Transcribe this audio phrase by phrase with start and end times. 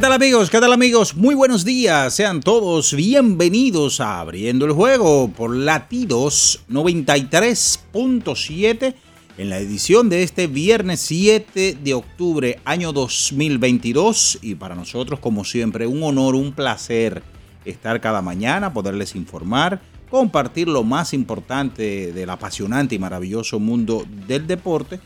[0.00, 0.48] ¿Qué tal amigos?
[0.48, 1.14] ¿Qué tal amigos?
[1.14, 2.14] Muy buenos días.
[2.14, 8.94] Sean todos bienvenidos a Abriendo el Juego por Latidos 93.7
[9.36, 14.38] en la edición de este viernes 7 de octubre año 2022.
[14.40, 17.22] Y para nosotros, como siempre, un honor, un placer
[17.66, 24.46] estar cada mañana, poderles informar, compartir lo más importante del apasionante y maravilloso mundo del
[24.46, 24.98] deporte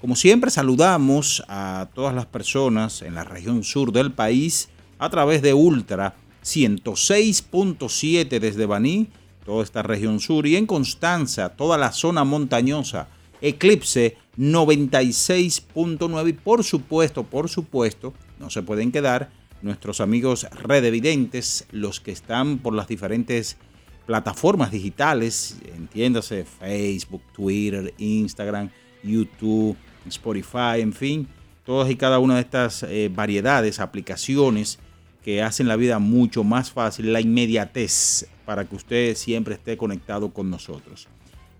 [0.00, 5.42] como siempre saludamos a todas las personas en la región sur del país a través
[5.42, 9.08] de Ultra 106.7 desde Baní,
[9.44, 13.08] toda esta región sur, y en Constanza, toda la zona montañosa,
[13.42, 19.30] Eclipse 96.9 y por supuesto, por supuesto, no se pueden quedar
[19.60, 23.58] nuestros amigos redevidentes, los que están por las diferentes
[24.06, 28.70] plataformas digitales, entiéndase Facebook, Twitter, Instagram,
[29.02, 29.76] YouTube,
[30.10, 31.28] Spotify, en fin,
[31.64, 34.78] todas y cada una de estas eh, variedades, aplicaciones
[35.24, 40.30] que hacen la vida mucho más fácil, la inmediatez para que usted siempre esté conectado
[40.30, 41.08] con nosotros.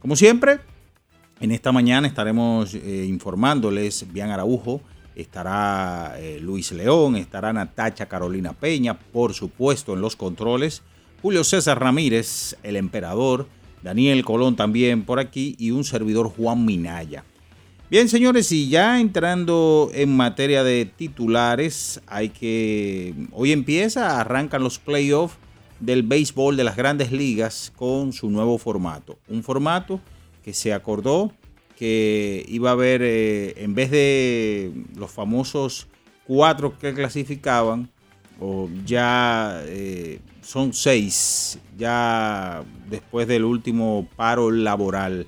[0.00, 0.60] Como siempre,
[1.40, 4.80] en esta mañana estaremos eh, informándoles, Bian Araujo,
[5.14, 10.82] estará eh, Luis León, estará Natacha Carolina Peña, por supuesto en los controles,
[11.22, 13.46] Julio César Ramírez, el emperador,
[13.82, 17.24] Daniel Colón también por aquí y un servidor Juan Minaya.
[17.90, 23.12] Bien, señores, y ya entrando en materia de titulares, hay que.
[23.32, 25.34] Hoy empieza, arrancan los playoffs
[25.80, 29.18] del béisbol de las grandes ligas con su nuevo formato.
[29.26, 30.00] Un formato
[30.44, 31.32] que se acordó
[31.76, 35.88] que iba a haber, eh, en vez de los famosos
[36.28, 37.90] cuatro que clasificaban,
[38.38, 45.26] o ya eh, son seis, ya después del último paro laboral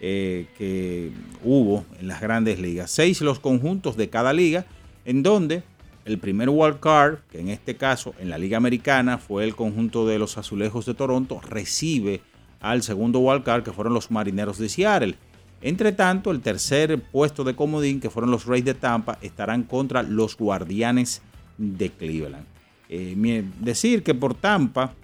[0.00, 1.10] eh, que
[1.42, 2.90] hubo en las grandes ligas.
[2.90, 4.64] Seis los conjuntos de cada liga,
[5.04, 5.62] en donde
[6.04, 10.06] el primer wild card, que en este caso en la Liga Americana fue el conjunto
[10.06, 12.22] de los Azulejos de Toronto, recibe
[12.60, 15.16] al segundo wild card, que fueron los Marineros de Seattle.
[15.60, 20.02] Entre tanto, el tercer puesto de comodín, que fueron los Rays de Tampa, estarán contra
[20.02, 21.20] los Guardianes
[21.58, 22.46] de Cleveland.
[22.88, 24.94] Eh, decir que por Tampa,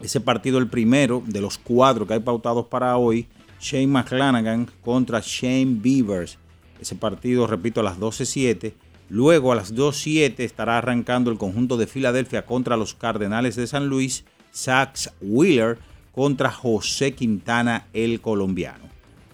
[0.00, 3.28] ese partido, el primero de los cuatro que hay pautados para hoy,
[3.60, 6.38] Shane McClanagan contra Shane Beavers.
[6.80, 8.74] Ese partido, repito, a las 12.07.
[9.08, 13.88] Luego a las 2.07 estará arrancando el conjunto de Filadelfia contra los Cardenales de San
[13.88, 14.24] Luis.
[14.50, 15.78] Sax Wheeler
[16.12, 18.84] contra José Quintana, el colombiano.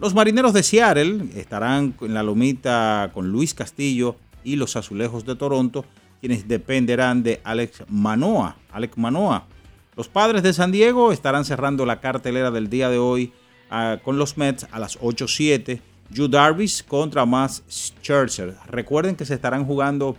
[0.00, 5.36] Los Marineros de Seattle estarán en la lomita con Luis Castillo y los Azulejos de
[5.36, 5.84] Toronto,
[6.20, 8.56] quienes dependerán de Alex Manoa.
[8.72, 9.46] Alex Manoa
[9.96, 13.32] Los padres de San Diego estarán cerrando la cartelera del día de hoy
[14.02, 15.80] con los Mets a las 8-7.
[16.10, 18.54] Yu Darvish contra Max Scherzer.
[18.68, 20.16] Recuerden que se estarán jugando,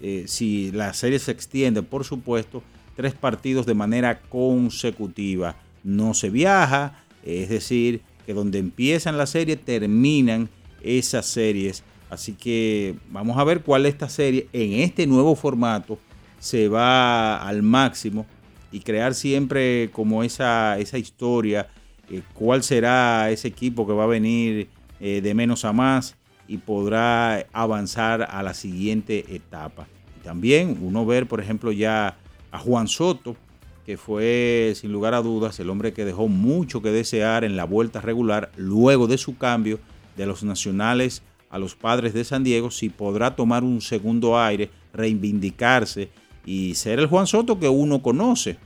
[0.00, 2.62] eh, si la serie se extiende, por supuesto,
[2.96, 5.56] tres partidos de manera consecutiva.
[5.82, 10.48] No se viaja, es decir, que donde empiezan la serie terminan
[10.82, 11.82] esas series.
[12.08, 15.98] Así que vamos a ver cuál esta serie en este nuevo formato
[16.38, 18.26] se va al máximo
[18.70, 21.68] y crear siempre como esa, esa historia,
[22.10, 24.68] eh, cuál será ese equipo que va a venir
[25.00, 26.16] eh, de menos a más
[26.46, 29.86] y podrá avanzar a la siguiente etapa.
[30.22, 32.16] también uno ver, por ejemplo, ya
[32.50, 33.36] a Juan Soto,
[33.84, 37.64] que fue sin lugar a dudas el hombre que dejó mucho que desear en la
[37.64, 39.78] vuelta regular luego de su cambio
[40.16, 44.70] de los nacionales a los padres de San Diego, si podrá tomar un segundo aire,
[44.92, 46.10] reivindicarse
[46.44, 48.56] y ser el Juan Soto que uno conoce.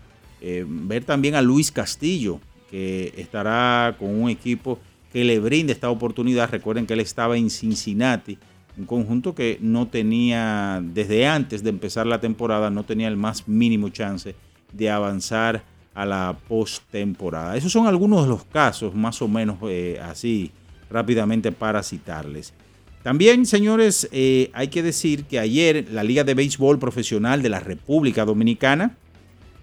[0.41, 2.41] Eh, ver también a Luis Castillo,
[2.71, 4.79] que estará con un equipo
[5.13, 6.51] que le brinde esta oportunidad.
[6.51, 8.39] Recuerden que él estaba en Cincinnati,
[8.77, 13.49] un conjunto que no tenía, desde antes de empezar la temporada, no tenía el más
[13.49, 14.35] mínimo chance
[14.73, 17.57] de avanzar a la postemporada.
[17.57, 20.53] Esos son algunos de los casos, más o menos eh, así,
[20.91, 22.55] rápidamente para citarles.
[23.03, 27.61] También, señores, eh, hay que decir que ayer la Liga de Béisbol Profesional de la
[27.61, 28.97] República Dominicana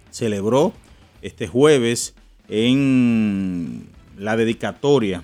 [0.10, 0.74] celebró
[1.22, 2.16] este jueves
[2.48, 3.88] en
[4.18, 5.24] la dedicatoria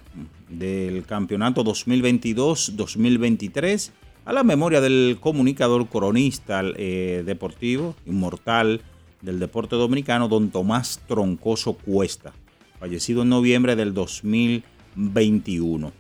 [0.49, 3.91] del campeonato 2022-2023
[4.25, 8.81] a la memoria del comunicador coronista eh, deportivo, inmortal
[9.21, 12.33] del deporte dominicano, don Tomás Troncoso Cuesta,
[12.79, 15.91] fallecido en noviembre del 2021.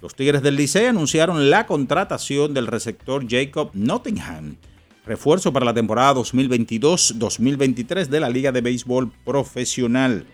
[0.00, 4.56] Los Tigres del Licey anunciaron la contratación del receptor Jacob Nottingham,
[5.04, 10.24] refuerzo para la temporada 2022-2023 de la Liga de Béisbol Profesional.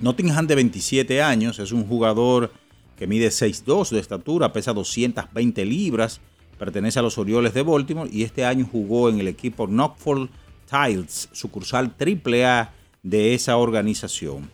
[0.00, 2.52] Nottingham de 27 años es un jugador
[2.96, 6.20] que mide 6'2 de estatura, pesa 220 libras,
[6.56, 10.28] pertenece a los Orioles de Baltimore y este año jugó en el equipo Knockford
[10.70, 12.72] Tiles, sucursal AAA
[13.02, 14.50] de esa organización.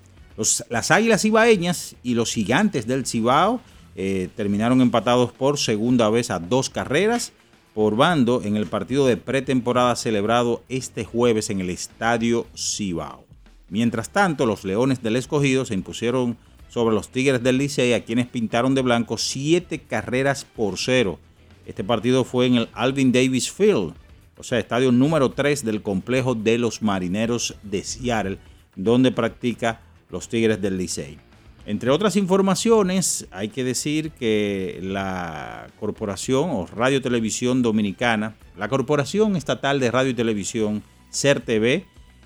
[0.71, 3.61] las Águilas Ibaeñas y los Gigantes del Cibao
[3.97, 7.33] eh, terminaron empatados por segunda vez a dos carreras
[7.75, 13.24] por bando en el partido de pretemporada celebrado este jueves en el Estadio Cibao.
[13.69, 16.37] Mientras tanto, los Leones del Escogido se impusieron
[16.69, 21.19] sobre los Tigres del Licey, a quienes pintaron de blanco siete carreras por cero.
[21.67, 23.95] Este partido fue en el Alvin Davis Field,
[24.37, 28.39] o sea, estadio número 3 del complejo de los Marineros de Seattle,
[28.77, 31.19] donde practica los Tigres del Licey.
[31.67, 39.35] Entre otras informaciones, hay que decir que la Corporación o Radio Televisión Dominicana, la Corporación
[39.37, 41.85] Estatal de Radio y Televisión, CERTV,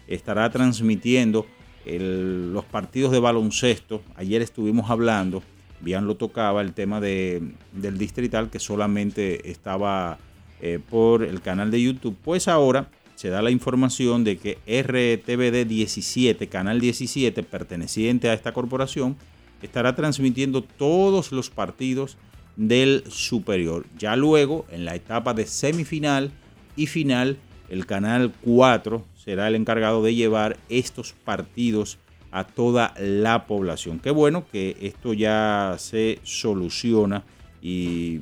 [0.08, 1.46] estará transmitiendo
[1.87, 4.02] los partidos de baloncesto.
[4.16, 5.43] Ayer estuvimos hablando,
[5.81, 7.55] bien lo tocaba, el tema del
[7.96, 10.19] distrital que solamente estaba
[10.60, 12.16] eh, por el canal de YouTube.
[12.22, 18.52] Pues ahora se da la información de que RTVD 17, canal 17, perteneciente a esta
[18.52, 19.16] corporación,
[19.62, 22.16] estará transmitiendo todos los partidos
[22.56, 23.87] del superior.
[23.99, 26.32] Ya luego, en la etapa de semifinal
[26.76, 27.38] y final,
[27.69, 31.98] el canal 4 será el encargado de llevar estos partidos
[32.30, 33.98] a toda la población.
[33.98, 37.24] Qué bueno que esto ya se soluciona
[37.60, 38.20] y,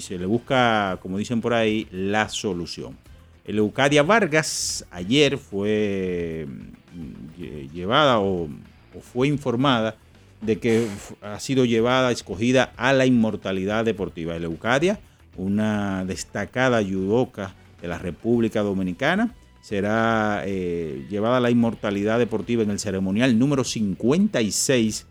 [0.00, 2.96] se le busca, como dicen por ahí, la solución.
[3.44, 8.48] El Eucadia Vargas ayer fue mm, llevada o,
[8.96, 9.94] o, fue informada
[10.40, 10.88] de que
[11.22, 14.34] ha sido llevada, escogida a la inmortalidad deportiva.
[14.34, 14.98] El Eucadia,
[15.36, 19.36] una destacada judoka de la República Dominicana,
[19.68, 25.04] será eh, llevada la inmortalidad deportiva en el ceremonial número 56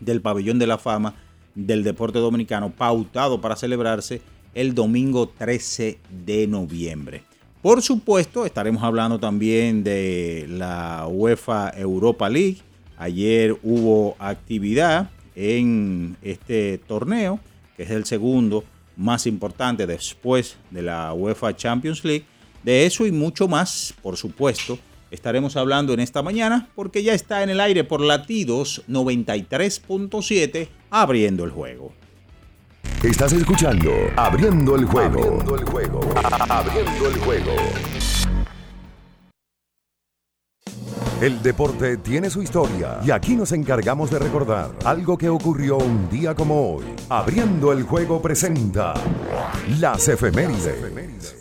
[0.00, 1.14] del Pabellón de la Fama
[1.54, 4.22] del Deporte Dominicano, pautado para celebrarse
[4.54, 7.22] el domingo 13 de noviembre.
[7.60, 12.62] Por supuesto, estaremos hablando también de la UEFA Europa League.
[12.96, 17.40] Ayer hubo actividad en este torneo,
[17.76, 18.64] que es el segundo
[18.96, 22.24] más importante después de la UEFA Champions League.
[22.66, 24.76] De eso y mucho más, por supuesto,
[25.12, 31.44] estaremos hablando en esta mañana porque ya está en el aire por latidos 93.7 abriendo
[31.44, 31.92] el juego.
[33.04, 35.20] Estás escuchando Abriendo el juego.
[35.20, 36.00] Abriendo el juego.
[36.48, 37.52] Abriendo el juego.
[41.20, 46.10] El deporte tiene su historia y aquí nos encargamos de recordar algo que ocurrió un
[46.10, 46.84] día como hoy.
[47.10, 48.92] Abriendo el juego presenta
[49.78, 51.36] las efemérides.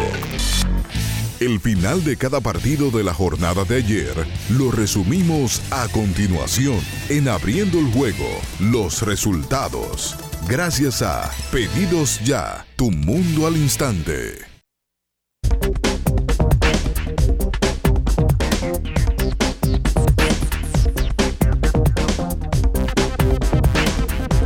[1.42, 4.14] El final de cada partido de la jornada de ayer
[4.50, 8.28] lo resumimos a continuación en Abriendo el juego,
[8.60, 10.14] los resultados.
[10.48, 14.36] Gracias a Pedidos Ya, tu mundo al instante.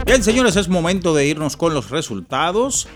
[0.06, 2.88] Bien, señores, es momento de irnos con los resultados.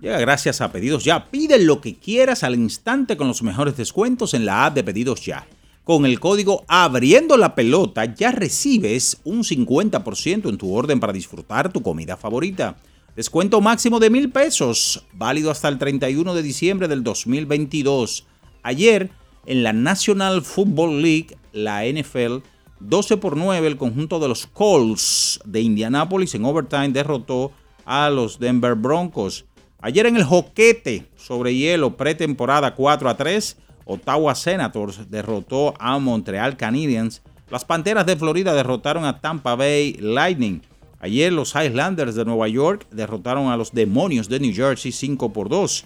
[0.00, 1.30] Llega gracias a Pedidos Ya.
[1.30, 5.24] Pide lo que quieras al instante con los mejores descuentos en la app de Pedidos
[5.24, 5.46] Ya.
[5.82, 11.72] Con el código Abriendo la Pelota ya recibes un 50% en tu orden para disfrutar
[11.72, 12.76] tu comida favorita.
[13.16, 18.26] Descuento máximo de mil pesos, válido hasta el 31 de diciembre del 2022.
[18.62, 19.10] Ayer,
[19.46, 22.44] en la National Football League, la NFL,
[22.78, 27.50] 12 por 9, el conjunto de los Colts de Indianápolis en overtime derrotó
[27.84, 29.46] a los Denver Broncos.
[29.80, 36.56] Ayer en el Joquete sobre hielo pretemporada 4 a 3, Ottawa Senators derrotó a Montreal
[36.56, 37.22] Canadiens.
[37.48, 40.62] Las Panteras de Florida derrotaron a Tampa Bay Lightning.
[40.98, 45.48] Ayer los Highlanders de Nueva York derrotaron a los Demonios de New Jersey 5 por
[45.48, 45.84] 2.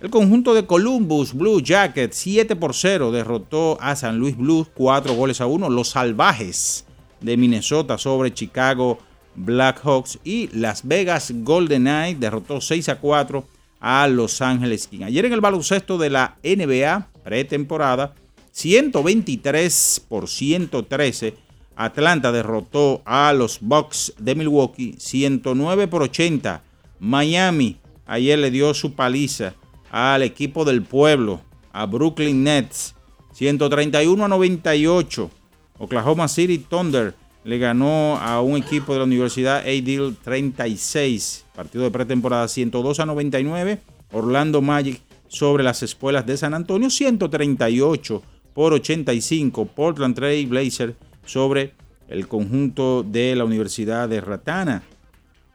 [0.00, 5.12] El conjunto de Columbus Blue Jackets 7 por 0 derrotó a San Luis Blues 4
[5.12, 5.68] goles a 1.
[5.68, 6.86] Los Salvajes
[7.20, 8.98] de Minnesota sobre Chicago
[9.36, 13.44] Blackhawks y Las Vegas Golden Knights derrotó 6 a 4
[13.80, 15.04] a Los Ángeles Kings.
[15.04, 18.14] Ayer en el baloncesto de la NBA pretemporada,
[18.52, 21.34] 123 por 113,
[21.76, 26.62] Atlanta derrotó a los Bucks de Milwaukee, 109 por 80.
[26.98, 27.76] Miami
[28.06, 29.54] ayer le dio su paliza
[29.90, 32.94] al equipo del pueblo, a Brooklyn Nets,
[33.34, 35.30] 131 a 98.
[35.78, 37.14] Oklahoma City Thunder
[37.46, 43.06] le ganó a un equipo de la Universidad A-Deal 36, partido de pretemporada 102 a
[43.06, 43.78] 99.
[44.12, 48.22] Orlando Magic sobre las espuelas de San Antonio 138
[48.52, 49.64] por 85.
[49.66, 51.72] Portland Trail Blazer sobre
[52.08, 54.82] el conjunto de la Universidad de Ratana.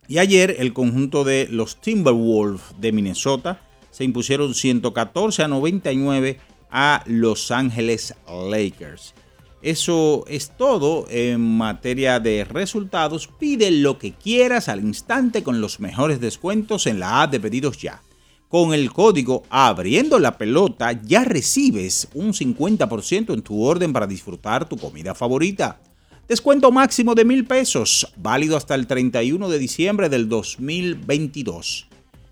[0.08, 6.40] Y ayer el conjunto de los Timberwolves de Minnesota se impusieron 114 a 99
[6.72, 8.16] a Los Ángeles
[8.50, 9.14] Lakers.
[9.62, 13.28] Eso es todo en materia de resultados.
[13.28, 17.78] Pide lo que quieras al instante con los mejores descuentos en la app de pedidos
[17.78, 18.02] ya.
[18.48, 24.68] Con el código Abriendo la Pelota ya recibes un 50% en tu orden para disfrutar
[24.68, 25.80] tu comida favorita.
[26.28, 31.88] Descuento máximo de mil pesos, válido hasta el 31 de diciembre del 2022.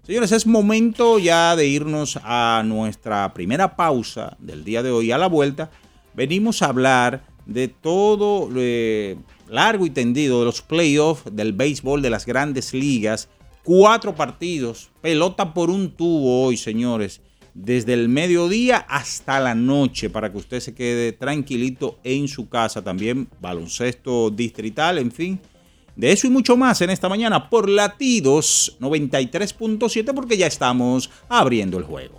[0.10, 5.12] Señores, es momento ya de irnos a nuestra primera pausa del día de hoy.
[5.12, 5.70] A la vuelta
[6.14, 9.18] venimos a hablar de todo eh,
[9.50, 13.30] largo y tendido de los playoffs del béisbol de las grandes ligas.
[13.64, 17.22] Cuatro partidos, pelota por un tubo hoy, señores.
[17.54, 22.84] Desde el mediodía hasta la noche para que usted se quede tranquilito en su casa.
[22.84, 25.40] También baloncesto distrital, en fin.
[25.96, 31.78] De eso y mucho más en esta mañana por Latidos 93.7 porque ya estamos abriendo
[31.78, 32.19] el juego.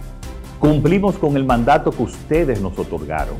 [0.61, 3.35] Cumplimos con el mandato que ustedes nos otorgaron.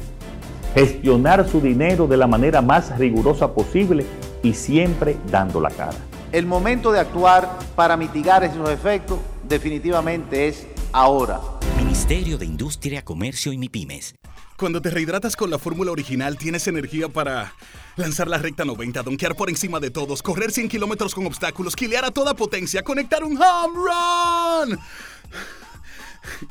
[0.74, 4.08] Gestionar su dinero de la manera más rigurosa posible
[4.42, 5.98] y siempre dando la cara.
[6.32, 11.40] El momento de actuar para mitigar esos efectos definitivamente es ahora.
[11.78, 14.16] Ministerio de Industria, Comercio y MIPIMES.
[14.58, 17.54] Cuando te rehidratas con la fórmula original, tienes energía para
[17.98, 22.04] lanzar la recta 90, donkear por encima de todos, correr 100 kilómetros con obstáculos, quilear
[22.04, 24.80] a toda potencia, conectar un home run.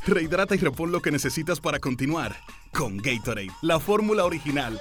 [0.06, 2.37] Rehidrata y repon lo que necesitas para continuar
[2.72, 4.80] con Gatorade, la fórmula original.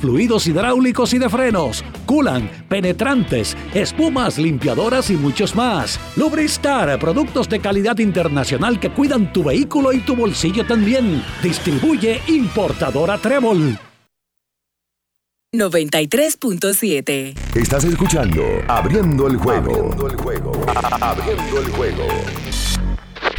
[0.00, 5.98] fluidos hidráulicos y de frenos, culan, penetrantes, espumas, limpiadoras y muchos más.
[6.16, 11.22] Lubristar, productos de calidad internacional que cuidan tu vehículo y tu bolsillo también.
[11.42, 13.78] Distribuye importadora Trébol.
[15.54, 17.34] 93.7.
[17.54, 19.70] Estás escuchando Abriendo el juego.
[19.70, 20.52] Abriendo el juego.
[21.00, 22.06] Abriendo el juego.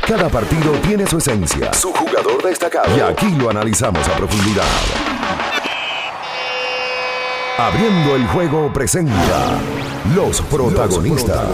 [0.07, 2.95] Cada partido tiene su esencia, su jugador destacado.
[2.95, 4.63] Y aquí lo analizamos a profundidad.
[7.59, 9.59] Abriendo el juego presenta
[10.15, 11.49] los protagonistas.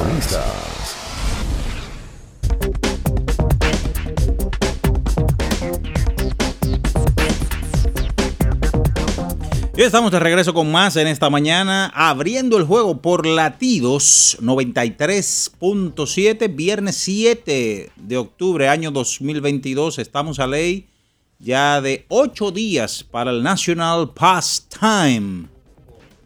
[9.77, 16.53] Y estamos de regreso con más en esta mañana, abriendo el juego por latidos 93.7,
[16.53, 19.99] viernes 7 de octubre, año 2022.
[19.99, 20.89] Estamos a ley
[21.39, 25.52] ya de 8 días para el National Pastime,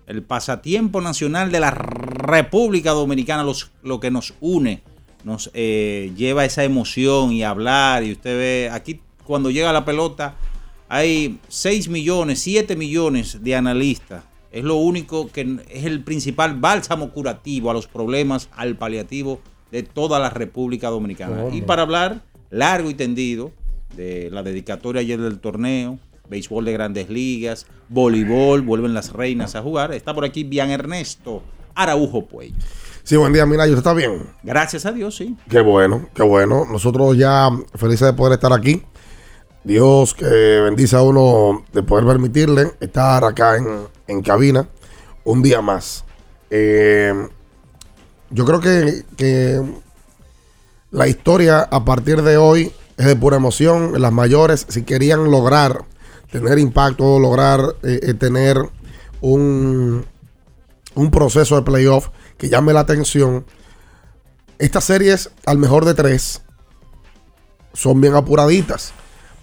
[0.07, 4.81] el pasatiempo nacional de la República Dominicana, los, lo que nos une,
[5.23, 8.03] nos eh, lleva esa emoción y hablar.
[8.03, 10.35] Y usted ve, aquí cuando llega la pelota
[10.89, 14.23] hay 6 millones, 7 millones de analistas.
[14.51, 19.41] Es lo único que es el principal bálsamo curativo a los problemas, al paliativo
[19.71, 21.49] de toda la República Dominicana.
[21.51, 23.51] Y para hablar largo y tendido
[23.97, 29.61] de la dedicatoria ayer del torneo, béisbol de grandes ligas, voleibol, vuelven las reinas a
[29.61, 31.43] jugar, está por aquí Bian Ernesto
[31.75, 32.53] Araujo Puey.
[33.03, 33.73] Sí, buen día, Minayo.
[33.73, 34.23] ¿Usted está bien?
[34.43, 35.37] Gracias a Dios, sí.
[35.49, 36.65] Qué bueno, qué bueno.
[36.69, 38.83] Nosotros ya felices de poder estar aquí.
[39.63, 44.67] Dios que bendice a uno de poder permitirle estar acá en, en cabina
[45.23, 46.03] un día más.
[46.49, 47.13] Eh,
[48.29, 49.61] yo creo que, que
[50.91, 54.01] la historia a partir de hoy es de pura emoción.
[54.01, 55.85] Las mayores, si querían lograr
[56.31, 58.57] tener impacto, lograr eh, eh, tener
[59.21, 60.05] un,
[60.95, 63.45] un proceso de playoff que llame la atención,
[64.59, 66.41] estas series, al mejor de tres,
[67.73, 68.93] son bien apuraditas.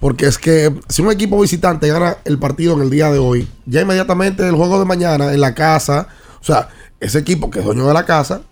[0.01, 3.49] Porque es que si un equipo visitante gana el partido en el día de hoy,
[3.65, 6.09] ya inmediatamente el juego de mañana en la casa,
[6.41, 6.69] o sea,
[7.01, 8.43] ese equipo que es dueño de la casa,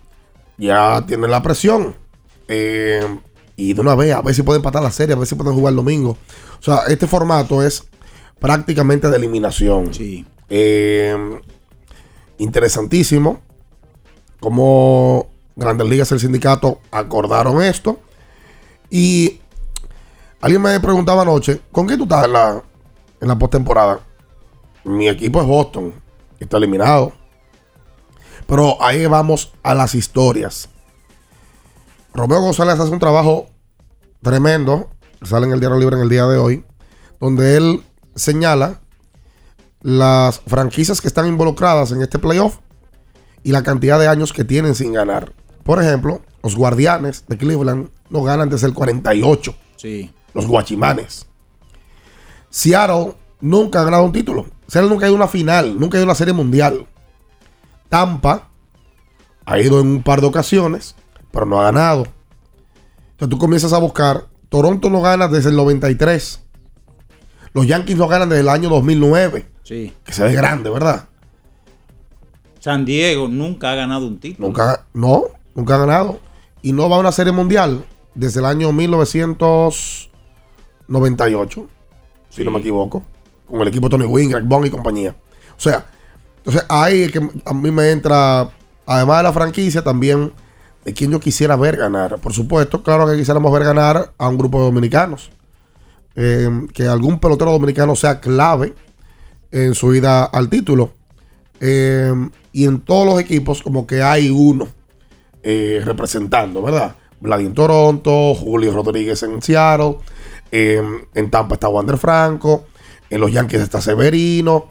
[0.57, 1.95] ya tiene la presión.
[2.47, 3.19] Eh,
[3.55, 5.53] y de una vez, a ver si pueden empatar la serie, a ver si pueden
[5.53, 6.17] jugar el domingo.
[6.59, 7.83] O sea, este formato es
[8.43, 9.93] prácticamente de eliminación.
[9.93, 10.25] Sí.
[10.49, 11.15] Eh,
[12.39, 13.39] interesantísimo.
[14.41, 18.01] Como Grandes Ligas y el sindicato acordaron esto.
[18.89, 19.39] Y
[20.41, 22.61] alguien me preguntaba anoche, ¿con qué tú estás en la,
[23.21, 24.01] en la postemporada?
[24.83, 25.93] Mi equipo es Boston.
[26.37, 27.13] Está eliminado.
[28.45, 30.67] Pero ahí vamos a las historias.
[32.13, 33.47] Romeo González hace un trabajo
[34.21, 34.89] tremendo.
[35.21, 36.65] Sale en el Diario Libre en el día de hoy.
[37.21, 37.83] Donde él
[38.15, 38.81] señala
[39.81, 42.57] las franquicias que están involucradas en este playoff
[43.43, 45.33] y la cantidad de años que tienen sin ganar.
[45.63, 49.55] Por ejemplo, los Guardianes de Cleveland no ganan desde el 48.
[49.75, 50.13] Sí.
[50.33, 51.27] Los Guachimanes.
[52.49, 54.45] Seattle nunca ha ganado un título.
[54.67, 56.87] Seattle nunca ha ido a una final, nunca ha ido a una serie mundial.
[57.89, 58.49] Tampa
[59.45, 60.95] ha ido en un par de ocasiones,
[61.31, 62.07] pero no ha ganado.
[63.11, 64.27] Entonces tú comienzas a buscar.
[64.49, 66.42] Toronto no gana desde el 93.
[67.53, 69.45] Los Yankees no ganan desde el año 2009.
[69.63, 69.93] Sí.
[70.03, 71.07] Que se ve grande, ¿verdad?
[72.59, 74.47] San Diego nunca ha ganado un título.
[74.47, 76.19] Nunca, no, nunca ha ganado.
[76.61, 77.85] Y no va a una serie mundial
[78.15, 81.67] desde el año 1998,
[82.29, 83.03] si no me equivoco,
[83.49, 85.15] con el equipo Tony Wynn, Greg Bond y compañía.
[85.57, 85.85] O sea,
[86.37, 88.49] entonces ahí es que a mí me entra,
[88.85, 90.31] además de la franquicia, también
[90.85, 92.19] de quien yo quisiera ver ganar.
[92.19, 95.31] Por supuesto, claro que quisiéramos ver ganar a un grupo de dominicanos.
[96.15, 98.73] Eh, que algún pelotero dominicano sea clave
[99.53, 100.93] en su ida al título.
[101.61, 102.13] Eh,
[102.51, 104.67] y en todos los equipos como que hay uno
[105.43, 106.95] eh, representando, ¿verdad?
[107.21, 109.97] Vlad en Toronto, Julio Rodríguez en Seattle,
[110.51, 110.81] eh,
[111.13, 112.65] en Tampa está Wander Franco,
[113.09, 114.69] en los Yankees está Severino,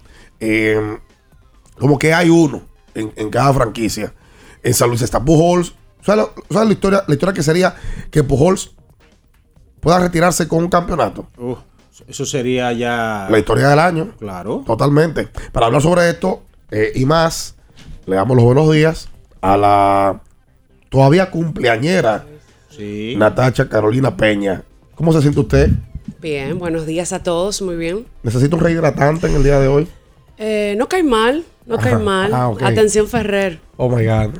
[1.78, 2.62] como que hay uno
[2.94, 4.12] en, cada franquicia.
[4.62, 5.74] En San Luis está Pujols.
[6.02, 7.74] ¿Sabes la, sabes la historia, la historia que sería
[8.10, 8.74] que Pujols
[9.82, 11.26] pueda retirarse con un campeonato?
[11.36, 11.56] Uh,
[12.06, 13.26] eso sería ya.
[13.28, 14.12] La historia del año.
[14.18, 14.62] Claro.
[14.64, 15.28] Totalmente.
[15.50, 17.56] Para hablar sobre esto eh, y más,
[18.06, 19.08] le damos los buenos días
[19.40, 20.20] a la
[20.88, 22.26] todavía cumpleañera
[22.70, 23.14] Sí.
[23.18, 24.62] Natacha Carolina Peña.
[24.94, 25.68] ¿Cómo se siente usted?
[26.20, 28.06] Bien, buenos días a todos, muy bien.
[28.22, 29.88] ¿Necesita un rehidratante en el día de hoy?
[30.38, 32.32] Eh, no cae mal, no cae mal.
[32.32, 32.52] Ah.
[32.62, 34.30] Atención Ferrer, Oh my God.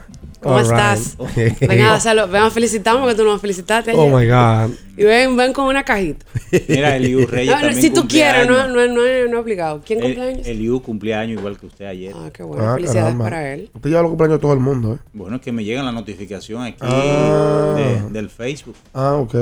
[0.41, 1.17] ¿cómo All estás?
[1.37, 1.59] right.
[1.69, 3.93] Ven a, hacerlo, ven a felicitarme que tú no me felicitaste.
[3.95, 4.15] Oh ayer.
[4.15, 4.27] my
[4.69, 4.77] God.
[4.97, 6.27] Y ven, ven con una cajita.
[6.69, 9.81] Mira, Eliu Reyes No, si tú quieres, no, no, no, es- no es obligado.
[9.87, 10.47] ¿Quién El- cumpleaños?
[10.47, 12.13] Eliu cumpleaños igual que usted ayer.
[12.17, 12.65] Ah, qué bueno.
[12.69, 13.25] Ah, Felicidades caramba.
[13.25, 13.71] para él.
[13.75, 14.99] Usted lleva los cumpleaños de todo el mundo, ¿eh?
[15.13, 17.75] Bueno, es que me llega la notificación aquí Ah.
[17.77, 18.75] de- del Facebook.
[18.93, 19.35] Ah, ok.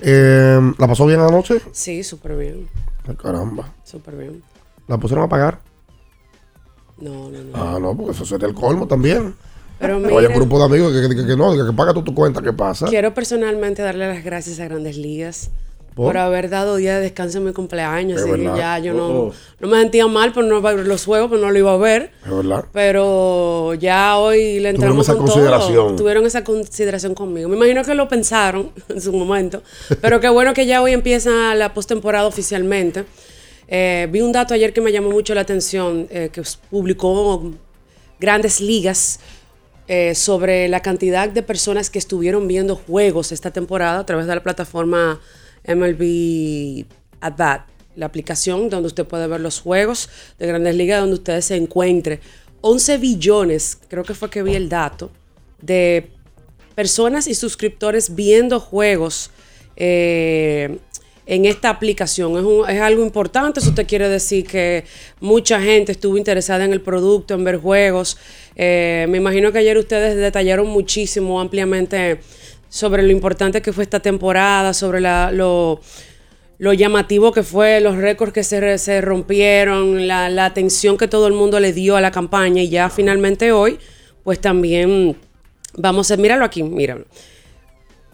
[0.00, 1.60] Eh, ¿La pasó bien anoche?
[1.72, 2.68] Sí, súper bien,
[3.08, 3.72] Ay, caramba.
[3.84, 4.42] súper bien.
[4.86, 5.58] ¿La pusieron a pagar?
[7.00, 7.50] No, no, no.
[7.54, 9.34] Ah, no, porque eso sería el colmo también.
[9.78, 12.02] Pero Oye, mira, un grupo de amigos que, que, que no, que, que paga tú
[12.02, 12.86] tu cuenta, ¿qué pasa?
[12.86, 15.50] quiero personalmente darle las gracias a Grandes Ligas
[15.94, 16.06] ¿Por?
[16.06, 18.18] por, haber dado día de descanso en mi cumpleaños.
[18.20, 18.56] Es Así que verdad.
[18.56, 19.32] ya yo Oh, oh.
[19.60, 21.76] no, no me sentía mal por no ver los juegos, pero no lo iba a
[21.76, 22.10] ver.
[22.24, 22.64] Es verdad.
[22.72, 25.86] Pero ya hoy le Tuvieron entramos esa con consideración.
[25.88, 25.96] todo.
[25.96, 27.48] Tuvieron esa consideración conmigo.
[27.48, 29.62] Me imagino que lo pensaron en su momento.
[30.00, 33.04] Pero qué bueno que ya hoy empieza la postemporada oficialmente.
[33.68, 37.52] Eh, vi un dato ayer que me llamó mucho la atención, eh, que publicó
[38.18, 39.20] Grandes Ligas
[39.86, 44.34] eh, sobre la cantidad de personas que estuvieron viendo juegos esta temporada a través de
[44.34, 45.20] la plataforma
[45.66, 46.86] MLB
[47.20, 51.40] At Bat, la aplicación donde usted puede ver los juegos de Grandes Ligas donde usted
[51.42, 52.20] se encuentre.
[52.62, 55.10] 11 billones, creo que fue que vi el dato,
[55.60, 56.10] de
[56.74, 59.30] personas y suscriptores viendo juegos
[61.28, 62.64] en esta aplicación.
[62.68, 64.84] Es, algo importante, eso te quiere decir que
[65.20, 68.16] mucha gente estuvo interesada en el producto, en ver juegos.
[68.56, 72.20] Eh, me imagino que ayer ustedes detallaron muchísimo, ampliamente,
[72.70, 75.80] sobre lo importante que fue esta temporada, sobre la, lo,
[76.58, 81.34] llamativo que fue, los récords que se, se rompieron, la, la atención que todo el
[81.34, 83.78] mundo le dio a la campaña y ya finalmente hoy,
[84.24, 85.14] pues también
[85.76, 87.04] vamos a, míralo aquí, míralo.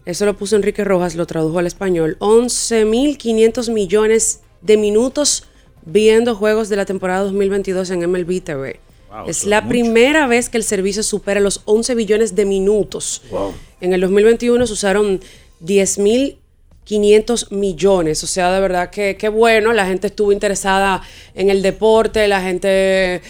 [0.07, 2.17] Eso lo puso Enrique Rojas, lo tradujo al español.
[2.21, 5.45] 11.500 millones de minutos
[5.87, 8.81] viendo juegos de la temporada 2022 en MLB TV.
[9.11, 9.71] Wow, es la mucho.
[9.71, 13.23] primera vez que el servicio supera los 11 billones de minutos.
[13.31, 13.55] Wow.
[13.81, 15.21] En el 2021 se usaron
[15.63, 18.25] 10.500 millones.
[18.25, 19.73] O sea, de verdad que qué bueno.
[19.73, 21.03] La gente estuvo interesada
[21.35, 23.23] en el deporte, la gente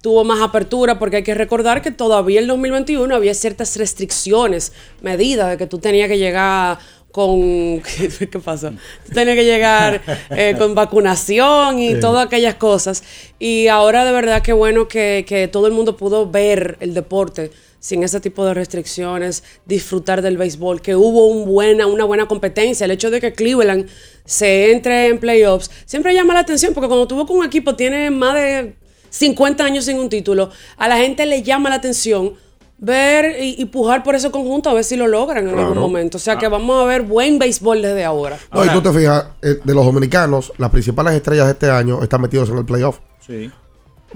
[0.00, 5.50] tuvo más apertura porque hay que recordar que todavía en 2021 había ciertas restricciones, medidas
[5.50, 6.78] de que tú tenías que llegar
[7.10, 7.40] con
[8.18, 8.70] ¿qué, qué pasó?
[8.70, 12.00] Tú tenías que llegar eh, con vacunación y Sí.
[12.00, 13.02] todas aquellas cosas.
[13.38, 17.50] Y ahora de verdad que bueno que, que todo el mundo pudo ver el deporte
[17.80, 22.84] sin ese tipo de restricciones, disfrutar del béisbol, que hubo un buena, una buena competencia.
[22.84, 23.88] El hecho de que Cleveland
[24.24, 28.10] se entre en playoffs siempre llama la atención porque cuando tuvo que un equipo tiene
[28.10, 28.74] más de
[29.10, 32.34] 50 años sin un título, a la gente le llama la atención
[32.80, 36.16] ver y, y pujar por ese conjunto a ver si lo logran en algún momento.
[36.16, 38.38] O sea que vamos a ver buen béisbol desde ahora.
[38.52, 42.02] No, y tú te fijas, eh, de los dominicanos, las principales estrellas de este año
[42.02, 42.98] están metidos en el playoff.
[43.26, 43.50] Sí.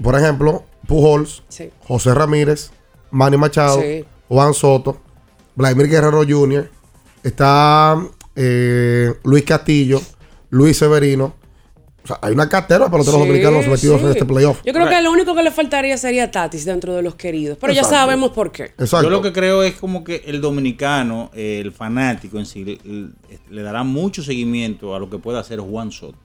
[0.01, 1.69] Por ejemplo, Pujols, Sí.
[1.87, 2.71] José Ramírez,
[3.11, 4.05] Manny Machado, Sí.
[4.29, 4.97] Juan Soto,
[5.55, 6.69] Vladimir Guerrero Jr.,
[7.21, 8.01] está
[8.35, 10.01] eh, Luis Castillo,
[10.49, 11.33] Luis Severino.
[12.03, 14.05] O sea, hay una cartera de peloteros Sí, dominicanos metidos sí.
[14.05, 14.59] en este playoff.
[14.65, 17.57] Yo creo que lo único que le faltaría sería Tatis dentro de los queridos.
[17.61, 17.97] Pero ya Exacto.
[17.97, 18.73] sabemos por qué.
[18.77, 22.79] Yo lo que creo es como que el dominicano, el fanático en sí,
[23.49, 26.17] le, dará mucho seguimiento a lo que pueda hacer Juan Soto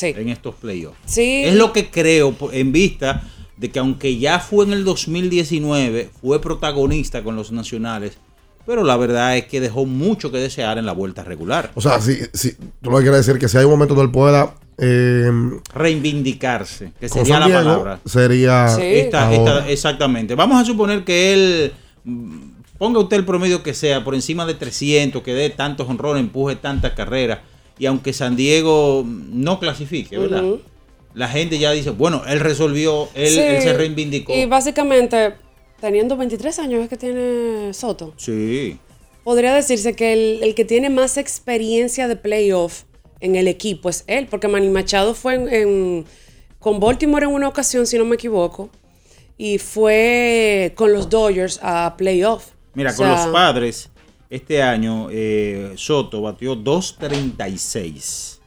[0.00, 0.98] en estos playoffs.
[1.06, 1.42] Sí.
[1.44, 3.22] Es lo que creo en vista
[3.56, 8.18] de que aunque ya fue en el 2019, fue protagonista con los nacionales,
[8.66, 11.70] pero la verdad es que dejó mucho que desear en la vuelta regular.
[11.74, 14.06] O sea, si, si tú lo que quieres decir que si hay un momento donde
[14.06, 15.30] él pueda eh,
[15.74, 18.00] Reivindicarse, que sería la Diego, palabra.
[18.04, 20.34] sería Esta- esta- exactamente.
[20.34, 21.72] Vamos a suponer que él
[22.04, 26.20] mm, ponga usted el promedio que sea por encima de 300, que dé tantos honrones,
[26.22, 27.38] empuje tantas carreras.
[27.78, 30.42] Y aunque San Diego no clasifique, ¿verdad?
[31.14, 34.32] La gente ya dice, bueno, él resolvió, él, Sí, él se reivindicó.
[34.34, 35.34] Y básicamente,
[35.80, 38.78] teniendo 23 años es que tiene Soto, Sí.
[39.24, 42.82] podría decirse que el, el que tiene más experiencia de playoff
[43.22, 46.04] en el equipo es él, porque Manny Machado fue en- en-
[46.58, 48.68] con Baltimore en una ocasión, si no me equivoco,
[49.38, 52.50] y fue con los Dodgers a playoff.
[52.74, 53.88] Mira, O con los padres,
[54.30, 58.40] este año eh, Soto batió 2.36.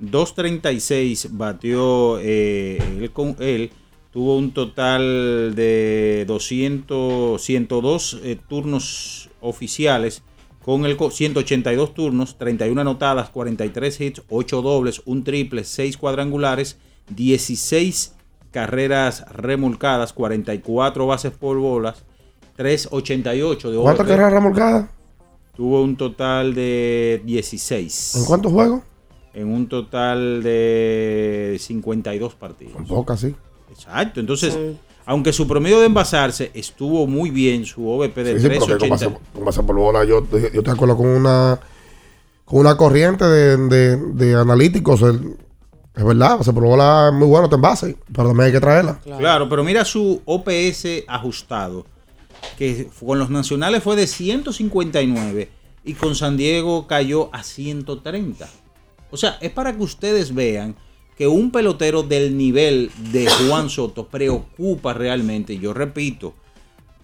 [0.00, 3.70] 2.36 batió eh, él con él.
[4.12, 10.22] Tuvo un total de 200, 102 eh, turnos oficiales
[10.64, 16.78] con el co- 182 turnos, 31 anotadas, 43 hits, 8 dobles, un triple, 6 cuadrangulares,
[17.14, 18.14] 16
[18.50, 22.04] carreras remolcadas, 44 bases por bolas,
[22.56, 24.88] 388 de ¿Cuántas carreras remolcadas?
[25.56, 28.14] Tuvo un total de 16.
[28.16, 28.82] ¿En cuántos juegos?
[29.34, 32.74] En un total de 52 partidos.
[32.88, 33.34] Pocas, sí.
[33.70, 34.20] Exacto.
[34.20, 34.56] Entonces,
[35.06, 38.72] aunque su promedio de envasarse estuvo muy bien, su OVP de Sí, sí, pero que
[38.72, 38.88] con 380.
[39.08, 41.58] base, con base por bola, yo, de acuerdo con una
[42.44, 45.00] con una corriente de, de- de analíticos.
[45.02, 45.36] el-
[45.96, 48.98] es verdad, base por bola es muy bueno, te envase, pero también hay que traerla.
[49.18, 49.48] Claro.
[49.48, 51.86] pero mira su OPS ajustado,
[52.58, 55.48] que con los nacionales fue de 159
[55.84, 58.48] y con San Diego cayó a 130.
[59.10, 60.74] O sea, es para que ustedes vean
[61.16, 65.58] que un pelotero del nivel de Juan Soto preocupa realmente.
[65.58, 66.34] Yo repito,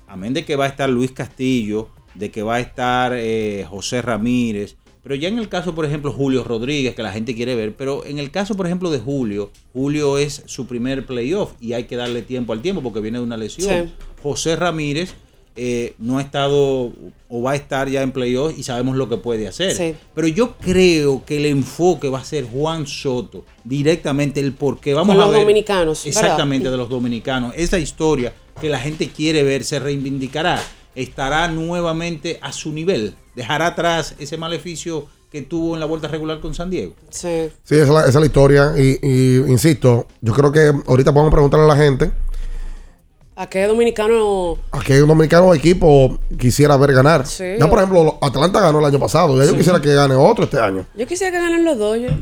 [0.07, 4.03] amén de que va a estar Luis Castillo, de que va a estar eh, José
[4.03, 7.75] Ramírez, pero ya en el caso, por ejemplo, Julio Rodríguez, que la gente quiere ver,
[7.75, 11.85] pero en el caso, por ejemplo, de Julio, Julio es su primer playoff y hay
[11.85, 13.87] que darle tiempo al tiempo porque viene de una lesión.
[13.87, 13.93] Sí.
[14.23, 15.15] José Ramírez
[15.57, 16.93] eh, no ha estado
[17.29, 19.75] o va a estar ya en playoff y sabemos lo que puede hacer.
[19.75, 19.95] Sí.
[20.15, 24.95] Pero yo creo que el enfoque va a ser Juan Soto, directamente el por qué.
[24.95, 25.43] Vamos Con a los ver.
[25.43, 26.23] dominicanos, ¿verdad?
[26.23, 27.53] Exactamente, de los dominicanos.
[27.57, 30.61] Esa historia que la gente quiere ver se reivindicará.
[30.95, 33.15] Estará nuevamente a su nivel.
[33.37, 36.95] Dejará atrás ese maleficio que tuvo en la vuelta regular con San Diego.
[37.11, 37.49] Sí.
[37.63, 38.73] Sí, esa es la, esa es la historia.
[38.77, 42.11] Y, y insisto, yo creo que ahorita podemos preguntarle a la gente
[43.41, 44.59] ¿A qué dominicano?
[44.71, 47.27] a qué dominicano equipo quisiera ver ganar.
[47.27, 47.45] Sí.
[47.59, 49.39] Ya, por ejemplo, Atlanta ganó el año pasado.
[49.39, 50.85] Ya yo quisiera que gane otro este año.
[50.95, 52.15] Yo quisiera que ganen los Dodgers.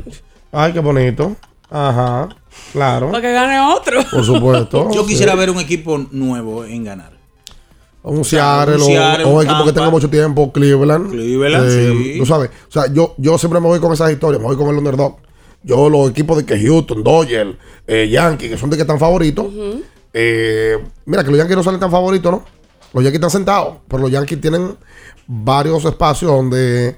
[0.53, 1.35] Ay, qué bonito.
[1.69, 2.29] Ajá,
[2.71, 3.11] claro.
[3.11, 3.99] Para que gane otro.
[4.09, 4.89] Por supuesto.
[4.93, 5.37] Yo quisiera Sí.
[5.39, 7.11] ver un equipo nuevo en ganar.
[8.01, 11.11] Un O sea, Seattle, un o- o un un equipo que tenga mucho tiempo, Cleveland.
[11.11, 12.19] Cleveland, Eh, sí.
[12.19, 14.69] Tú sabes, o sea, yo, yo siempre me voy con esas historias, me voy con
[14.69, 15.17] el underdog.
[15.63, 17.55] Yo los equipos de que Houston, Dodgers,
[17.85, 19.47] eh, Yankees, que son de que están favoritos.
[20.13, 22.43] Eh, mira, que los Yankees no salen tan favoritos, ¿no?
[22.93, 24.75] Los Yankees están sentados, pero los Yankees tienen
[25.27, 26.97] varios espacios donde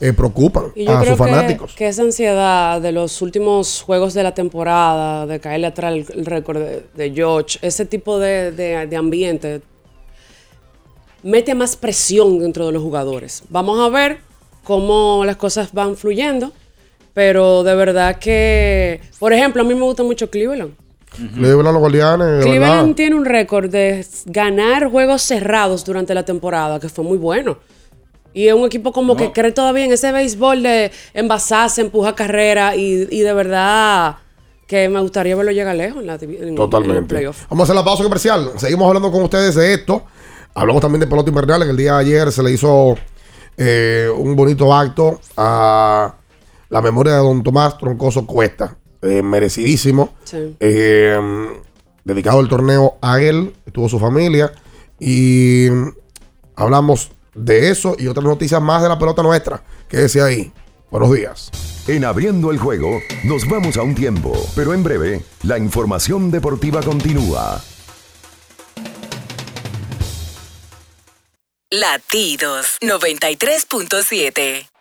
[0.00, 1.74] eh, preocupan Y yo a creo sus que, fanáticos.
[1.74, 6.26] que esa ansiedad de los últimos juegos de la temporada, de caerle atrás el, el
[6.26, 9.62] récord de, de George, ese tipo de, de- de ambiente,
[11.22, 13.42] mete más presión dentro de los jugadores.
[13.48, 14.18] Vamos a ver
[14.64, 16.52] cómo las cosas van fluyendo,
[17.14, 20.74] pero de verdad que, por ejemplo, a mí me gusta mucho Cleveland.
[21.10, 22.44] Cleveland, los guardianes.
[22.44, 27.58] Cleveland tiene un récord de ganar juegos cerrados durante la temporada, que fue muy bueno.
[28.32, 32.76] Y es un equipo como que cree todavía en ese béisbol de envasarse, empuja carrera
[32.76, 34.16] y, y de verdad
[34.68, 37.16] que me gustaría verlo llegar lejos en la en- en el Totalmente.
[37.50, 38.52] Vamos a hacer la pausa comercial.
[38.56, 40.04] Seguimos hablando con ustedes de esto.
[40.54, 41.62] Hablamos también de pelota invernal.
[41.64, 42.96] En el día de ayer se le hizo
[43.56, 46.14] eh, un bonito acto a
[46.68, 48.76] la memoria de don Tomás Troncoso Cuesta.
[49.02, 50.14] Eh, merecidísimo.
[50.24, 50.56] Sí.
[50.60, 51.18] Eh,
[52.04, 54.52] dedicado el torneo a él, estuvo su familia.
[54.98, 55.68] Y
[56.56, 59.62] hablamos de eso y otras noticias más de la pelota nuestra.
[59.88, 60.52] Quédese ahí.
[60.90, 61.50] Buenos días.
[61.86, 66.82] En abriendo el juego, nos vamos a un tiempo, pero en breve, la información deportiva
[66.82, 67.62] continúa.
[71.70, 74.69] Latidos 93.7.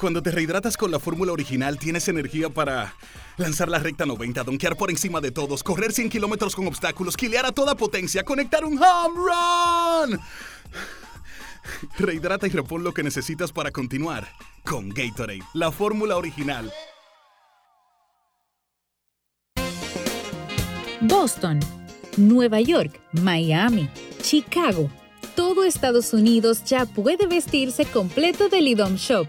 [0.00, 2.94] Cuando te rehidratas con la fórmula original, tienes energía para
[3.36, 7.44] lanzar la recta 90, donkear por encima de todos, correr 100 kilómetros con obstáculos, quilear
[7.44, 10.20] a toda potencia, conectar un home run.
[11.98, 14.26] Rehidrata y repon lo que necesitas para continuar
[14.64, 16.72] con Gatorade, la fórmula original.
[21.02, 21.60] Boston,
[22.16, 23.90] Nueva York, Miami,
[24.22, 24.90] Chicago.
[25.36, 29.28] Todo Estados Unidos ya puede vestirse completo del IDOM Shop.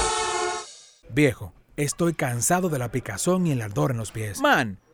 [1.12, 4.40] Viejo, estoy cansado de la picazón y el ardor en los pies.
[4.40, 4.78] Man,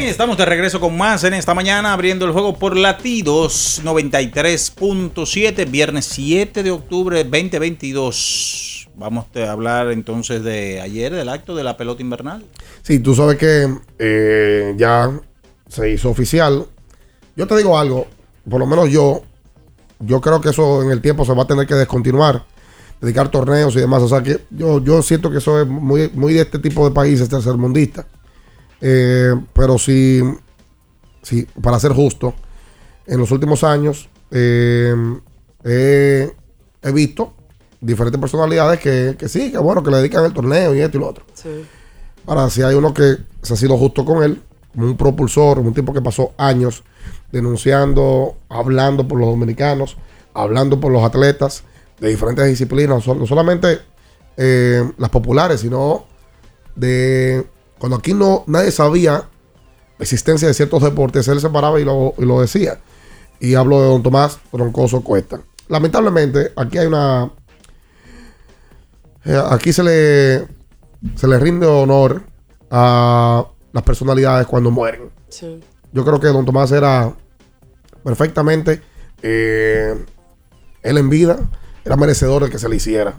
[0.00, 6.06] Estamos de regreso con más en esta mañana, abriendo el juego por latidos 93.7, viernes
[6.06, 8.88] 7 de octubre 2022.
[8.96, 12.44] Vamos a hablar entonces de ayer, del acto de la pelota invernal.
[12.82, 15.12] Sí, tú sabes que eh, ya
[15.68, 16.66] se hizo oficial.
[17.36, 18.08] Yo te digo algo,
[18.50, 19.22] por lo menos yo,
[20.00, 22.44] yo creo que eso en el tiempo se va a tener que descontinuar,
[23.00, 24.02] dedicar torneos y demás.
[24.02, 26.94] O sea que yo, yo siento que eso es muy, muy de este tipo de
[26.94, 28.06] países tercermundistas.
[28.86, 30.22] Eh, pero sí,
[31.22, 32.34] sí, para ser justo,
[33.06, 34.94] en los últimos años eh,
[35.64, 36.30] he,
[36.82, 37.32] he visto
[37.80, 41.00] diferentes personalidades que, que sí, que bueno, que le dedican el torneo y esto y
[41.00, 41.24] lo otro.
[42.26, 44.42] Ahora, si hay uno que se ha sido justo con él,
[44.74, 46.84] como un propulsor, un tipo que pasó años
[47.32, 49.96] denunciando, hablando por los dominicanos,
[50.34, 51.64] hablando por los atletas
[52.00, 53.78] de diferentes disciplinas, no solamente
[54.36, 56.04] eh, las populares, sino
[56.76, 57.46] de
[57.84, 62.14] cuando aquí no nadie sabía la existencia de ciertos deportes, él se paraba y lo,
[62.16, 62.80] y lo decía.
[63.38, 65.42] Y hablo de don Tomás Troncoso Cuesta.
[65.68, 67.30] Lamentablemente, aquí hay una.
[69.26, 70.48] eh, aquí se le,
[71.14, 72.22] se le rinde honor
[72.70, 75.10] a las personalidades cuando mueren.
[75.28, 75.60] Sí.
[75.92, 77.14] Yo creo que don Tomás era
[78.02, 78.80] perfectamente.
[79.20, 79.94] eh,
[80.82, 81.38] él en vida
[81.84, 83.12] era merecedor de que se le hiciera.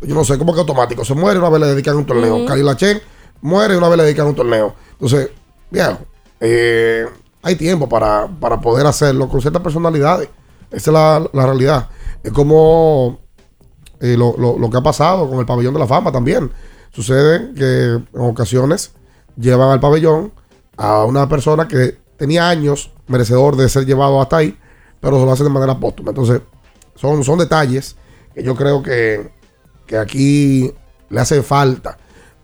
[0.00, 1.04] Yo no sé, como que automático.
[1.04, 2.36] Se muere una vez le dedican un torneo.
[2.36, 2.46] Ujú.
[2.46, 3.00] Cali Lachen
[3.42, 4.74] muere una vez le dedican un torneo.
[4.92, 5.30] Entonces,
[5.70, 5.98] viejo,
[6.40, 7.06] eh,
[7.42, 10.28] hay tiempo para, para poder hacerlo con ciertas personalidades.
[10.70, 11.88] Esa es la, la realidad.
[12.22, 13.18] Es como
[14.00, 16.50] eh, lo, lo- lo que ha pasado con el pabellón de la fama también.
[16.90, 18.92] Sucede que en ocasiones
[19.36, 20.32] llevan al pabellón
[20.76, 24.58] a una persona que tenía años merecedor de ser llevado hasta ahí,
[25.00, 26.10] pero se lo hacen de manera póstuma.
[26.10, 26.40] Entonces,
[26.94, 27.96] son, son detalles
[28.34, 29.30] que yo creo que,
[29.86, 30.72] que aquí
[31.10, 31.98] le hace falta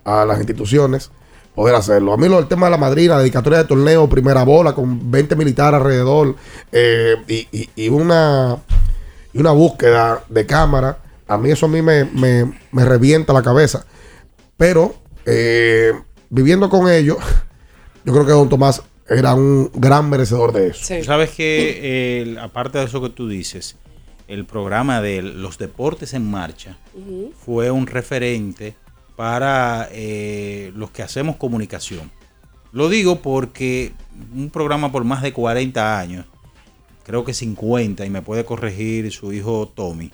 [0.08, 1.10] a las instituciones
[1.54, 2.12] poder hacerlo.
[2.12, 5.34] A mí lo del tema de la madrina, dedicatoria de torneo, primera bola, con 20
[5.36, 6.36] militares alrededor
[6.72, 8.58] eh, y, y- y una,
[9.32, 13.42] y una búsqueda de cámara, a mí eso a mí me, me- me revienta la
[13.42, 13.84] cabeza.
[14.56, 14.94] Pero
[15.26, 15.92] eh,
[16.30, 17.18] viviendo con ellos,
[18.04, 20.84] yo creo que don Tomás era un gran merecedor de eso.
[21.02, 21.80] Sabes que,
[22.22, 23.76] eh, aparte de eso que tú dices,
[24.28, 26.76] el programa de los deportes en marcha
[27.44, 28.76] fue un referente
[29.18, 32.08] para eh, los que hacemos comunicación.
[32.70, 33.92] Lo digo porque
[34.32, 36.24] un programa por más de 40 años,
[37.02, 40.12] creo que 50, y me puede corregir su hijo Tommy,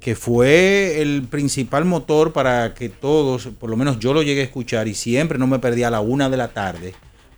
[0.00, 4.44] que fue el principal motor para que todos, por lo menos yo lo llegué a
[4.44, 6.94] escuchar y siempre no me perdía a la una de la tarde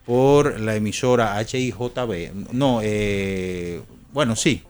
[0.06, 2.52] por la emisora HIJB.
[2.52, 3.82] No, eh,
[4.12, 4.62] bueno, sí.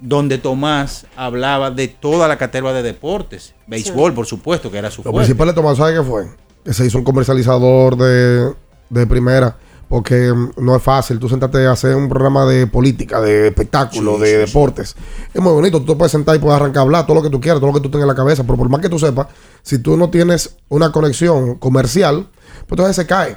[0.00, 3.54] Donde Tomás hablaba de toda la caterva de deportes.
[3.66, 5.18] Béisbol, por supuesto, que era su Lo fuerte.
[5.26, 6.26] principal de Tomás, ¿sabe qué fue?
[6.64, 8.52] Que se hizo un comercializador de,
[8.90, 9.56] de primera.
[9.88, 14.16] Porque mm, no es fácil tú sentarte a hacer un programa de política, de espectáculo,
[14.16, 14.96] Sí, de sí, deportes.
[15.32, 15.78] Es muy bonito.
[15.80, 17.68] Tú te puedes sentar y puedes arrancar a hablar todo lo que tú quieras, todo
[17.70, 18.42] lo que tú tengas en la cabeza.
[18.44, 19.26] Pero por más que tú sepas,
[19.62, 22.28] si tú no tienes una conexión comercial,
[22.66, 23.36] pues entonces se cae.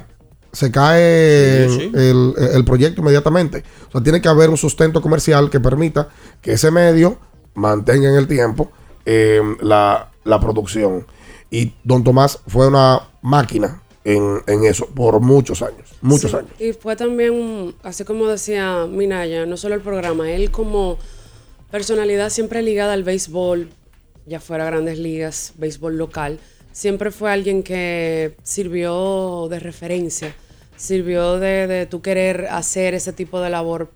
[0.52, 1.92] Se cae Sí, sí.
[1.94, 3.62] El, el proyecto inmediatamente.
[3.88, 6.08] O sea, tiene que haber un sustento comercial que permita
[6.40, 7.18] que ese medio
[7.54, 8.70] mantenga en el tiempo
[9.04, 11.06] eh, la, la producción.
[11.50, 15.90] Y Don Tomás fue una máquina en, en eso por muchos años.
[16.00, 16.50] Muchos Sí, años.
[16.58, 20.98] Y fue también, así como decía Minaya, no solo el programa, él como
[21.70, 23.68] personalidad siempre ligada al béisbol,
[24.26, 26.38] ya fuera grandes ligas, béisbol local,
[26.78, 30.32] siempre fue alguien que sirvió de referencia,
[30.76, 33.90] sirvió de, de tu querer hacer ese tipo de labor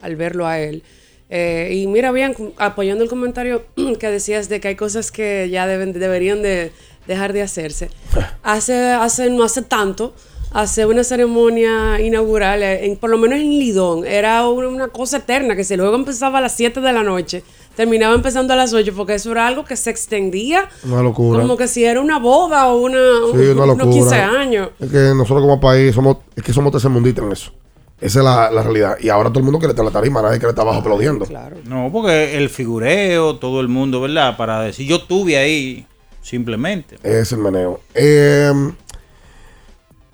[0.00, 0.84] al verlo a él.
[1.30, 3.64] Eh, y mira, bien, apoyando el comentario
[3.98, 6.70] que decías de que hay cosas que ya deben, deberían de
[7.08, 7.90] dejar de hacerse.
[8.44, 10.14] Hace, hace, no hace tanto,
[10.52, 15.16] hace una ceremonia inaugural, eh, en, por lo menos en Lidón, era una, una cosa
[15.16, 17.42] eterna, que si luego empezaba a las 7 de la noche,
[17.78, 21.40] terminaba empezando a las 8, porque eso era algo que se extendía Una locura.
[21.40, 22.98] como que si era una boda o una,
[23.30, 23.90] Sí, una unos locura.
[23.92, 24.70] 15 años.
[24.80, 27.52] Es que nosotros como país somos, es que somos tercermundistas en eso.
[28.00, 28.96] Esa es la, la realidad.
[29.00, 31.24] Y ahora todo el mundo quiere estar en la tarima, nadie quiere estar abajo aplaudiendo.
[31.66, 34.36] No, porque el figureo, todo el mundo, ¿verdad?
[34.36, 35.86] Para decir, yo estuve ahí,
[36.20, 36.96] simplemente.
[37.04, 37.78] Es el meneo.
[37.94, 38.52] Eh,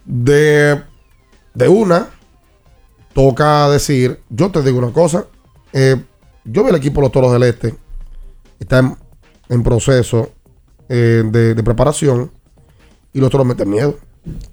[0.04, 0.82] de,
[1.54, 2.08] de una,
[3.14, 5.24] toca decir, yo te digo una cosa,
[5.72, 5.96] eh,
[6.44, 7.74] yo vi el equipo de los Toros del Este,
[8.58, 8.96] está en,
[9.48, 10.30] en proceso
[10.88, 12.30] eh, de, de preparación
[13.12, 13.96] y los Toros meten miedo.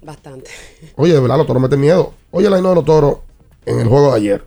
[0.02, 0.50] Bastante.
[0.96, 2.14] Oye, de verdad, los Toros meten miedo.
[2.30, 3.18] Oye, la de los Toros
[3.66, 4.46] en el juego de ayer.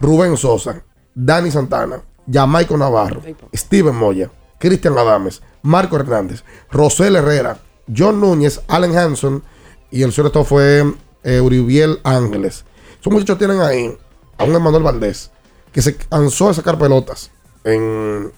[0.00, 0.82] Rubén Sosa,
[1.14, 3.22] Dani Santana, Jamaico Navarro,
[3.54, 7.58] Steven Moya, Cristian Adames, Marco Hernández, Rosel Herrera,
[7.94, 9.42] John Núñez, Allen Hanson
[9.90, 10.84] y el señor esto fue
[11.22, 12.64] eh, Uribiel Ángeles.
[13.00, 13.96] Esos muchachos tienen ahí
[14.38, 15.30] a un Emanuel Valdés
[15.72, 17.30] que se cansó de sacar pelotas
[17.64, 18.32] en,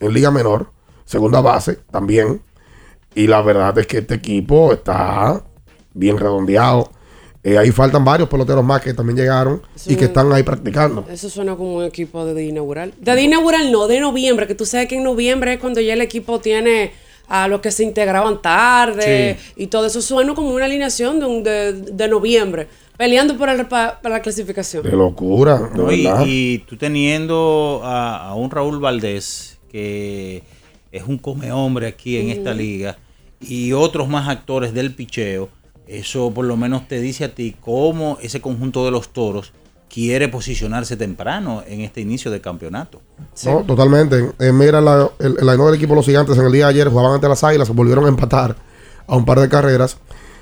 [0.00, 0.70] en Liga Menor,
[1.04, 2.40] segunda base también.
[3.14, 5.42] Y la verdad es que este equipo está
[5.94, 6.90] bien redondeado.
[7.42, 11.06] Eh, ahí faltan varios peloteros más que también llegaron y que están ahí practicando.
[11.08, 12.92] Eso suena como un equipo de día inaugural.
[13.00, 16.00] De inaugural no, de noviembre, que tú sabes que en noviembre es cuando ya el
[16.00, 16.92] equipo tiene
[17.28, 20.00] a los que se integraban tarde y todo eso.
[20.00, 24.22] Suena como una alineación de, un- de, de noviembre, peleando por, el, pa- para la
[24.22, 24.82] clasificación.
[24.82, 30.42] De locura, No, y, tú teniendo a, a un Raúl Valdés, que
[30.92, 32.96] es un come hombre aquí en esta liga,
[33.40, 35.48] y otros más actores del picheo,
[35.86, 39.52] eso por lo menos te dice a ti cómo ese conjunto de los toros
[39.88, 43.00] quiere posicionarse temprano en este inicio de campeonato.
[43.44, 44.30] No, totalmente.
[44.38, 46.88] Eh, mira, la- el, el del equipo de los gigantes en el día de ayer
[46.88, 48.56] jugaban ante las águilas, volvieron a empatar
[49.06, 49.96] a un par de carreras.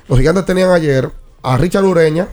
[0.07, 1.09] Los gigantes tenían ayer
[1.41, 2.27] a Richard Ureña,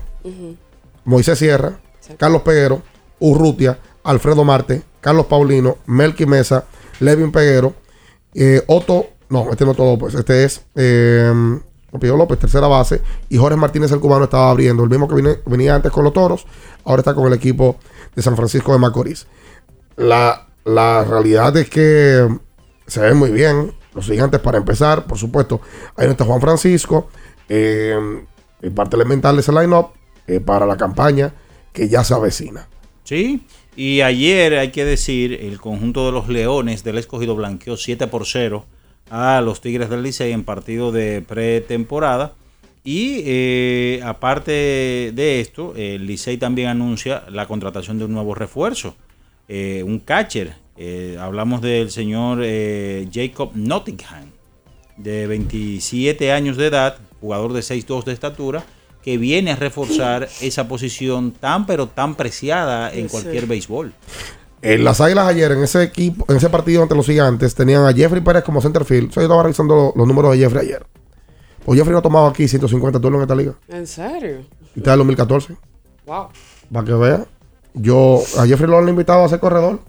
[1.05, 1.79] Moisés Sierra,
[2.19, 2.83] Carlos Peguero,
[3.19, 6.65] Urrutia, Alfredo Marte, Carlos Paulino, Melqui Mesa,
[7.01, 7.75] Levin Peguero,
[8.35, 11.33] eh, Otto, no, este no todo, pues este es eh,
[11.99, 15.75] Pío López, tercera base, y Jorge Martínez el cubano estaba abriendo, el mismo que venía
[15.75, 16.47] antes con los toros,
[16.85, 17.77] ahora está con el equipo
[18.15, 19.27] de San Francisco de Macorís.
[19.97, 22.29] La, la realidad es que
[22.87, 25.61] se ven muy bien los gigantes para empezar, por supuesto.
[25.97, 27.09] Ahí no está Juan Francisco,
[27.49, 27.95] eh,
[28.63, 29.89] y parte elemental de ese line-up
[30.27, 31.35] eh, para la campaña
[31.73, 32.69] que ya se avecina.
[33.05, 33.45] Sí,
[33.77, 38.27] y ayer hay que decir, el conjunto de los Leones del escogido blanqueó 7 por
[38.27, 38.65] 0
[39.11, 42.35] a los Tigres del Licey en partido de pretemporada.
[42.85, 44.51] Y eh, aparte
[45.15, 48.97] de esto, el Licey también anuncia la contratación de un nuevo refuerzo,
[49.49, 50.55] eh, un catcher.
[50.77, 54.33] Eh, hablamos del señor eh, Jacob Nottingham,
[54.97, 58.65] de 27 años de edad, jugador de 6'2 de estatura,
[59.03, 63.93] que viene a reforzar esa posición tan pero tan preciada en cualquier béisbol.
[64.63, 67.93] En las Águilas ayer, en ese equipo, en ese partido ante los gigantes, tenían a
[67.93, 69.11] Jeffrey Pérez como centerfield.
[69.13, 70.87] So, yo estaba revisando lo- los números de Jeffrey ayer.
[71.65, 73.55] Pues Jeffrey no ha tomado aquí 150 turnos en esta liga.
[73.69, 74.45] ¿En serio?
[74.75, 75.57] Y está en el 2014.
[76.07, 76.29] Wow.
[76.73, 77.25] Para que vea.
[77.75, 79.81] Yo a Jeffrey lo han invitado a ser corredor.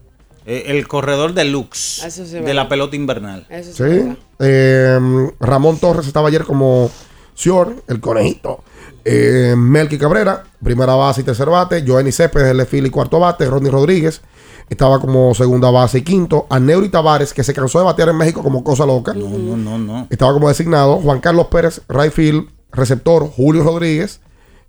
[0.46, 3.46] Eh, el corredor deluxe Eso sí de la pelota invernal.
[3.50, 4.16] Eso Sí.
[4.40, 5.00] Eh,
[5.40, 6.92] Ramón Torres estaba ayer como
[7.34, 8.64] Sior, el conejito.
[9.06, 11.84] Eh, Melqui Cabrera, primera base y tercer bate.
[11.88, 13.46] Joenny Céspedes, el field y cuarto bate.
[13.46, 14.22] Rodney Rodríguez
[14.70, 16.48] estaba como segunda base y quinto.
[16.50, 19.14] A Neuri Tavares, que se cansó de batear en México como cosa loca.
[19.14, 20.08] No, no, no, no.
[20.10, 20.98] Estaba como designado.
[20.98, 23.28] Juan Carlos Pérez, right field, receptor.
[23.30, 24.20] Julio Rodríguez.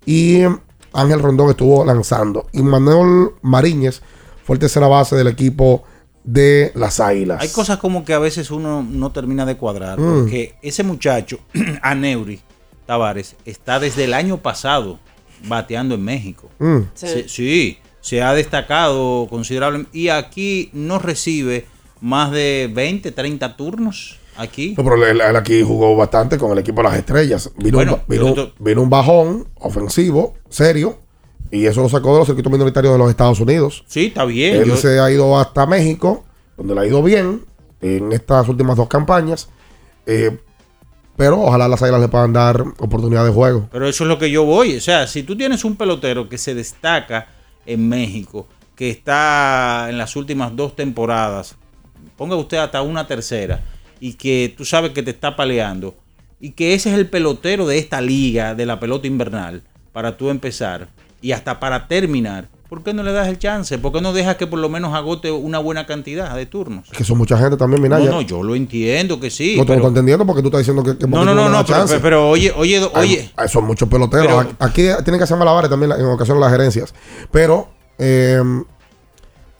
[0.05, 0.41] Y
[0.93, 2.45] Ángel Rondón estuvo lanzando.
[2.53, 4.01] Y Manuel Mariñez
[4.45, 5.83] fue el tercera base del equipo
[6.23, 7.41] de las Águilas.
[7.41, 10.19] Hay cosas como que a veces uno no termina de cuadrar, Mm.
[10.21, 11.39] porque ese muchacho,
[11.81, 12.39] Aneuri
[12.85, 14.99] Tavares, está desde el año pasado
[15.47, 16.49] bateando en México.
[16.59, 16.77] Mm.
[16.95, 19.97] Se- sí, se ha destacado considerablemente.
[19.97, 21.65] Y aquí no recibe
[22.01, 24.19] más de 20, 30 turnos.
[24.37, 24.75] Aquí.
[24.77, 27.49] No, pero él, él aquí jugó bastante con el equipo de las estrellas.
[27.57, 30.99] Vino, Bueno, un, vino, vino un bajón ofensivo, serio,
[31.49, 33.83] y eso lo sacó de los circuitos minoritarios de los Estados Unidos.
[33.87, 34.57] Sí, está bien.
[34.57, 36.25] Él yo- se ha ido hasta México,
[36.57, 37.43] donde le ha ido bien
[37.81, 39.49] en estas últimas dos campañas.
[40.05, 40.37] eh,
[41.17, 43.69] pero ojalá las águilas le puedan dar oportunidad de juego.
[43.71, 44.75] Pero eso es lo que yo voy.
[44.75, 47.29] O sea, si tú tienes un pelotero que se destaca
[47.65, 51.55] en México, que está en las últimas dos temporadas,
[52.17, 53.61] ponga usted hasta una tercera,
[53.99, 55.95] y que tú sabes que te está paleando,
[56.39, 59.63] y que ese es el pelotero de esta liga, de la pelota invernal,
[59.93, 60.89] para tú empezar
[61.21, 63.77] y hasta para terminar, ¿por qué no le das el chance?
[63.77, 66.89] ¿Por qué no dejas que por lo menos agote una buena cantidad de turnos?
[66.89, 68.05] Que son mucha gente también, Minaya.
[68.05, 69.55] No, no, yo lo entiendo que sí.
[69.57, 71.63] no te lo estoy entendiendo porque tú estás diciendo que, que No, no, no, no,
[71.65, 71.93] pero, chance.
[71.95, 73.31] pero- pero oye, oye, oye.
[73.35, 74.47] Hay- son muchos peloteros.
[74.59, 76.93] Aquí- tienen que hacer malabares también en ocasiones las gerencias.
[77.31, 78.41] Pero eh,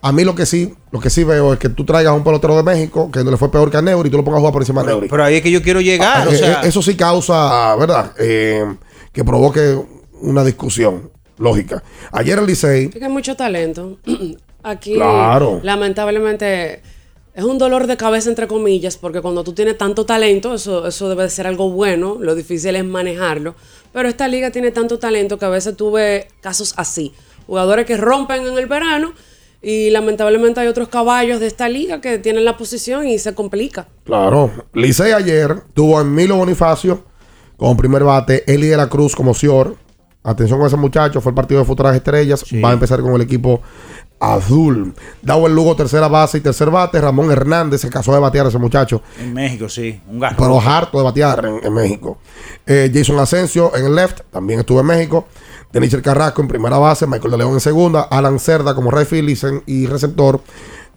[0.02, 2.24] a mí lo que sí lo que sí veo es que tú traigas a un
[2.24, 4.38] pelotero de México que no le fue peor que a Neuri y tú lo pongas
[4.38, 5.08] a jugar por encima de Neuri.
[5.10, 6.22] Pero ahí es que yo quiero llegar.
[6.22, 8.14] Ah, o eh, sea, eh, eso sí causa, ¿verdad?
[8.18, 8.64] Eh,
[9.12, 9.78] que provoque
[10.22, 11.84] una discusión lógica.
[12.12, 13.98] Ayer el Licey, Es que hay mucho talento.
[14.64, 15.60] Aquí, Claro.
[15.64, 16.82] lamentablemente,
[17.34, 21.10] es un dolor de cabeza, entre comillas, porque cuando tú tienes tanto talento, eso, eso
[21.10, 22.18] debe de ser algo bueno.
[22.20, 23.56] Lo difícil es manejarlo.
[23.94, 27.14] Pero esta liga tiene tanto talento que a veces tuve casos así.
[27.48, 29.14] Jugadores que rompen en el verano
[29.62, 33.88] y lamentablemente hay otros caballos de esta liga que tienen la posición y se complica.
[34.04, 37.04] claro, Licey ayer tuvo a Emilio Bonifacio
[37.58, 39.76] como primer bate, Eli de la Cruz como Sior.
[40.26, 42.44] Atención con ese muchacho, fue el partido de Futuras Estrellas.
[42.64, 43.62] Va a empezar con el equipo
[44.20, 44.94] azul.
[45.22, 47.00] Dawel Lugo, tercera base y tercer bate.
[47.00, 49.02] Ramón Hernández se casó de batear ese muchacho.
[49.20, 50.02] en México, sí.
[50.08, 50.36] Un gato.
[50.38, 52.18] pero harto de batear en, en México.
[52.66, 55.28] Eh, Jason Asensio en el left, también estuvo en México.
[55.72, 59.88] Denis Carrasco en primera base, Michael de León en segunda, Alan Cerda como field y
[59.88, 60.40] receptor,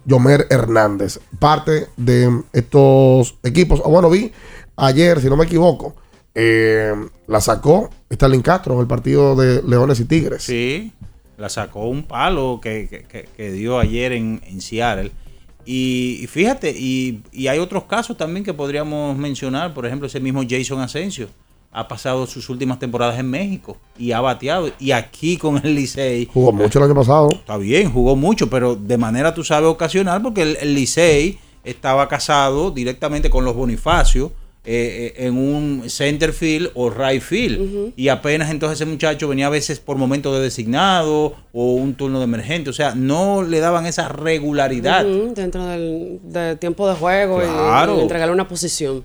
[0.05, 1.19] Yomer Hernández.
[1.37, 4.31] Parte de estos equipos, o bueno, vi
[4.77, 5.95] ayer, si no me equivoco,
[6.35, 6.93] eh,
[7.27, 10.43] la sacó Stalin Castro en el partido de Leones y Tigres.
[10.43, 10.91] Sí,
[11.37, 15.11] la sacó un palo que, que- que- que dio ayer en, en Seattle.
[15.65, 19.73] Y, y fíjate, y, y hay otros casos también que podríamos mencionar.
[19.73, 21.27] Por ejemplo, ese mismo Jason Asensio
[21.71, 24.71] ha pasado sus últimas temporadas en México y ha bateado.
[24.79, 26.27] Y aquí con el Licey.
[26.33, 27.29] Jugó mucho el año pasado.
[27.31, 32.07] Está bien, jugó mucho, pero de manera, tú sabes, ocasional, porque el, el Licey estaba
[32.07, 34.31] casado directamente con los Bonifacios
[34.71, 37.93] eh, en un center field o right field.
[37.95, 42.19] Y apenas entonces ese muchacho venía a veces por momento de designado o un turno
[42.19, 42.69] de emergente.
[42.69, 45.03] O sea, no le daban esa regularidad.
[45.05, 47.97] Dentro del, del tiempo de juego y- Claro.
[47.97, 49.03] y, entregarle una posición.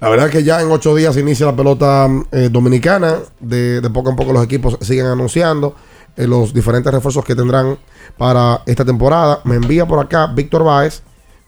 [0.00, 3.18] La verdad es que ya en ocho días inicia la pelota eh, dominicana.
[3.38, 5.76] De, de poco a poco los equipos siguen anunciando
[6.16, 7.78] eh, los diferentes refuerzos que tendrán
[8.18, 9.40] para esta temporada.
[9.44, 11.02] Me envía por acá Víctor Báez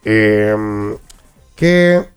[0.05, 0.55] eh,
[1.57, 2.14] que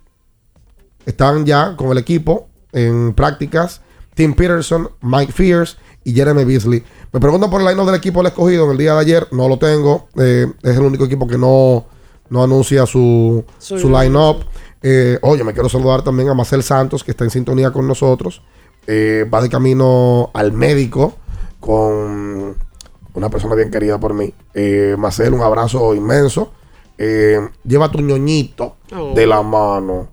[1.08, 3.82] están ya con el equipo en prácticas.
[4.14, 6.84] Tim Peterson, Mike Fierce y Jeremy Beasley.
[7.14, 9.28] Me preguntan por el line del equipo del escogido en el día de ayer.
[9.32, 10.08] No lo tengo.
[10.20, 11.86] Eh, es el único equipo que no,
[12.30, 14.44] no anuncia su, Su su line-up.
[14.82, 18.42] Eh, oye, me quiero saludar también a Marcel Santos, que está en sintonía con nosotros.
[18.88, 21.16] Eh, va de camino al médico
[21.60, 22.56] con
[23.14, 24.34] una persona bien querida por mí.
[24.54, 26.52] Eh, Marcel, un abrazo inmenso.
[26.98, 29.14] Lleva tu ñoñito Oh.
[29.14, 30.08] de la mano.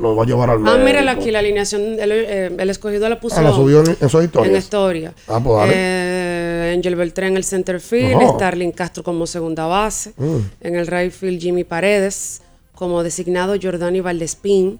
[0.00, 3.18] Lo va a llevar al Ah, mírala aquí, la alineación, el, eh, el escogido la
[3.20, 4.52] puso Ah, la subió en, en sus historias.
[4.52, 5.12] en historia.
[5.26, 5.72] Ah, pues dale.
[5.74, 8.34] Eh, Angel Beltrán en el center field, Ajá.
[8.34, 10.36] Starling Castro como segunda base, Mm.
[10.60, 12.42] en el right field Jimmy Paredes,
[12.74, 14.78] como designado Jordani Valdespín,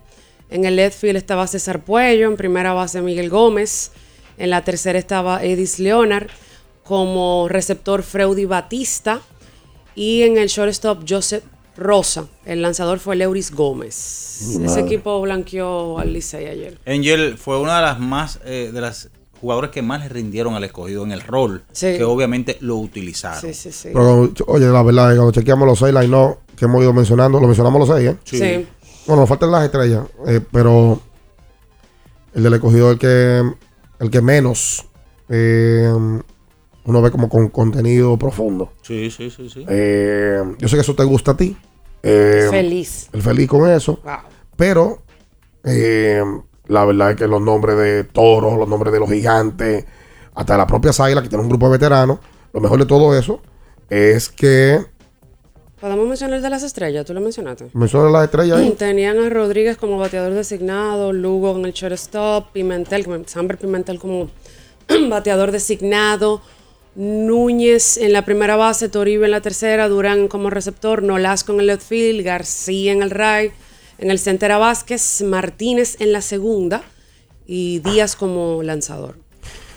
[0.50, 3.90] en el left field estaba César Puello, en primera base Miguel Gómez,
[4.38, 6.28] en la tercera estaba Edis Leonard,
[6.84, 9.20] como receptor Freudy Batista,
[9.94, 11.42] y en el shortstop Joseph
[11.78, 14.58] Rosa, el lanzador fue Leuris Gómez.
[14.62, 16.78] Ese equipo blanqueó al Licey ayer.
[16.86, 19.10] Angel fue una de las más, eh, de las
[19.40, 21.96] jugadores que más le rindieron al escogido en el rol, Sí.
[21.96, 23.40] que obviamente lo utilizaron.
[23.40, 23.90] Sí, sí, sí.
[23.92, 27.78] Pero, oye, la verdad, cuando chequeamos los seis line que hemos ido mencionando, lo mencionamos
[27.88, 28.16] los seis, ¿eh?
[28.24, 28.38] Sí.
[28.38, 28.66] Sí.
[29.06, 31.00] Bueno, nos faltan las estrellas, eh, pero
[32.34, 33.42] el del escogido el que,
[34.00, 34.84] el que menos
[35.28, 35.90] eh,
[36.84, 38.72] uno ve como con contenido profundo.
[38.82, 39.64] Sí, sí, sí, sí.
[39.68, 41.56] Eh, yo sé que eso te gusta a ti.
[42.02, 43.08] Eh, Feliz.
[43.12, 44.00] El feliz con eso.
[44.04, 44.14] Wow.
[44.56, 45.02] Pero
[45.64, 46.22] eh,
[46.66, 49.84] la verdad es que los nombres de toros, los nombres de los gigantes,
[50.34, 52.18] hasta la propia Águila, que tiene un grupo de veteranos,
[52.52, 53.40] lo mejor de todo eso
[53.90, 54.84] es que
[55.80, 57.70] Podemos mencionar el de las estrellas, tú lo mencionaste.
[57.72, 58.70] mencionan las estrellas ahí.
[58.72, 64.28] Tenían a Rodríguez como bateador designado, Lugo en el shortstop, Pimentel, Samber Pimentel como
[65.08, 66.40] bateador designado,
[66.98, 71.68] Núñez en la primera base, Toribe en la tercera, Durán como receptor, Nolasco en el
[71.68, 73.52] left field, García en el right,
[73.98, 76.82] en el center a Vázquez, Martínez en la segunda
[77.46, 79.14] y Díaz como lanzador.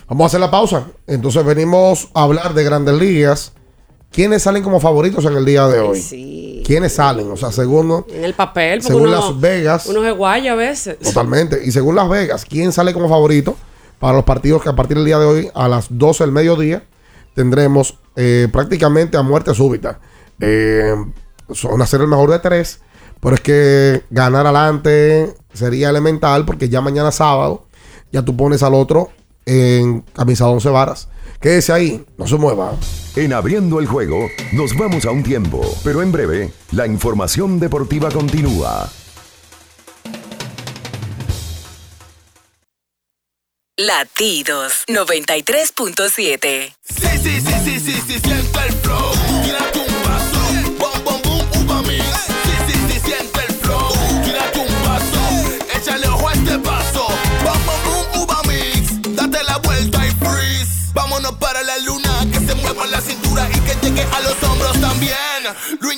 [0.08, 0.88] Vamos a hacer la pausa.
[1.06, 3.52] Entonces venimos a hablar de grandes ligas.
[4.10, 6.00] ¿Quiénes salen como favoritos en el día de hoy?
[6.00, 6.64] Sí.
[6.66, 7.30] ¿Quiénes salen?
[7.30, 9.86] O sea, según En el papel, porque Según uno, Las Vegas.
[9.86, 10.98] uno es guaya a veces.
[10.98, 11.60] Totalmente.
[11.64, 13.56] Y según Las Vegas, ¿quién sale como favorito
[14.00, 16.82] para los partidos que a partir del día de hoy, a las 12 del mediodía,
[17.34, 20.00] tendremos eh, prácticamente a muerte súbita?
[20.40, 20.94] Eh,
[21.50, 22.80] son a ser el mejor de tres,
[23.20, 27.66] pero es que ganar adelante sería elemental porque ya mañana sábado
[28.10, 29.10] ya tú pones al otro
[29.46, 31.08] en camisa 11 varas.
[31.40, 32.74] Quédese ahí, no se mueva.
[33.16, 38.10] En abriendo el juego, nos vamos a un tiempo, pero en breve, la información deportiva
[38.10, 38.88] continúa.
[43.78, 46.74] Latidos 93.7.
[46.84, 49.12] Sí, sí, sí, sí, sí, sí, siente el flow.
[49.42, 50.40] Tírate un paso.
[50.78, 52.04] Bom, bom, boom, uva mix.
[52.04, 53.88] Sí, sí, sí, siente el flow.
[54.24, 55.20] Tírate un paso.
[55.74, 57.06] Échale ojo a este paso.
[57.42, 59.16] Bom, bom, boom, uva mix.
[59.16, 60.92] Date la vuelta y freeze.
[60.92, 62.26] Vámonos para la luna.
[62.30, 65.16] Que se mueva la cintura y que llegue a los hombros también.
[65.80, 65.90] Lo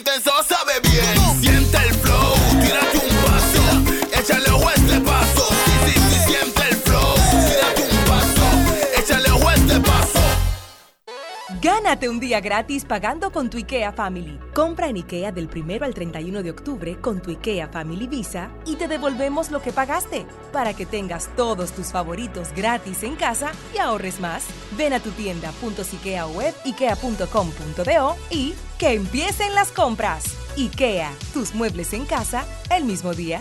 [12.03, 14.39] Un día gratis pagando con tu IKEA Family.
[14.53, 18.75] Compra en IKEA del 1 al 31 de octubre con tu IKEA Family Visa y
[18.75, 23.79] te devolvemos lo que pagaste para que tengas todos tus favoritos gratis en casa y
[23.79, 24.45] ahorres más.
[24.77, 30.25] Ven a tu tienda .ikea web ikea.com.do y que empiecen las compras.
[30.59, 33.41] IKEA, tus muebles en casa el mismo día.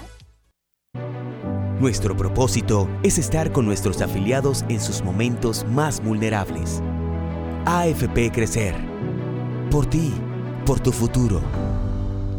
[1.80, 6.82] Nuestro propósito es estar con nuestros afiliados en sus momentos más vulnerables.
[7.66, 8.76] AFP Crecer.
[9.72, 10.14] Por ti,
[10.66, 11.42] por tu futuro.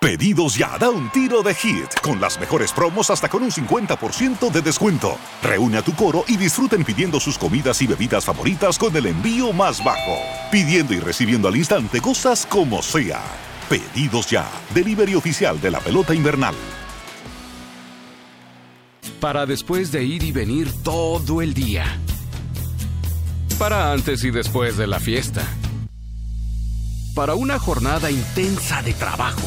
[0.00, 4.50] Pedidos ya, da un tiro de hit, con las mejores promos hasta con un 50%
[4.50, 5.18] de descuento.
[5.42, 9.52] Reúne a tu coro y disfruten pidiendo sus comidas y bebidas favoritas con el envío
[9.52, 10.16] más bajo.
[10.50, 13.20] Pidiendo y recibiendo al instante cosas como sea.
[13.68, 16.54] Pedidos ya, delivery oficial de la pelota invernal.
[19.20, 21.84] Para después de ir y venir todo el día.
[23.58, 25.46] Para antes y después de la fiesta.
[27.14, 29.46] Para una jornada intensa de trabajo.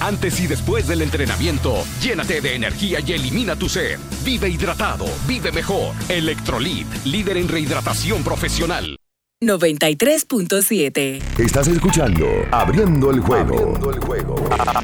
[0.00, 3.98] Antes y después del entrenamiento, llénate de energía y elimina tu sed.
[4.24, 5.94] Vive hidratado, vive mejor.
[6.08, 8.96] Electrolit, líder en rehidratación profesional.
[9.42, 11.22] 93.7.
[11.38, 13.54] Estás escuchando Abriendo el juego.
[13.54, 14.34] Abriendo el juego.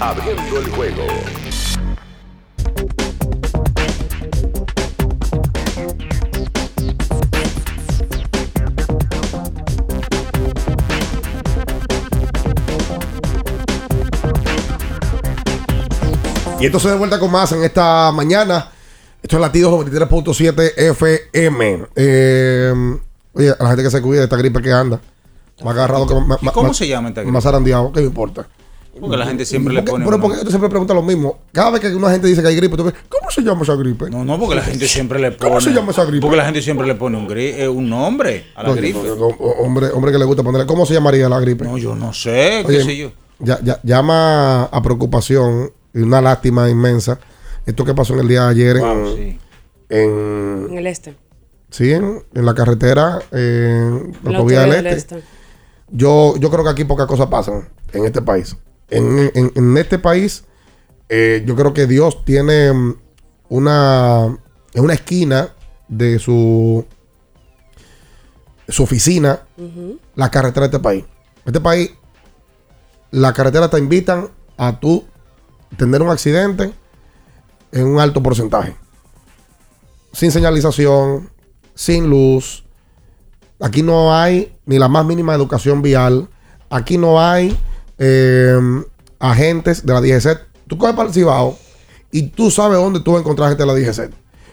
[0.00, 1.06] Abriendo el juego.
[16.60, 18.70] Y entonces de vuelta con más en esta mañana.
[19.22, 21.86] Esto es Latidos 93.7 FM.
[21.96, 22.72] Eh,
[23.34, 25.00] oye, a la gente que se cuida de esta gripe que anda.
[25.64, 27.32] Más agarrado que más- ¿Y cómo se llama esta gripe?
[27.32, 28.46] Más zarandeado, ¿qué me importa?
[28.98, 31.38] Porque la gente siempre le ¿Por qué- pone Pero porque tú siempre preguntas lo mismo.
[31.52, 33.74] Cada vez que una gente dice que hay gripe, tú ves, ¿cómo se llama esa
[33.74, 34.08] gripe?
[34.08, 35.48] No, no, porque la gente siempre le pone.
[35.50, 36.22] ¿Cómo se llama esa gripe?
[36.22, 38.98] Porque la gente siempre le pone un, gri- eh, un nombre a la gripe.
[39.02, 40.66] no, no, hombre, hombre que le gusta ponerle.
[40.66, 41.64] ¿Cómo se llamaría la gripe?
[41.64, 43.12] No, yo no sé, qué sé yo.
[43.38, 47.18] ya- ya- llama a preocupación y una lástima inmensa.
[47.64, 49.38] Esto que pasó en el día de ayer en, sí.
[49.88, 51.16] en, En el este.
[51.70, 55.16] sí, en, en la carretera, en la autovía del este.
[55.18, 55.22] este.
[55.90, 58.56] Yo, yo creo que aquí pocas cosas pasan en este país.
[58.90, 60.44] En, en- en este país,
[61.08, 62.94] eh, yo creo que Dios tiene mm,
[63.48, 64.38] una,
[64.74, 65.54] una esquina
[65.88, 66.84] de su,
[68.68, 69.40] su oficina
[70.14, 71.04] la carretera de este país.
[71.44, 71.90] Este país,
[73.12, 75.04] la carretera te invitan a tú
[75.76, 76.72] tener un accidente
[77.72, 78.76] en un alto porcentaje.
[80.12, 81.30] Sin señalización,
[81.74, 82.64] sin luz.
[83.60, 86.28] Aquí no hay ni la más mínima educación vial.
[86.70, 87.56] Aquí no hay
[87.98, 88.58] eh,
[89.18, 90.40] agentes de la DGC.
[90.66, 91.58] Tú coges para el Cibao
[92.10, 94.10] y tú sabes dónde tú vas a encontrar gente de la DGC.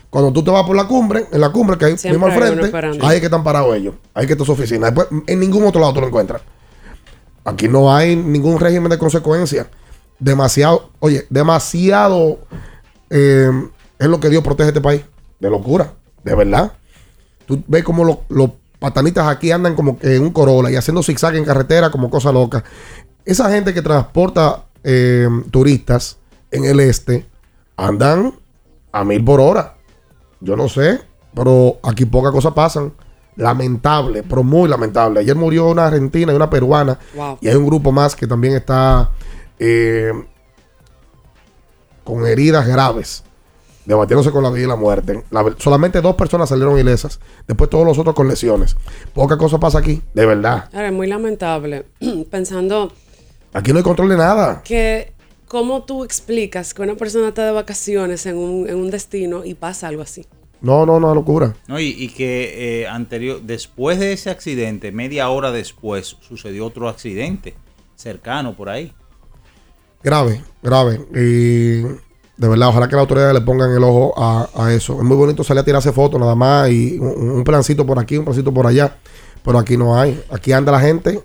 [0.09, 2.59] Cuando tú te vas por la cumbre, en la cumbre que hay Siempre mismo al
[2.59, 3.95] frente, ahí es que están parados ellos.
[4.13, 4.91] Ahí es que está su oficina.
[4.91, 6.41] Después, en ningún otro lado tú lo encuentras.
[7.45, 9.67] Aquí no hay ningún régimen de consecuencia.
[10.23, 12.39] Demasiado, oye, demasiado
[13.09, 13.51] eh,
[13.99, 15.03] es lo que Dios protege este país.
[15.37, 15.93] De locura,
[16.23, 16.71] de verdad.
[17.45, 21.03] Tú ves como los, los patanitas aquí andan como que en un Corolla y haciendo
[21.03, 22.63] zigzag en carretera como cosa loca.
[23.25, 26.17] Esa gente que transporta eh, turistas
[26.51, 27.25] en el este
[27.75, 28.33] andan
[28.93, 29.75] a mil por hora.
[30.39, 31.01] Yo no sé,
[31.35, 32.93] pero aquí pocas cosas pasan.
[33.35, 35.19] Lamentable, pero muy lamentable.
[35.19, 36.97] Ayer murió una argentina y una peruana.
[37.13, 37.39] Wow.
[37.41, 39.09] Y hay un grupo más que también está
[39.59, 40.11] eh,
[42.03, 43.23] con heridas graves,
[43.85, 45.23] debatiéndose con la vida y la muerte.
[45.31, 48.75] La- solamente dos personas salieron ilesas, después todos los otros con lesiones.
[49.13, 50.69] Poca cosa pasa aquí, de verdad.
[50.73, 51.85] Ahora, es muy lamentable.
[52.31, 52.91] Pensando
[53.53, 54.61] Aquí no hay control de nada.
[54.63, 55.13] que,
[55.47, 59.53] ¿cómo tú explicas que una persona está de vacaciones en un, en un destino y
[59.53, 60.25] pasa algo así?
[60.59, 61.53] No, no, no, locura.
[61.67, 66.87] No, y, y que eh, anterior, después de ese accidente, media hora después, sucedió otro
[66.89, 67.53] accidente
[67.95, 68.91] cercano por ahí.
[70.03, 71.01] Grave, grave.
[71.15, 71.81] Y
[72.35, 74.97] de verdad, ojalá que las autoridades le pongan el ojo a, a eso.
[74.97, 78.17] Es muy bonito salir a tirarse fotos nada más y un, un plancito por aquí,
[78.17, 78.97] un plancito por allá.
[79.43, 80.21] Pero aquí no hay.
[80.29, 81.21] Aquí anda la gente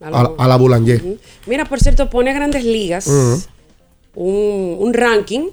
[0.00, 1.18] a, a la Boulanger.
[1.46, 3.06] Mira, por cierto, pone Grandes Ligas
[4.14, 5.48] un, un ranking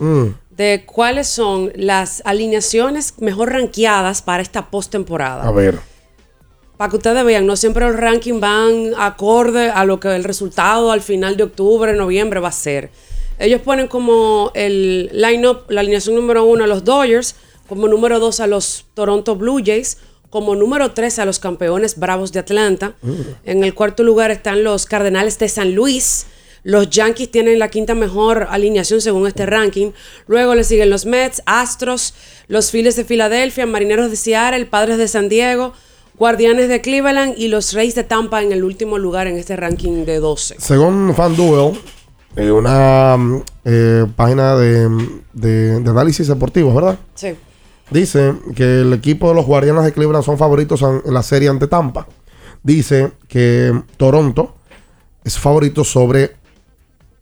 [0.49, 5.47] de cuáles son las alineaciones mejor rankeadas para esta postemporada.
[5.47, 5.79] A ver.
[6.79, 10.93] Para que ustedes vean, no siempre los rankings van acorde a lo que el resultado
[10.93, 12.89] al final de octubre, noviembre va a ser.
[13.37, 17.35] Ellos ponen como el line-up, la alineación número uno a los Dodgers,
[17.67, 19.97] como número dos a los Toronto Blue Jays,
[20.29, 22.93] como número tres a los campeones Bravos de Atlanta.
[23.43, 26.27] En el cuarto lugar están los Cardenales de San Luis.
[26.63, 29.91] Los Yankees tienen la quinta mejor alineación según este ranking.
[30.27, 32.13] Luego le siguen los Mets, Astros,
[32.47, 35.73] los Phillies de Filadelfia, Marineros de Seattle, Padres de San Diego,
[36.19, 40.05] Guardianes de Cleveland y los Reyes de Tampa en el último lugar en este ranking
[40.05, 40.55] de 12.
[40.59, 41.79] Según FanDuel,
[42.35, 44.89] eh, una mm, eh, página de,
[45.33, 46.99] de- de análisis deportivos, ¿verdad?
[47.15, 47.29] Sí.
[47.89, 51.49] Dice que el equipo de los Guardianes de Cleveland son favoritos en, en la serie
[51.49, 52.05] ante Tampa.
[52.61, 54.55] Dice que Toronto
[55.23, 56.35] es favorito sobre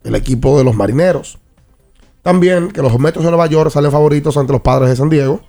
[0.04, 1.38] el equipo de los Marineros.
[2.22, 5.40] También que los Metros de Nueva York salen favoritos ante los Padres de San Diego.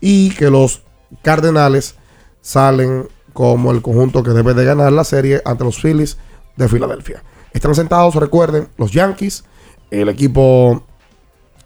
[0.00, 0.82] Y que los
[1.22, 1.94] Cardenales
[2.42, 6.18] salen como el conjunto que debe de ganar la serie ante los Phillies
[6.56, 7.22] de Filadelfia.
[7.54, 9.44] Están sentados, recuerden, los Yankees,
[9.90, 10.84] el equipo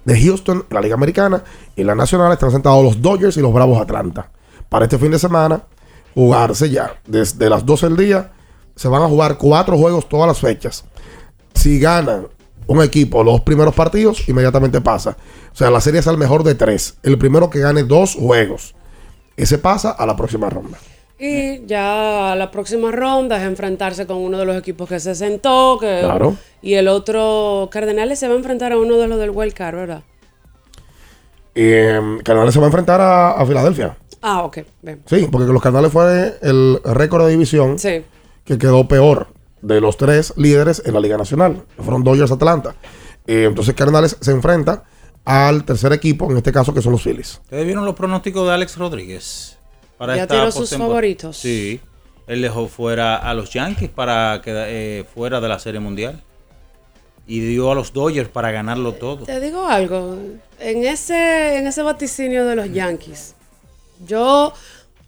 [0.05, 1.43] de Houston, la Liga Americana,
[1.75, 4.31] y la Nacional están sentados los Dodgers y los Bravos Atlanta.
[4.69, 5.65] Para este fin de semana,
[6.15, 7.01] jugarse ya.
[7.07, 8.33] Desde las 12 del día,
[8.77, 10.85] se van a jugar cuatro juegos todas las fechas.
[11.55, 12.29] Si ganan
[12.69, 15.17] un equipo los primeros partidos, inmediatamente pasa.
[15.53, 16.99] O sea, la serie es al mejor de tres.
[17.03, 18.76] El primero que gane dos juegos.
[19.37, 20.79] Ese pasa a la próxima ronda.
[21.19, 25.79] Y ya la próxima ronda es enfrentarse con uno de los equipos que se sentó.
[25.81, 26.37] Que, Claro.
[26.63, 29.77] Y el otro, Cardenales, se va a enfrentar a uno de los del Wild Card,
[29.77, 30.03] ¿verdad?
[31.55, 33.97] Eh, Cardenales se va a enfrentar a, a Filadelfia.
[34.23, 34.59] Ah, ok.
[34.83, 35.03] Bien.
[35.07, 38.03] Sí, porque los Cardenales fue el récord de división Sí.
[38.45, 39.29] que quedó peor
[39.63, 41.63] de los tres líderes en la Liga Nacional.
[41.79, 42.75] Fueron Dodgers Atlanta.
[43.27, 44.85] Eh, entonces Cardenales se enfrenta
[45.27, 47.41] al tercer equipo, en este caso que son los Phillies.
[47.43, 49.59] ¿Ustedes vieron los pronósticos de Alex Rodríguez?
[49.99, 51.37] Ya esta tiró sus favoritos.
[51.37, 51.81] Sí.
[52.29, 56.23] Él dejó fuera a los Yankees para quedar eh, fuera de la Serie Mundial.
[57.27, 59.25] Y dio a los Dodgers para ganarlo todo.
[59.25, 60.17] Te digo algo.
[60.61, 63.35] En ese, en ese vaticinio de los Yankees,
[64.07, 64.53] yo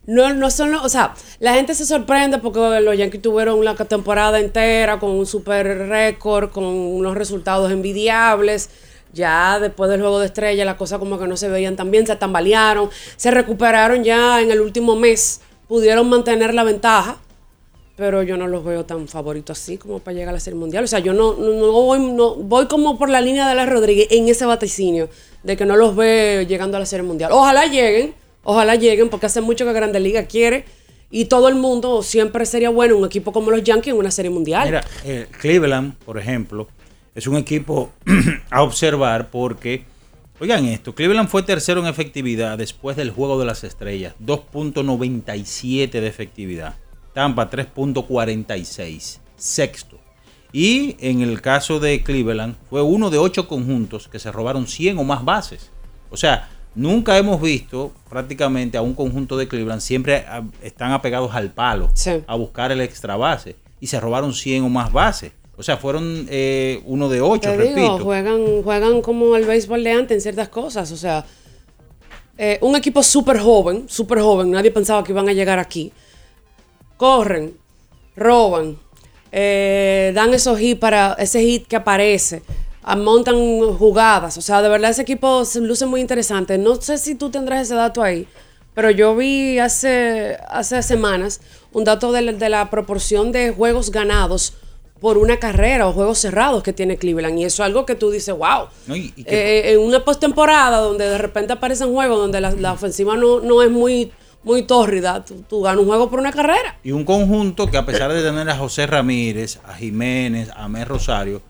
[0.07, 0.85] no, no son los.
[0.85, 5.27] O sea, la gente se sorprende porque los Yankees tuvieron una temporada entera con un
[5.27, 8.69] super récord, con unos resultados envidiables.
[9.13, 12.07] Ya después del juego de estrella, las cosas como que no se veían tan bien,
[12.07, 17.19] se tambalearon, se recuperaron ya en el último mes, pudieron mantener la ventaja
[17.99, 20.85] pero yo no los veo tan favoritos así como para llegar a la Serie Mundial.
[20.85, 23.67] O sea, yo no, no, no voy, no, voy como por la línea de la
[23.67, 25.09] Rodríguez en ese vaticinio
[25.43, 27.33] de que no los ve llegando a la Serie Mundial.
[27.33, 30.65] Ojalá lleguen, ojalá lleguen, porque hace mucho que Grande Liga quiere
[31.11, 34.31] y todo el mundo siempre sería bueno un equipo como los Yankees en una Serie
[34.31, 34.67] Mundial.
[34.67, 36.69] Mira, eh, Cleveland, por ejemplo,
[37.19, 37.91] es un equipo
[38.51, 39.85] a observar porque,
[40.39, 46.07] oigan esto, Cleveland fue tercero en efectividad después del Juego de las Estrellas, 2.97 de
[46.07, 46.77] efectividad.
[47.13, 49.99] Tampa 3.46, sexto.
[50.53, 54.99] Y en el caso de Cleveland fue uno de ocho conjuntos que se robaron 100
[54.99, 55.73] o más bases.
[56.11, 61.35] O sea, nunca hemos visto prácticamente a un conjunto de Cleveland, siempre ah, están apegados
[61.35, 61.91] al palo
[62.29, 63.57] a buscar el extra base.
[63.81, 65.33] Y se robaron 100 o más bases.
[65.59, 67.81] O sea, fueron eh, uno de ocho, Te repito.
[67.81, 70.93] digo, juegan, juegan como el béisbol de antes en ciertas cosas.
[70.93, 71.25] O sea,
[72.39, 75.93] eh, un equipo súper joven, súper joven, nadie pensaba que iban a llegar aquí.
[76.97, 77.57] Corren,
[78.15, 78.79] roban,
[79.33, 82.43] eh, dan esos hits para ese hit que aparece,
[82.97, 83.35] montan
[83.77, 84.39] jugadas.
[84.39, 86.57] O sea, de verdad ese equipo se luce muy interesante.
[86.57, 88.29] No sé si tú tendrás ese dato ahí,
[88.75, 91.41] pero yo vi hace, hace semanas
[91.73, 94.55] un dato de la, de la proporción de juegos ganados
[95.01, 97.39] por una carrera o juegos cerrados que tiene Cleveland.
[97.39, 98.67] Y eso es algo que tú dices, wow.
[98.87, 98.97] ¿no?
[98.97, 102.73] Y- y que- Eh, en una postemporada donde de repente aparecen juegos donde la, la
[102.73, 104.11] ofensiva no, no es muy,
[104.43, 106.79] muy tórrida, tú, tú ganas un juego por una carrera.
[106.83, 110.89] Y un conjunto que a pesar de tener a José Ramírez, a Jiménez, a Mer
[110.89, 111.43] Rosario,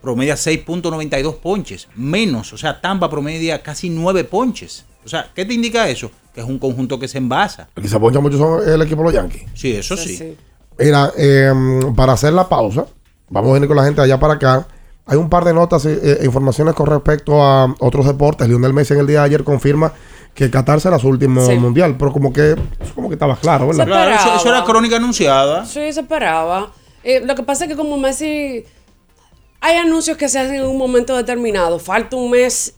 [0.00, 4.84] promedia 6.92 ponches, menos, o sea, Tampa promedia casi 9 ponches.
[5.04, 6.10] O sea, ¿qué te indica eso?
[6.34, 7.68] Que es un conjunto que se envasa.
[7.76, 9.42] El que se poncha mucho son el equipo de los Yankees.
[9.54, 10.36] Sí, eso sí.
[10.78, 11.52] Mira, eh,
[11.96, 12.86] para hacer la pausa,
[13.30, 14.66] vamos a venir con la gente allá para acá.
[15.06, 18.48] Hay un par de notas e informaciones con respecto a otros deportes.
[18.48, 19.92] Lionel Messi en el día de ayer confirma
[20.34, 21.54] que Qatar será su último Sí.
[21.56, 23.86] mundial, pero como que eso como que estaba claro, ¿verdad?
[23.86, 25.64] Claro, eso, eso era crónica anunciada.
[25.66, 26.72] Sí, se esperaba.
[27.04, 28.64] Eh, lo que pasa es que como Messi,
[29.60, 31.78] hay anuncios que se hacen en un momento determinado.
[31.78, 32.74] Falta un mes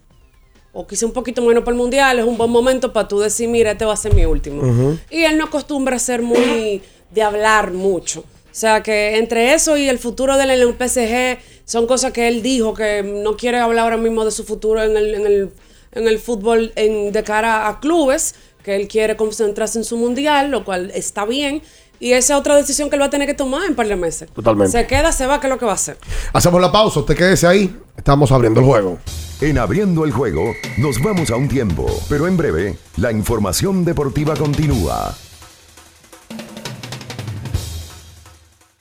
[0.72, 2.18] o quizá un poquito menos para el mundial.
[2.18, 4.96] Es un buen momento para tú decir, mira, este va a ser mi último.
[5.10, 8.24] Y él no acostumbra a ser muy de hablar mucho.
[8.52, 12.28] sea que entre eso y el futuro de él en el PSG son cosas que
[12.28, 15.52] él dijo que no quiere hablar ahora mismo de su futuro en el, en el,
[15.92, 20.50] en el fútbol en, de cara a clubes, que él quiere concentrarse en su mundial,
[20.50, 21.62] lo cual está bien.
[21.98, 23.96] Y esa es otra decisión que él va a tener que tomar en par de
[23.96, 24.28] meses.
[24.32, 24.72] Totalmente.
[24.72, 25.96] Se queda, se va, ¿qué es lo que va a hacer?
[26.32, 27.74] Hacemos la pausa, usted quédese ahí.
[27.96, 28.98] Estamos abriendo el juego.
[29.40, 34.34] En abriendo el juego, nos vamos a un tiempo, pero en breve, la información deportiva
[34.34, 35.14] continúa.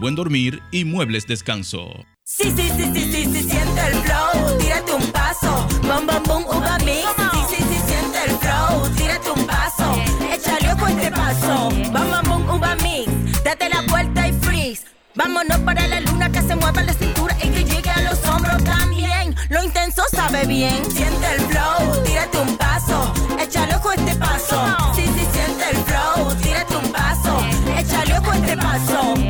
[0.00, 1.90] buen dormir y muebles descanso.
[2.24, 6.44] Sí, sí, sí, sí, sí, sí, siente el flow, tírate un paso, bom, bom, bom,
[6.46, 7.06] uva mix.
[7.32, 12.46] Sí, sí, sí, siente el flow, tírate un paso, échale ojo este paso, bom, bom,
[12.46, 13.42] bom, uva mix.
[13.44, 14.84] Date la vuelta y freeze.
[15.14, 18.64] Vámonos para la luna que se mueva la cintura y que llegue a los hombros
[18.64, 19.34] también.
[19.50, 24.94] Lo intenso sabe bien, siente el flow, tírate un paso, échale ojo este paso.
[24.94, 27.38] Sí, sí, siente el flow, tírate un paso,
[27.76, 29.29] échale ojo este paso.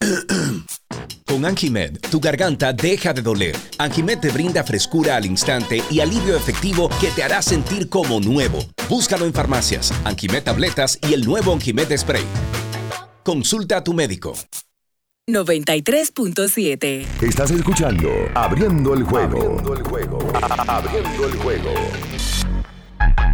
[1.26, 3.56] Con Anjimed, tu garganta deja de doler.
[3.78, 8.60] Anjimed te brinda frescura al instante y alivio efectivo que te hará sentir como nuevo.
[8.88, 12.24] Búscalo en farmacias, Anjimed Tabletas y el nuevo Anjimed Spray.
[13.24, 14.34] Consulta a tu médico.
[15.28, 17.04] 93.7.
[17.20, 19.58] Estás escuchando Abriendo el juego.
[19.58, 20.18] Abriendo el juego.
[20.68, 21.70] Abriendo el juego.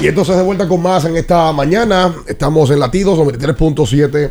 [0.00, 2.14] Y entonces de vuelta con más en esta mañana.
[2.26, 4.30] Estamos en Latidos 93.7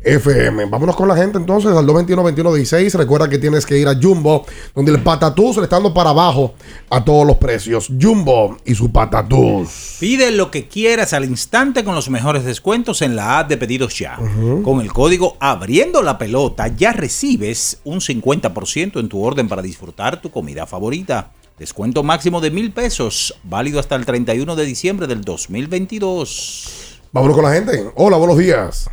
[0.00, 0.66] FM.
[0.66, 2.94] Vámonos con la gente entonces al 221-2116.
[2.94, 4.46] Recuerda que tienes que ir a Jumbo,
[4.76, 6.54] donde el patatús le está dando para abajo
[6.88, 7.88] a todos los precios.
[8.00, 9.96] Jumbo y su patatús.
[9.98, 13.98] Pide lo que quieras al instante con los mejores descuentos en la app de pedidos
[13.98, 14.20] ya.
[14.62, 20.22] Con el código abriendo la pelota ya recibes un 50% en tu orden para disfrutar
[20.22, 21.32] tu comida favorita.
[21.58, 27.00] Descuento máximo de mil pesos, válido hasta el 31 de diciembre del 2022.
[27.10, 27.90] Vámonos con la gente.
[27.96, 28.88] Hola, buenos días.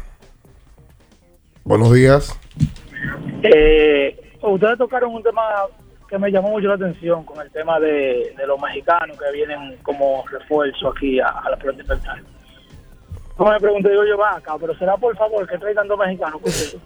[1.63, 2.35] Buenos días.
[3.43, 5.41] Eh, ustedes tocaron un tema
[6.09, 9.77] que me llamó mucho la atención con el tema de, de los mexicanos que vienen
[9.83, 12.23] como refuerzo aquí a, a la pelota invernal.
[13.37, 16.81] No me pregunté, digo yo, vaca, pero será por favor que traigan dos mexicanos contigo.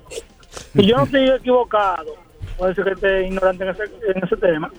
[0.73, 2.15] Y yo no estoy equivocado,
[2.57, 4.69] puede ser que esté ignorante en ese, en ese tema.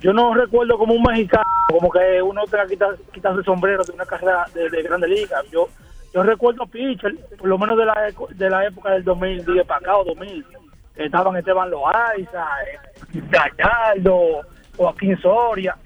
[0.00, 2.66] Yo no recuerdo como un mexicano, como que uno tenga
[3.12, 5.42] quitarse el sombrero de una carrera de, de Grande Liga.
[5.50, 5.68] Yo
[6.16, 9.98] yo recuerdo pitcher, por lo menos de la, de la época del 2010 para acá
[9.98, 10.46] o 2000,
[10.94, 14.40] que estaban Esteban Loaiza, eh, Gallardo,
[14.78, 15.76] Joaquín Soria,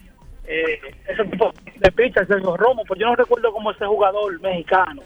[0.44, 5.02] eh, ese tipo de pitchers, Sergio Romo, pues yo no recuerdo como ese jugador mexicano,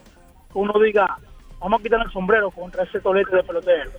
[0.53, 1.17] que uno diga,
[1.59, 3.93] vamos a quitar el sombrero contra ese tolete de pelotero.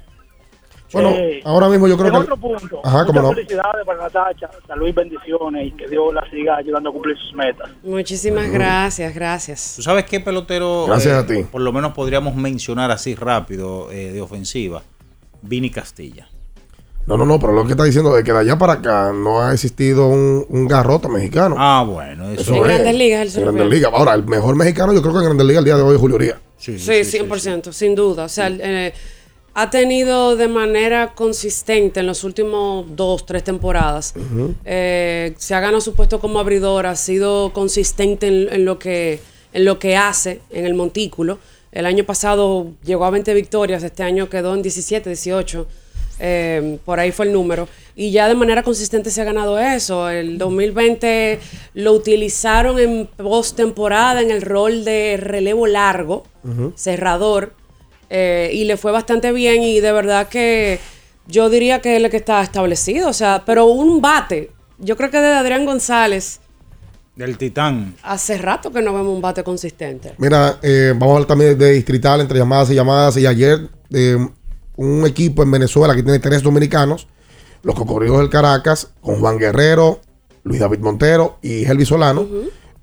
[1.01, 2.19] Bueno, Eh, ahora mismo yo creo en que.
[2.19, 3.33] otro punto, Ajá, no.
[3.33, 7.33] felicidades para Natacha, salud y bendiciones y que Dios la siga ayudando a cumplir sus
[7.33, 7.69] metas.
[7.83, 9.73] Muchísimas gracias, gracias.
[9.75, 10.85] ¿Tú sabes qué pelotero?
[10.87, 11.43] Gracias eh, a ti.
[11.51, 14.81] Por lo menos podríamos mencionar así rápido eh, de ofensiva.
[15.41, 16.27] Vini Castilla.
[17.07, 19.39] No, no, no, pero lo que está diciendo es que de allá para acá no
[19.39, 21.55] ha existido un, un garrote mexicano.
[21.59, 23.75] Ah, bueno, eso, En Grandes Ligas, se En Grandes refiere.
[23.87, 23.91] Ligas.
[23.93, 26.01] Ahora, el mejor mexicano yo creo que en Grandes Ligas el día de hoy es
[26.01, 26.37] Julio Urias.
[26.57, 28.23] Sí, Sí, 100%, sin duda.
[28.23, 28.91] O sea, eh,
[29.57, 34.13] ha tenido de manera consistente en los últimos dos, tres temporadas.
[34.65, 39.19] Eh, se ha ganado su puesto como abridor, ha sido consistente en, en lo que,
[39.53, 41.39] en lo que hace en el montículo.
[41.71, 45.67] El año pasado llegó a 20 victorias, este año quedó en 17, 18.
[46.19, 47.67] eh, por ahí fue el número.
[47.95, 50.09] Y ya de manera consistente se ha ganado eso.
[50.09, 51.39] El 2020
[51.75, 56.23] lo utilizaron en postemporada en el rol de relevo largo
[56.75, 57.53] cerrador
[58.09, 60.79] eh, y le fue bastante bien y de verdad que
[61.27, 65.09] yo diría que es el que está establecido, o sea, pero un bate, yo creo
[65.09, 66.39] que de Adrián González
[67.15, 67.95] Del Titán.
[68.03, 70.13] hace rato que no vemos un bate consistente.
[70.17, 73.17] Mira, eh, vamos a hablar también de distrital entre llamadas y llamadas.
[73.17, 74.17] Y ayer, eh,
[74.75, 77.07] un equipo en Venezuela que tiene tres dominicanos,
[77.63, 80.01] los Cocodrilos del Caracas, con Juan Guerrero,
[80.43, 82.27] Luis David Montero y Helvi Solano,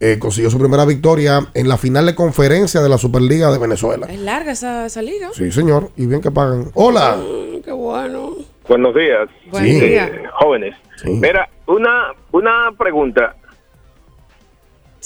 [0.05, 4.07] eh, consiguió su primera victoria en la final de conferencia de la Superliga de Venezuela.
[4.11, 5.29] Es larga esa, esa liga.
[5.33, 6.71] Sí, señor, y bien que pagan.
[6.75, 7.17] Hola.
[7.17, 8.31] Mm, qué bueno.
[8.69, 9.81] Buenos días, Buen Sí.
[9.81, 10.07] día.
[10.07, 10.75] eh, jóvenes.
[11.05, 13.35] Mira, una, una pregunta.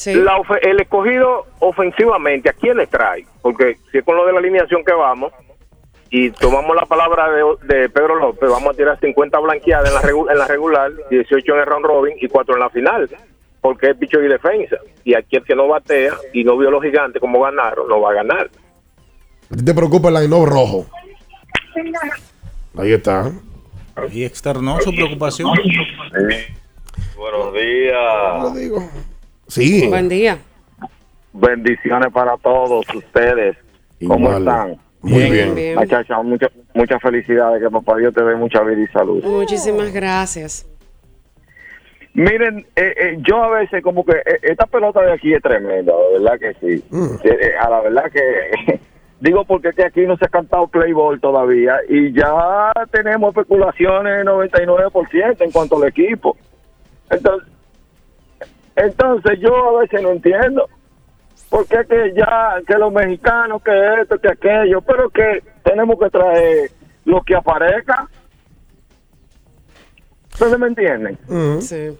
[0.06, 3.24] La ofe- el escogido ofensivamente, ¿a quién le trae?
[3.40, 5.32] Porque si es con lo de la alineación que vamos
[6.10, 7.42] y tomamos la palabra de,
[7.74, 11.52] de Pedro López, vamos a tirar 50 blanqueadas en la, regu- en la regular, 18
[11.54, 13.08] en el round robin y 4 en la final.
[13.66, 14.76] Porque es picho y defensa.
[15.02, 18.12] Y aquí el que no batea y no vio los gigantes como ganaron, no va
[18.12, 18.48] a ganar.
[19.50, 20.86] ¿A ti te preocupa el line rojo?
[22.78, 23.32] Ahí está.
[24.12, 25.50] Y externó su preocupación.
[27.16, 28.80] Buenos días.
[29.48, 29.88] Sí.
[29.88, 30.38] Buen día.
[31.32, 33.56] Bendiciones para todos ustedes.
[34.06, 34.38] ¿Cómo Igual.
[34.42, 34.76] están?
[35.00, 35.74] Muy Bien, bien.
[35.76, 36.06] muchas
[36.72, 37.60] muchas felicidades.
[37.60, 39.24] Que papá Dios te dé mucha vida y salud.
[39.24, 40.68] Muchísimas gracias.
[42.16, 45.92] Miren, eh, eh, yo a veces como que eh, esta pelota de aquí es tremenda,
[45.94, 46.82] de verdad que sí.
[47.22, 48.80] Eh, eh, a la verdad que
[49.20, 53.36] digo porque es que aquí no se ha cantado play ball todavía y ya tenemos
[53.36, 56.38] especulaciones 99% en cuanto al equipo.
[57.10, 57.52] Entonces,
[58.76, 60.70] entonces yo a veces no entiendo
[61.50, 66.08] por qué que ya que los mexicanos que esto que aquello, pero que tenemos que
[66.08, 66.70] traer
[67.04, 68.08] lo que aparezca.
[70.32, 71.18] ¿Ustedes me entienden?
[71.60, 71.98] Sí.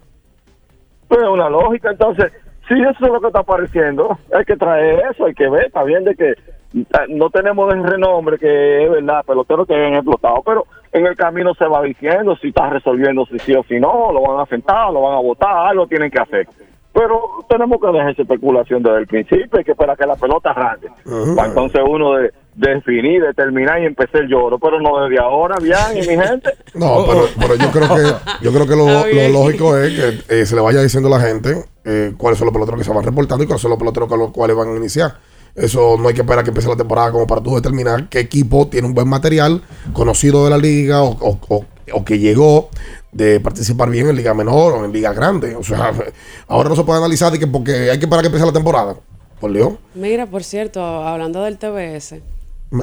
[1.08, 2.32] Pues es una lógica, entonces,
[2.68, 5.84] si eso es lo que está apareciendo, hay que traer eso, hay que ver, está
[5.84, 10.42] bien de que eh, no tenemos el renombre que es verdad, peloteros que han explotado,
[10.44, 14.12] pero en el camino se va diciendo si está resolviendo si sí o si no,
[14.12, 16.48] lo van a sentar, lo van a votar, algo tienen que hacer.
[16.92, 20.50] Pero tenemos que dejar esa especulación desde el principio, hay que esperar que la pelota
[20.50, 20.88] arranque.
[21.04, 26.00] Entonces uno de, definir, determinar y empezar el lloro, pero no desde ahora, bien, y
[26.08, 26.50] mi gente.
[26.74, 29.92] No, pero, pero yo creo que yo creo que lo, lo lógico es
[30.28, 32.84] que eh, se le vaya diciendo a la gente eh, cuáles son los peloteros que
[32.84, 35.14] se van reportando y cuáles son los peloteros con los cuales van a iniciar.
[35.54, 38.68] Eso no hay que esperar que empiece la temporada como para tú determinar qué equipo
[38.68, 39.62] tiene un buen material,
[39.92, 42.68] conocido de la liga o, o- o- o que llegó
[43.12, 45.54] de participar bien en liga menor o en liga grande.
[45.56, 45.92] O sea,
[46.48, 48.96] ahora no se puede analizar de que porque hay que esperar que empiece la temporada.
[49.40, 49.74] Por Dios.
[49.94, 52.20] Mira, por cierto, hablando del TBS.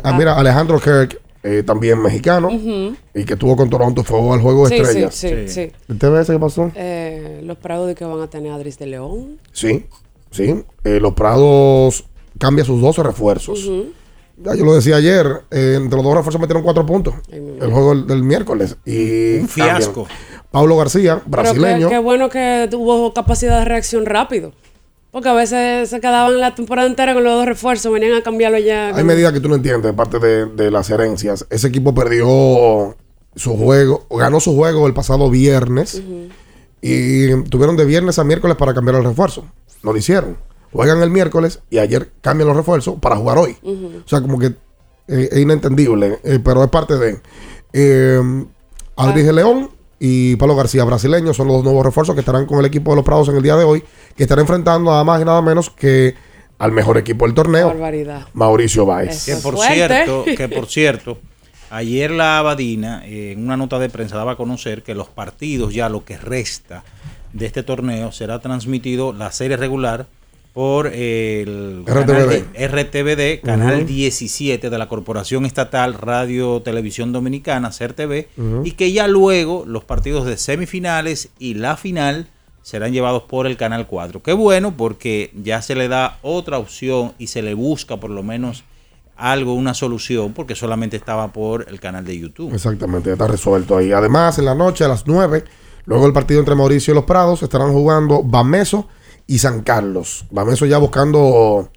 [0.04, 4.68] Ah, mira, Alejandro Kirk, eh, también mexicano, y que estuvo con Toronto, fue al juego
[4.68, 5.16] de Sí, estrellas.
[5.16, 5.72] sí, sí, sí.
[5.90, 6.72] ¿El TBS qué pasó?
[6.76, 9.40] Eh, los Prados de que van a tener a Adris de León.
[9.52, 9.86] Sí,
[10.32, 10.64] sí.
[10.84, 12.06] Eh, los Prados
[12.40, 13.70] cambia sus 12 refuerzos.
[14.38, 17.14] Ya yo lo decía ayer, eh, entre los dos refuerzos metieron cuatro puntos.
[17.32, 18.78] El juego del, del miércoles.
[18.86, 20.06] Y Un fiasco.
[20.06, 20.44] cambian.
[20.50, 21.88] Pablo García, Pero brasileño.
[21.90, 24.52] qué, qué bueno que tuvo capacidad de reacción rápido.
[25.14, 28.58] Porque a veces se quedaban la temporada entera con los dos refuerzos, venían a cambiarlo
[28.58, 28.94] ya.
[28.94, 31.46] Hay medidas que tú no entiendes de parte de, de las herencias.
[31.50, 32.98] Ese equipo perdió
[33.36, 36.02] su juego, ganó su juego el pasado viernes
[36.82, 39.46] y tuvieron de viernes a miércoles para cambiar el refuerzo.
[39.84, 40.38] No lo hicieron.
[40.72, 43.56] Juegan el miércoles y ayer cambian los refuerzos para jugar hoy.
[43.64, 44.48] O sea, como que
[45.08, 47.22] eh, es inentendible, eh, pero es parte de.
[47.72, 48.46] Eh,
[48.96, 49.70] Aldrich León
[50.06, 52.98] y Pablo García, brasileños, son los dos nuevos refuerzos que estarán con el equipo de
[52.98, 53.86] los Prados en el día de hoy,
[54.18, 56.14] que estarán enfrentando nada más y nada menos que
[56.60, 58.28] al mejor equipo del torneo, Barbaridad.
[58.34, 59.24] Mauricio Báez.
[59.26, 61.20] Que por cierto, que por cierto,
[61.70, 65.74] ayer la Abadina eh, en una nota de prensa daba a conocer que los partidos
[65.74, 66.84] ya lo que resta
[67.32, 70.08] de este torneo será transmitido la serie regular
[70.54, 72.30] por el canal RTVD.
[72.54, 73.86] de- RTVD, canal Ujú.
[73.88, 78.28] 17 de la Corporación Estatal Radio Televisión Dominicana, CERTV,
[78.64, 82.28] y que ya luego los partidos de semifinales y la final
[82.62, 84.22] serán llevados por el Canal 4.
[84.22, 88.22] Qué bueno porque ya se le da otra opción y se le busca por lo
[88.24, 88.64] menos
[89.18, 92.54] algo, una solución, porque solamente estaba por el canal de YouTube.
[92.54, 93.92] Exactamente, ya está resuelto ahí.
[93.92, 95.44] Además, en la noche a las 9,
[95.86, 98.88] luego el partido entre Mauricio y los Prados, estarán jugando Bameso
[99.28, 100.26] y San Carlos.
[100.32, 101.70] Bameso ya buscando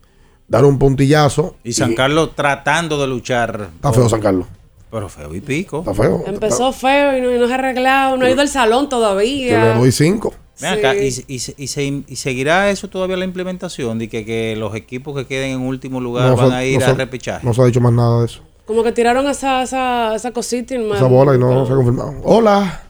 [0.48, 1.56] dar un puntillazo.
[1.64, 3.70] Y San Carlos tratando de luchar.
[3.74, 4.46] Está feo San Carlos.
[4.90, 5.80] Pero feo y pico.
[5.80, 6.22] Está feo.
[6.26, 8.88] Empezó feo y no, y no se ha arreglado, no ha ido al salón Yo
[8.88, 9.74] todavía.
[9.74, 10.32] le doy 5.
[10.60, 14.54] Ven acá, y, y- y se- y seguirá eso todavía la implementación de que, que
[14.56, 17.44] los equipos que queden en último lugar van a ir a repechaje.
[17.46, 18.40] No se ha dicho más nada de eso.
[18.64, 22.14] Como que tiraron esa, esa, esa cosita Esa bola y no se ha confirmado.
[22.24, 22.82] Hola.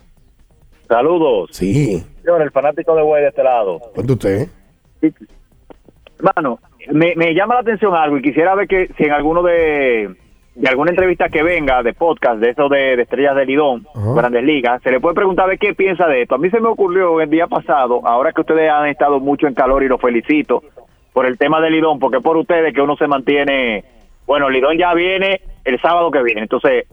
[0.87, 1.49] Saludos.
[1.51, 2.03] Sí.
[2.27, 3.79] Señor, el fanático de Güey de este lado.
[3.95, 4.47] Cuente usted.
[6.19, 6.59] Hermano,
[6.91, 10.13] me, me llama la atención algo y quisiera ver que si en alguno de,
[10.53, 13.87] de alguna entrevista que venga de podcast, de eso de, de Estrellas de Lidón.
[14.13, 16.35] Grandes Ligas, se le puede preguntar de qué piensa de esto.
[16.35, 19.53] A mí se me ocurrió el día pasado, ahora que ustedes han estado mucho en
[19.53, 20.63] calor y los felicito
[21.13, 23.85] por el tema de Lidón, porque es por ustedes que uno se mantiene,
[24.25, 26.87] bueno, Lidón ya viene el sábado que viene, entonces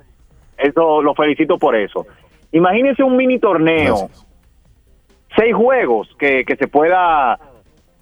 [0.59, 2.06] eso lo felicito por eso.
[2.52, 4.09] Imagínense un mini torneo,
[5.36, 7.39] seis juegos que, que se pueda,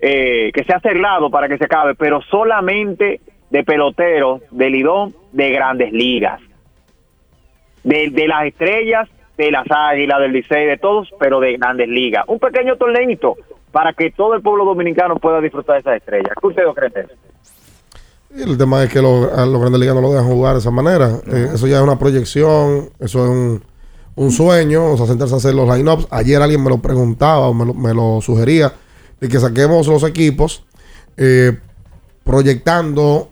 [0.01, 5.51] eh, que sea cerrado para que se acabe, pero solamente de peloteros, de Lidón, de
[5.51, 6.41] grandes ligas,
[7.85, 12.25] de, de las estrellas, de las águilas, del Licey, de todos, pero de grandes ligas.
[12.29, 13.37] Un pequeño torneito
[13.71, 16.35] para que todo el pueblo dominicano pueda disfrutar de esas estrellas.
[16.41, 17.15] ¿Qué ustedes creen de eso?
[18.35, 20.61] Y el tema es que los, a los grandes ligas no lo dejan jugar de
[20.61, 21.09] esa manera.
[21.27, 23.63] Eh, eso ya es una proyección, eso es un,
[24.15, 26.07] un sueño, o sea, sentarse a hacer los lineups.
[26.11, 28.73] Ayer alguien me lo preguntaba o me lo, me lo sugería
[29.21, 30.65] de que saquemos los equipos
[31.17, 31.57] eh,
[32.25, 33.29] proyectando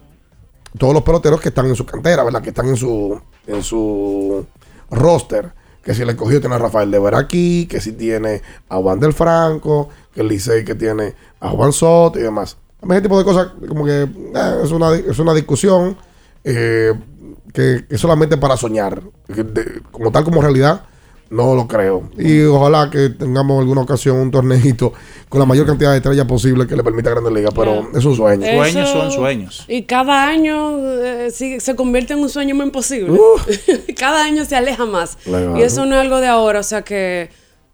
[0.79, 2.43] todos los peloteros que están en su cantera, ¿verdad?
[2.43, 4.47] Que están en su, en su
[4.91, 5.53] roster.
[5.83, 9.15] Que si el escogido tiene a Rafael de Veraquí, que si tiene a Juan del
[9.15, 12.59] Franco, que el Licey que tiene a Juan Soto y demás.
[12.83, 15.97] Ese tipo de cosas como que eh, es, una, es una discusión
[16.45, 16.93] eh,
[17.53, 19.03] que que es solamente para soñar.
[19.29, 20.83] De- como tal como realidad,
[21.31, 22.11] no lo creo.
[22.19, 24.93] Y ojalá que tengamos alguna ocasión un torneito
[25.29, 28.05] con la mayor cantidad de estrellas posible que le permita a Grandes Ligas, pero es
[28.05, 28.45] un sueño.
[28.47, 29.65] Sueños son sueños.
[29.69, 33.17] Y cada año eh, sí, se convierte en un sueño más imposible.
[33.97, 35.19] cada año se aleja más.
[35.57, 37.31] Y eso no es algo de ahora, o sea que,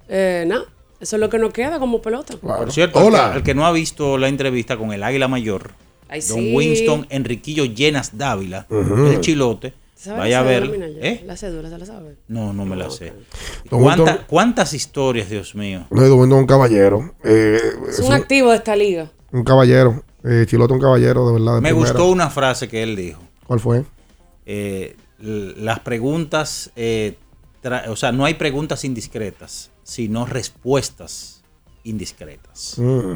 [0.08, 0.64] eh, nada,
[1.00, 2.34] eso es lo que nos queda como pelota.
[2.36, 5.70] Por cierto, el que- El, que, no ha visto la entrevista con el Águila Mayor,
[6.08, 6.54] Ay, don sí.
[6.54, 10.70] Winston Enriquillo Llenas Dávila, el chilote, ¿Sabe vaya a ver.
[11.02, 11.22] ¿Eh?
[11.26, 12.16] La cédula, ¿se la sabe?
[12.28, 13.12] No, no me la sé.
[13.70, 15.86] Don ¿Cuánta- Winston- ¿Cuántas historias, Dios mío?
[15.90, 17.14] No he viendo un caballero.
[17.24, 17.58] eh,
[17.88, 19.10] Es es un un, activo de esta liga.
[19.32, 20.04] un caballero.
[20.22, 21.54] Eh, Chilote, un caballero, de verdad.
[21.56, 21.90] de Me primera.
[21.92, 23.20] gustó una frase que él dijo.
[23.46, 23.84] ¿Cuál fue?
[24.44, 27.16] Eh, las preguntas, eh,
[27.88, 31.42] o sea, no hay preguntas indiscretas, sino respuestas
[31.84, 32.74] indiscretas.
[32.78, 33.12] Mm.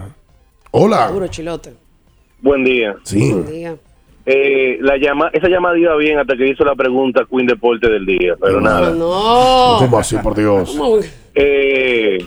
[0.73, 1.11] Hola.
[1.13, 1.75] Puro chilote.
[2.43, 2.97] Buen día.
[3.05, 3.33] Sí.
[3.33, 3.77] Buen día.
[4.27, 8.05] Eh, la llama, esa llamada iba bien hasta que hizo la pregunta Queen Deporte del
[8.07, 8.91] día, pero nada.
[8.91, 9.77] No.
[9.79, 10.79] ¿Cómo así, por Dios?
[11.35, 12.19] Eh,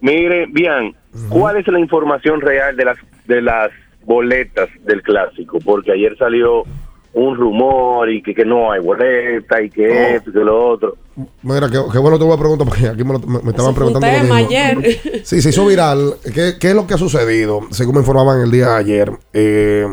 [0.00, 0.94] mire, bien,
[1.28, 3.70] ¿cuál es la información real de las de las
[4.04, 5.58] boletas del clásico?
[5.64, 6.64] Porque ayer salió
[7.12, 10.96] un rumor y que, que no hay boleta y que esto y que lo otro.
[11.42, 13.74] Mira, qué, qué bueno te voy a preguntar porque aquí me, lo- me- me estaban
[13.74, 14.48] preguntando lo tema mismo.
[14.48, 15.22] ayer.
[15.24, 16.14] Sí, se hizo viral.
[16.32, 17.60] ¿Qué, qué es lo que ha sucedido?
[17.70, 19.12] Según me informaban el día de ayer.
[19.32, 19.86] eh,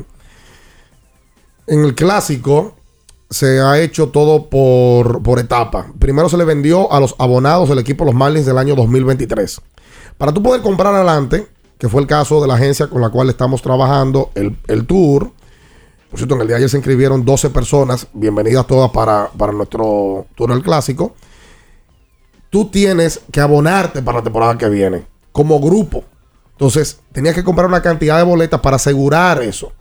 [1.68, 2.76] en el clásico
[3.30, 5.88] se ha hecho todo por, por etapa.
[6.00, 9.60] Primero se le vendió a los abonados del equipo Los Marlins del año 2023.
[10.18, 11.46] Para tú poder comprar adelante,
[11.78, 15.32] que fue el caso de la agencia con la cual estamos trabajando, el, el tour,
[16.10, 18.08] Por cierto, en el día de ayer se inscribieron 12 personas.
[18.14, 21.14] Bienvenidas todas para, para nuestro túnel clásico.
[22.50, 26.06] Tú tienes que abonarte para la temporada que viene, como grupo.
[26.54, 29.74] Entonces, tenías que comprar una cantidad de boletas para asegurar eso.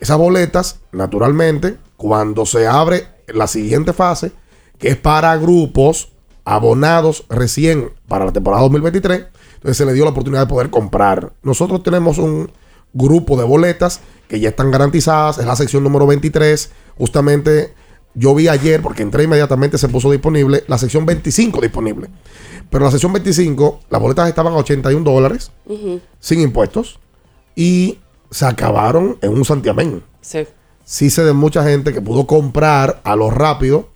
[0.00, 4.32] Esas boletas, naturalmente, cuando se abre la siguiente fase,
[4.78, 6.10] que es para grupos
[6.44, 11.32] abonados recién para la temporada 2023, entonces se le dio la oportunidad de poder comprar.
[11.42, 12.50] Nosotros tenemos un
[12.92, 16.70] grupo de boletas que ya están garantizadas, es la sección número 23.
[16.98, 17.72] Justamente
[18.14, 22.08] yo vi ayer, porque entré inmediatamente, se puso disponible, la sección 25 disponible.
[22.70, 26.00] Pero la sección 25, las boletas estaban a 81 dólares, Ujú.
[26.20, 26.98] sin impuestos,
[27.54, 27.98] y
[28.30, 30.02] se acabaron en un santiamén.
[30.20, 30.46] Sí.
[30.84, 33.88] Sí sé de mucha gente que pudo comprar a lo rápido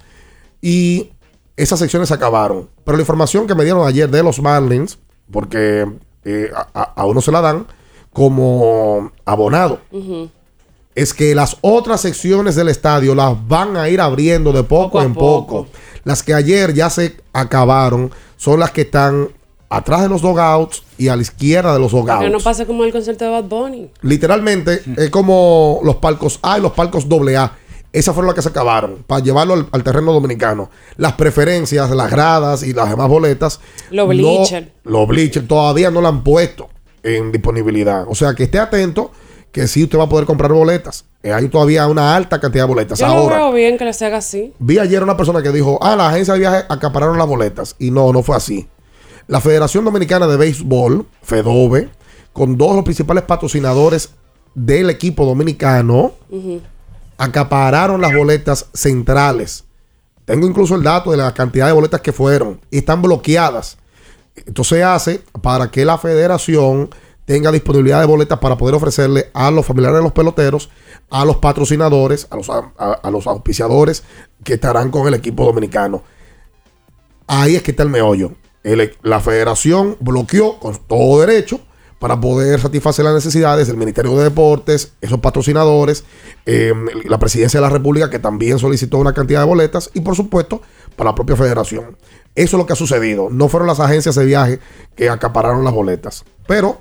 [0.61, 1.11] y
[1.57, 2.69] esas secciones se acabaron.
[2.85, 4.99] Pero la información que me dieron ayer de los Marlins,
[5.31, 5.87] porque
[6.25, 7.67] eh, a- a uno se la dan
[8.13, 9.81] como abonado,
[10.95, 15.15] es que las otras secciones del estadio las van a ir abriendo de poco, en
[15.15, 15.67] poco.
[16.05, 19.29] Las que ayer ya se acabaron son las que están
[19.71, 22.21] atrás de los dogouts y a la izquierda de los dogouts.
[22.25, 23.91] Que no pase como el concierto de Bad Bunny.
[24.03, 27.53] Literalmente es como los palcos A y los palcos AA.
[27.95, 30.71] Esas fueron las que se acabaron para llevarlo al, al terreno dominicano.
[30.97, 33.61] Las preferencias, las gradas y las demás boletas.
[33.91, 34.69] Los no- bleachers.
[34.85, 36.69] los bleachers todavía no la han puesto
[37.03, 38.05] en disponibilidad.
[38.09, 39.11] O sea que esté atento
[39.53, 41.05] que sí usted va a poder comprar boletas.
[41.23, 42.99] Eh, hay todavía una alta cantidad de boletas.
[42.99, 44.55] Yo Ahora, veo bien que se haga así.
[44.59, 47.77] Vi ayer una persona que dijo, ah, la agencia de viajes acapararon las boletas.
[47.79, 48.67] Y no, no fue así.
[49.29, 51.91] La Federación Dominicana de Béisbol, FEDOBE,
[52.33, 54.11] con dos de los principales patrocinadores
[54.55, 56.13] del equipo dominicano,
[57.19, 59.65] acapararon las boletas centrales.
[60.25, 63.77] Tengo incluso el dato de la cantidad de boletas que fueron y están bloqueadas.
[64.35, 66.91] Esto se hace para que la federación
[67.25, 70.71] tenga disponibilidad de boletas para poder ofrecerle a los familiares de los peloteros,
[71.11, 74.03] a los patrocinadores, a los, a- los auspiciadores
[74.43, 76.03] que estarán con el equipo dominicano.
[77.27, 78.33] Ahí es que está el meollo.
[78.65, 81.61] El- la federación bloqueó con todo derecho
[81.99, 86.03] para poder satisfacer las necesidades del Ministerio de Deportes, esos patrocinadores,
[86.47, 86.73] eh,
[87.05, 90.63] la presidencia de la República que también solicitó una cantidad de boletas y por supuesto
[90.97, 91.97] para la propia federación.
[92.35, 93.29] Eso es lo que ha sucedido.
[93.31, 94.59] No fueron las agencias de viaje
[94.97, 96.25] que acapararon las boletas.
[96.47, 96.81] Pero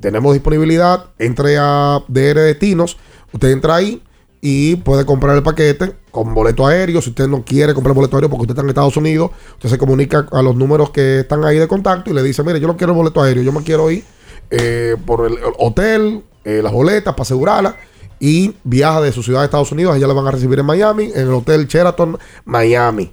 [0.00, 1.06] tenemos disponibilidad.
[1.18, 2.98] Entre a DR Destinos.
[3.32, 4.02] Usted entra ahí
[4.40, 7.00] y puede comprar el paquete con boleto aéreo.
[7.00, 9.78] Si usted no quiere comprar boleto aéreo porque usted está en Estados Unidos, usted se
[9.78, 12.76] comunica a los números que están ahí de contacto y le dice, mire, yo no
[12.76, 14.04] quiero el boleto aéreo, yo me quiero ir
[14.50, 17.76] eh, por el hotel, eh, las boletas para asegurarla
[18.18, 19.94] y viaja de su ciudad de Estados Unidos.
[19.94, 23.12] Allá la van a recibir en Miami, en el Hotel Sheraton, Miami.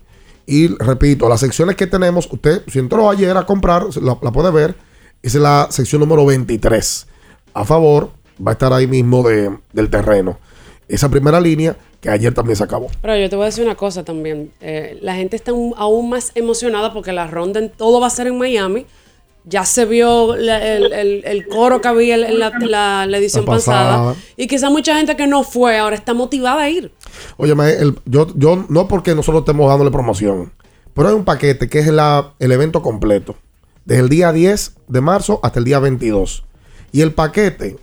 [0.49, 4.49] Y repito, las secciones que tenemos, usted si entró ayer a comprar, la, la puede
[4.49, 4.75] ver,
[5.21, 7.05] es la sección número 23.
[7.53, 8.11] A favor,
[8.45, 10.39] va a estar ahí mismo de- del terreno.
[10.87, 12.87] Esa primera línea que ayer también se acabó.
[13.01, 14.51] Pero yo te voy a decir una cosa también.
[14.61, 18.11] Eh, la gente está un- aún más emocionada porque la ronda en todo va a
[18.11, 18.85] ser en Miami.
[19.43, 23.43] Ya se vio la- el, el- el coro que había en la, la- la edición
[23.45, 24.15] pasada.
[24.37, 26.91] Y quizá mucha gente que no fue ahora está motivada a ir.
[27.37, 30.51] El- yo, no porque nosotros estemos dándole promoción,
[30.93, 33.35] pero hay un paquete que es el evento completo,
[33.85, 36.43] desde el día 10 de marzo hasta el día 22.
[36.91, 37.77] Y el paquete,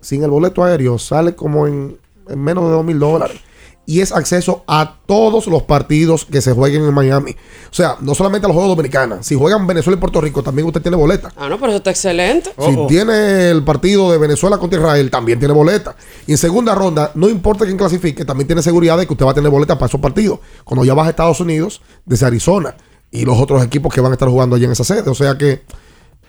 [0.00, 1.98] sin el boleto aéreo, sale como en,
[2.28, 3.38] en menos de 2 mil dólares.
[3.86, 7.32] Y es acceso a todos los partidos que se jueguen en Miami.
[7.70, 9.26] O sea, no solamente a los Juegos Dominicanos.
[9.26, 11.32] Si juegan Venezuela y Puerto Rico, también usted tiene boleta.
[11.36, 12.50] Ah, no, pero eso está excelente.
[12.58, 15.96] Si tiene el partido de Venezuela contra Israel, también tiene boleta.
[16.26, 19.32] Y en segunda ronda, no importa quién clasifique, también tiene seguridad de que usted va
[19.32, 20.38] a tener boleta para esos partidos.
[20.64, 22.74] Cuando ya vas a Estados Unidos, desde Arizona,
[23.10, 25.08] y los otros equipos que van a estar jugando allí en esa sede.
[25.08, 25.60] O sea que,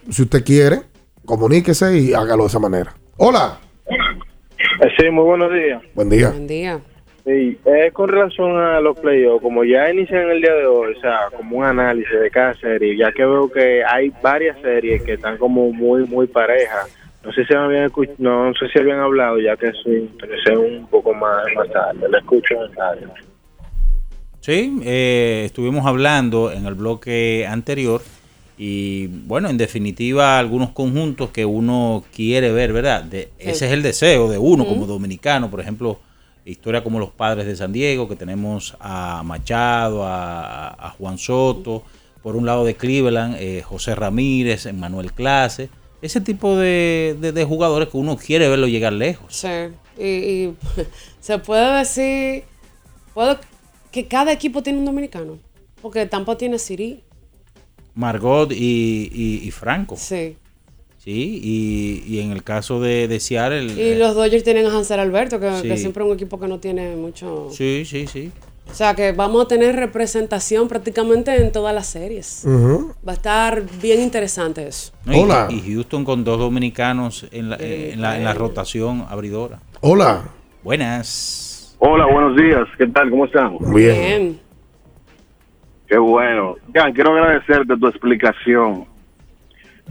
[0.10, 0.82] si usted quiere,
[1.26, 2.96] comuníquese y hágalo de esa manera.
[3.18, 3.60] Hola.
[4.98, 5.82] Sí, muy buenos días.
[5.96, 6.30] Buen día.
[6.30, 6.82] Buen día.
[7.26, 11.02] Sí, es con relación a los playoffs, como ya inician el día de hoy, o
[11.02, 15.14] sea, como un análisis de cada serie, ya que veo que hay varias series que
[15.14, 16.88] están como muy, muy parejas.
[17.24, 20.08] No sé si habían, escu- no, sé si habían hablado, ya que soy,
[20.46, 23.08] sé un poco más, más tarde, lo escucho en el radio.
[24.42, 28.02] Sí, eh, estuvimos hablando en el bloque anterior
[28.56, 33.04] y bueno, en definitiva algunos conjuntos que uno quiere ver, ¿verdad?
[33.04, 35.98] De- ese es el deseo de uno como dominicano, por ejemplo,
[36.52, 41.84] historia como los padres de San Diego, que tenemos a Machado, a, a Juan Soto,
[42.22, 45.70] por un lado de Cleveland, eh, José Ramírez, Manuel Clase,
[46.02, 49.36] ese tipo de, de- de jugadores que uno quiere verlo llegar lejos.
[49.36, 49.48] Sí.
[49.98, 50.56] Y, y
[51.20, 52.44] se puede decir
[53.14, 53.38] puedo,
[53.92, 55.38] que cada equipo tiene un dominicano.
[55.82, 57.04] Porque Tampa tiene Siri.
[57.94, 59.96] Margot y, y- y Franco.
[59.98, 60.36] Sí.
[61.06, 63.66] Sí, y, y en el caso de, de Seattle.
[63.74, 65.68] Y eh, los Dodgers tienen a Hansel Alberto, que, Sí.
[65.68, 67.48] que siempre es un equipo que no tiene mucho...
[67.52, 68.32] Sí, sí, sí.
[68.68, 72.44] O sea, que vamos a tener representación prácticamente en todas las series.
[73.08, 74.92] Va a estar bien interesante eso.
[75.06, 75.48] No, Hola.
[75.52, 79.60] Y, Houston con dos dominicanos en la, eh, en la, en la rotación abridora.
[79.82, 80.24] Hola.
[80.64, 81.76] Buenas.
[81.78, 82.68] Hola, buenos días.
[82.80, 83.12] ¿Qué tal?
[83.12, 83.60] ¿Cómo están?
[83.76, 84.40] Bien.
[85.88, 86.56] Qué bueno.
[86.74, 88.86] Jan, quiero agradecerte tu explicación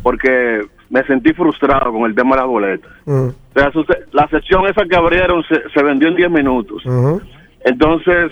[0.02, 0.60] porque
[0.94, 2.90] me sentí frustrado con el tema de las boletas.
[3.04, 6.84] O sea, su- la sección esa que abrieron se, se vendió en 10 minutos.
[7.64, 8.30] Entonces,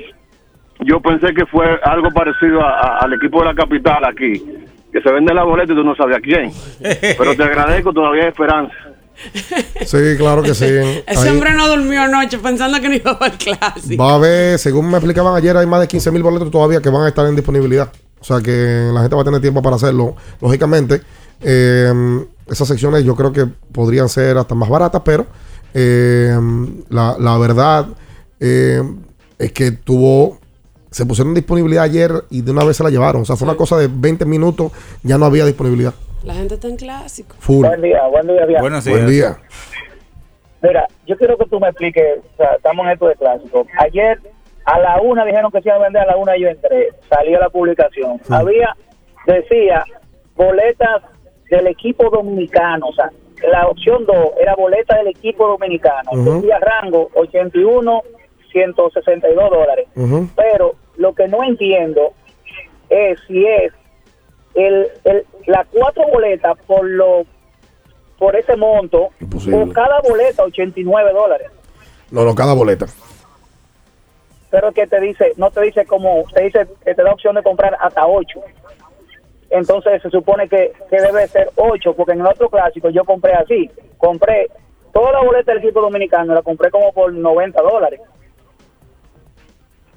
[0.81, 4.33] yo pensé que fue algo parecido a- a- al equipo de la capital aquí,
[4.93, 6.53] que se vende la boleta y tú no sabes a quién.
[7.19, 8.75] Pero te agradezco, todavía hay esperanza.
[9.85, 10.65] Sí, claro que sí.
[11.07, 14.03] Ese Ahí hombre no durmió anoche pensando que no iba a el clásico.
[14.05, 16.91] va a haber, según me explicaban ayer, hay más de 15 mil boletos todavía que
[16.91, 17.93] van a estar en disponibilidad.
[18.21, 20.15] O sea que la gente va a tener tiempo para hacerlo.
[20.41, 21.01] Lógicamente,
[21.41, 21.93] eh,
[22.49, 25.27] esas secciones yo creo que podrían ser hasta más baratas, pero
[25.75, 26.37] eh,
[26.89, 27.87] la, la verdad
[28.41, 28.83] eh,
[29.39, 30.39] es que tuvo.
[30.91, 33.23] Se pusieron en disponibilidad ayer y de una vez se la llevaron.
[33.23, 35.95] O sea, fue una cosa de 20 minutos, ya no había disponibilidad.
[36.23, 37.35] La gente está en clásico.
[37.39, 37.67] Full.
[37.67, 38.61] Buen día, buen día, bien.
[38.61, 39.39] Buenos Buen día.
[40.61, 43.67] Mira, yo quiero que tú me expliques, o sea, estamos en esto de clásico.
[43.79, 44.21] Ayer
[44.65, 47.41] a la una dijeron que se iba a vender, a la una yo entré, salió
[47.41, 48.21] la publicación.
[48.29, 48.77] Había,
[49.27, 49.85] decía,
[50.37, 51.03] boletas
[51.53, 53.11] del equipo dominicano, o sea,
[53.51, 56.11] la opción 2 era boleta del equipo dominicano.
[56.13, 56.41] Ujú.
[56.41, 58.03] Decía rango 81,
[58.51, 59.87] 162 dólares.
[59.95, 60.29] Ujú.
[60.35, 62.13] Pero lo que no entiendo
[62.89, 63.73] es si es
[64.55, 67.25] el, el, las cuatro boletas por lo
[68.19, 69.63] por ese monto Imposible.
[69.63, 71.49] o cada boleta 89 dólares
[72.11, 72.87] No, no, cada boleta.
[74.51, 77.43] pero que te dice no te dice como te dice que te da opción de
[77.43, 78.41] comprar hasta 8
[79.53, 83.33] entonces se supone que, que debe ser 8 porque en el otro clásico yo compré
[83.35, 84.49] así compré
[84.93, 88.01] toda la boleta del equipo dominicano la compré como por 90 dólares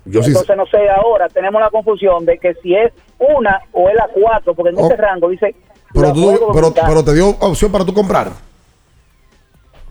[0.06, 0.30] Yo sí.
[0.30, 4.08] entonces no sé ahora tenemos la confusión de que si es una o es la
[4.14, 4.86] 4 porque en Oh.
[4.86, 5.56] ese rango dice
[5.94, 6.52] Pero, tú,
[6.86, 8.28] pero, te dio opción para tú comprar.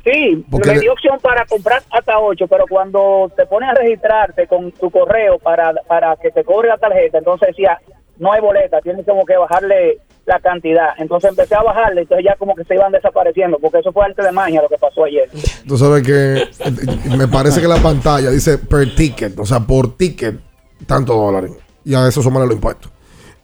[0.05, 4.47] Sí, Porque me dio opción para comprar hasta 8, pero cuando te pones a registrarte
[4.47, 7.81] con tu correo para, para que te cobre la tarjeta, entonces decía,
[8.19, 10.89] no hay boleta, tienes como que bajarle la cantidad.
[10.99, 14.23] Entonces empecé a bajarle, entonces ya como que se iban desapareciendo, porque eso fue arte
[14.23, 15.29] de magia lo que pasó ayer.
[15.69, 19.97] Tú sabes que eh, me parece que la pantalla dice per ticket, o sea, por
[19.97, 20.37] ticket,
[20.87, 21.53] tantos dólares.
[21.85, 22.91] Y a eso suman los impuestos.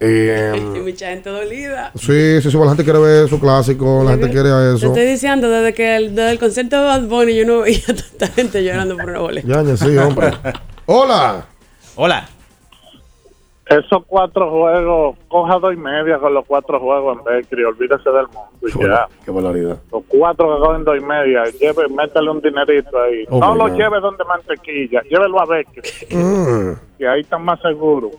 [0.02, 1.90] Eh, Y mucha gente dolida.
[1.94, 4.86] sí, sí, sí, la gente quiere ver su clásico, la gente quiere Te eso.
[4.86, 8.28] estoy diciendo, desde que el, desde el concierto de Bad Bunny yo no veía tanta
[8.28, 9.46] gente llorando por una boleta.
[9.46, 10.30] Ya, ya, sí, hombre.
[10.86, 11.44] Hola.
[11.96, 12.26] Hola.
[13.70, 18.26] Esos cuatro juegos, coja dos y media con los cuatro juegos en Bakery, olvídese del
[18.26, 19.06] mundo y ya.
[19.24, 19.78] Qué barbaridad.
[19.92, 23.24] Los cuatro que cogen dos y media, lleve, métele un dinerito ahí.
[23.30, 23.76] Oh, no lo God.
[23.76, 28.10] lleve donde mantequilla, llévelo a Bakery, Mm, que ahí están más seguros.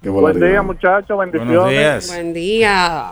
[0.00, 1.56] qué Buen día, muchachos, bendiciones.
[1.56, 2.08] Buenos días.
[2.08, 3.10] Buen día.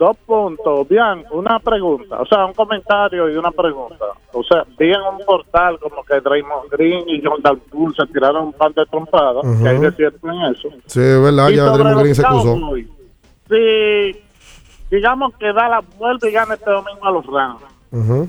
[0.00, 0.88] Dos puntos.
[0.88, 4.06] Bien, una pregunta, o sea, un comentario y una pregunta.
[4.32, 8.46] O sea, vi en un portal como que Draymond Green y John Dalpool se tiraron
[8.46, 9.62] un pan de trompadas, Ujú.
[9.62, 10.68] que hay de cierto en eso.
[10.86, 12.22] Sí, es verdad, Y ya Draymond Green se.
[12.22, 12.86] Cowboys,
[13.50, 14.16] Si,
[14.90, 17.60] digamos que Dallas vuelve y gana este domingo a los Rams.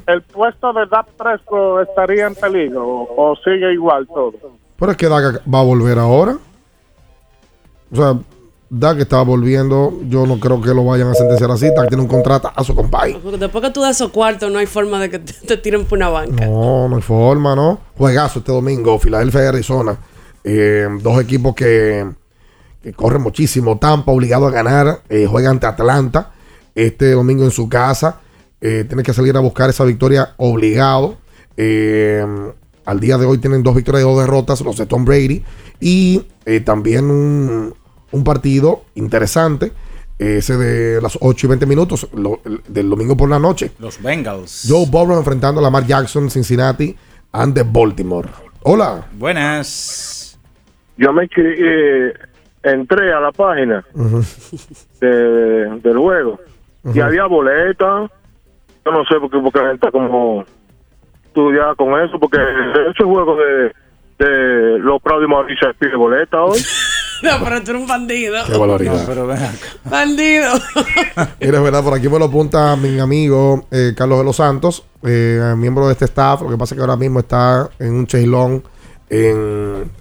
[0.08, 4.34] ¿el puesto de Dak Prescott estaría en peligro o, o sigue igual todo?
[4.78, 6.36] Pero es que Dak va a volver ahora.
[7.92, 8.16] O sea,
[8.74, 10.00] Dak está volviendo.
[10.08, 11.68] Yo no creo que lo vayan a sentenciar así.
[11.76, 13.20] Dak tiene un contrato a su compadre.
[13.38, 15.98] Después que tú das esos cuartos, no hay forma de que te, te tiren por
[15.98, 16.46] una banca.
[16.46, 17.80] No, no hay forma, ¿no?
[17.98, 19.98] Juegazo este domingo, Filadelfia y Arizona.
[20.46, 22.10] Eh, dos equipos que,
[22.82, 23.78] que corren muchísimo.
[23.78, 25.02] Tampa obligado a ganar.
[25.10, 26.32] eh, juega ante Atlanta
[26.74, 28.22] este domingo en su casa.
[28.62, 31.18] Eh, tiene que salir a buscar esa victoria obligado.
[31.58, 32.26] Eh,
[32.86, 35.44] al día de hoy tienen dos victorias y dos derrotas, los de Tom Brady.
[35.82, 36.22] Y
[36.64, 37.74] también un,
[38.12, 39.72] un partido interesante,
[40.20, 43.72] ese de las 8 y 20 minutos, lo- el- del domingo por la noche.
[43.80, 44.66] Los Bengals.
[44.70, 46.96] Joe Burrow enfrentando a Lamar Jackson, Cincinnati,
[47.32, 48.30] ante Baltimore.
[48.64, 49.08] Hola.
[49.14, 50.40] Buenas.
[50.98, 52.14] Yo me eh,
[52.64, 53.84] entré a la página
[55.00, 56.40] de- del juego
[56.94, 58.12] y había boletas.
[58.86, 60.44] Yo no sé por qué, porque la gente está como
[61.26, 62.38] estudiada con eso, porque
[62.92, 63.74] ese juego de,
[64.26, 66.60] de los Prados y Mauricio pide boleta hoy.
[67.24, 68.36] No, pero tú eres un bandido.
[68.46, 69.00] Qué barbaridad.
[69.02, 69.58] No, pero ven acá.
[69.90, 70.50] Bandido.
[71.40, 74.84] Mira, es verdad, por aquí me lo apunta mi amigo eh, Carlos de los Santos,
[75.04, 76.42] eh, miembro de este staff.
[76.42, 78.64] Lo que pasa es que ahora mismo está en un cheilón
[79.10, 79.92] en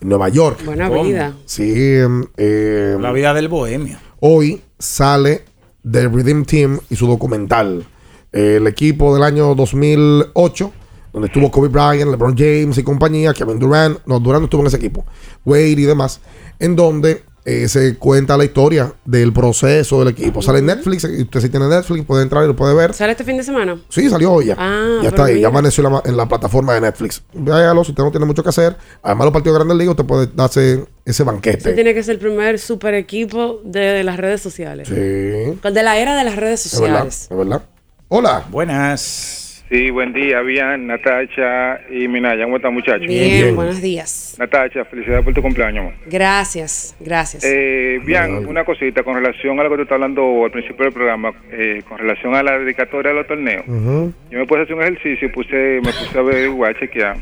[0.00, 0.64] Nueva York.
[0.64, 1.04] Buena ¿Cómo?
[1.04, 1.34] vida.
[1.46, 3.98] Sí, eh, La vida del bohemio.
[4.20, 5.44] hoy sale
[5.90, 7.84] The Redeem Team y su documental.
[8.30, 10.72] El equipo del año 2008,
[11.14, 14.66] donde estuvo Kobe Bryant, LeBron James y compañía, Kevin Durant, no, Durant no estuvo en
[14.66, 15.06] ese equipo,
[15.46, 16.20] Wade y demás,
[16.58, 20.42] en donde eh, se cuenta la historia del proceso del equipo.
[20.42, 22.92] Sale en Netflix, y usted si tiene Netflix puede entrar y lo puede ver.
[22.92, 23.80] ¿Sale este fin de semana?
[23.88, 24.56] Sí, salió hoy ya.
[24.58, 25.42] Ah, ya está ahí, mira.
[25.42, 27.22] ya amaneció en la, en la plataforma de Netflix.
[27.32, 28.76] Véalo, si usted no tiene mucho que hacer.
[29.02, 31.58] Además, los partidos grandes ligas, usted puede darse ese banquete.
[31.58, 34.88] Ese tiene que ser el primer super equipo de las redes sociales.
[34.88, 34.94] Sí.
[34.94, 37.28] De la era de las redes Es verdad, sociales.
[37.30, 37.62] es verdad.
[38.08, 38.44] Hola.
[38.50, 39.47] Buenas.
[39.70, 42.44] Sí, buen día, bien, Natacha y Minaya.
[42.44, 43.06] ¿Cómo están, muchachos?
[43.06, 44.34] Bien, buenos días.
[44.38, 45.80] Natacha, felicidades por tu cumpleaños.
[45.80, 45.94] amor.
[46.06, 47.44] Gracias, gracias.
[47.44, 50.94] Eh, bien, una cosita con relación a lo que tú estás hablando al principio del
[50.94, 53.66] programa, eh, con relación a la dedicatoria de los torneos.
[53.66, 57.16] Yo me puse a hacer un ejercicio, puse, me puse a ver, igual, a chequear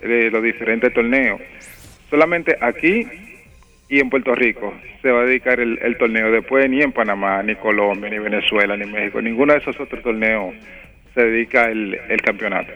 [0.00, 1.40] eh, los diferentes torneos.
[2.10, 3.08] Solamente aquí
[3.88, 4.72] y en Puerto Rico
[5.02, 6.30] se va a dedicar el, el torneo.
[6.30, 10.54] Después ni en Panamá, ni Colombia, ni Venezuela, ni México, ninguno de esos otros torneos
[11.18, 12.72] se dedica el, el campeonato.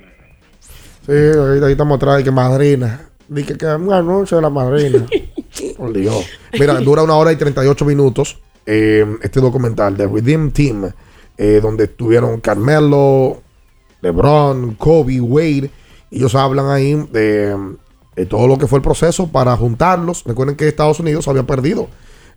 [1.07, 3.09] Sí, ahí, ahí estamos atrás, y que madrina.
[3.29, 5.07] Dije que un anuncio de la madrina.
[5.77, 6.27] Por Dios.
[6.59, 10.91] Mira, dura una hora y 38 minutos eh, este documental de Redeem Team,
[11.39, 13.43] eh, donde estuvieron Carmelo,
[14.01, 15.71] LeBron, Kobe, Wade.
[16.11, 17.57] Y ellos hablan ahí de,
[18.17, 20.25] de todo lo que fue el proceso para juntarlos.
[20.25, 21.89] Recuerden que Estados Unidos había perdido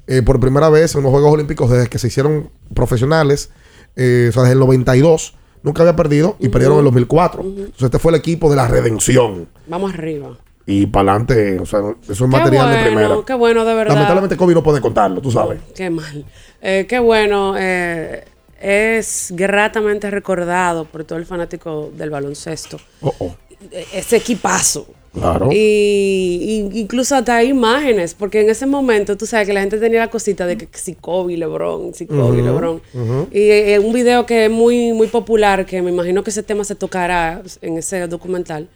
[0.06, 3.50] eh, por primera vez en los Juegos Olímpicos desde que se hicieron profesionales,
[3.96, 5.34] eh, o sea, desde el 92.
[5.66, 7.42] Nunca había perdido y perdieron en el 2004.
[7.42, 9.48] Entonces, este fue el equipo de la redención.
[9.68, 10.38] Vamos arriba.
[10.68, 13.16] Y para adelante, o sea, eso es Qué material de primera.
[13.26, 13.94] qué bueno, de verdad.
[13.94, 15.60] Lamentablemente, Kobe no puede contarlo, tú sabes.
[15.76, 16.24] Qué mal.
[16.62, 17.56] Eh, qué bueno.
[17.58, 18.24] eh,
[18.62, 22.78] es gratamente recordado por todo el fanático del baloncesto.
[23.02, 23.36] Oh, oh.
[23.72, 24.88] Eh, Ese equipazo.
[25.16, 25.50] Claro.
[25.52, 29.78] Y, y incluso hasta hay imágenes, porque en ese momento tú sabes que la gente
[29.78, 32.82] tenía la cosita de que si Kobe, LeBron, si Kobe, Ujú, LeBron.
[32.94, 33.28] ujú.
[33.32, 36.64] Y eh, un video que es muy, muy popular, que me imagino que ese tema
[36.64, 38.68] se tocará en ese documental,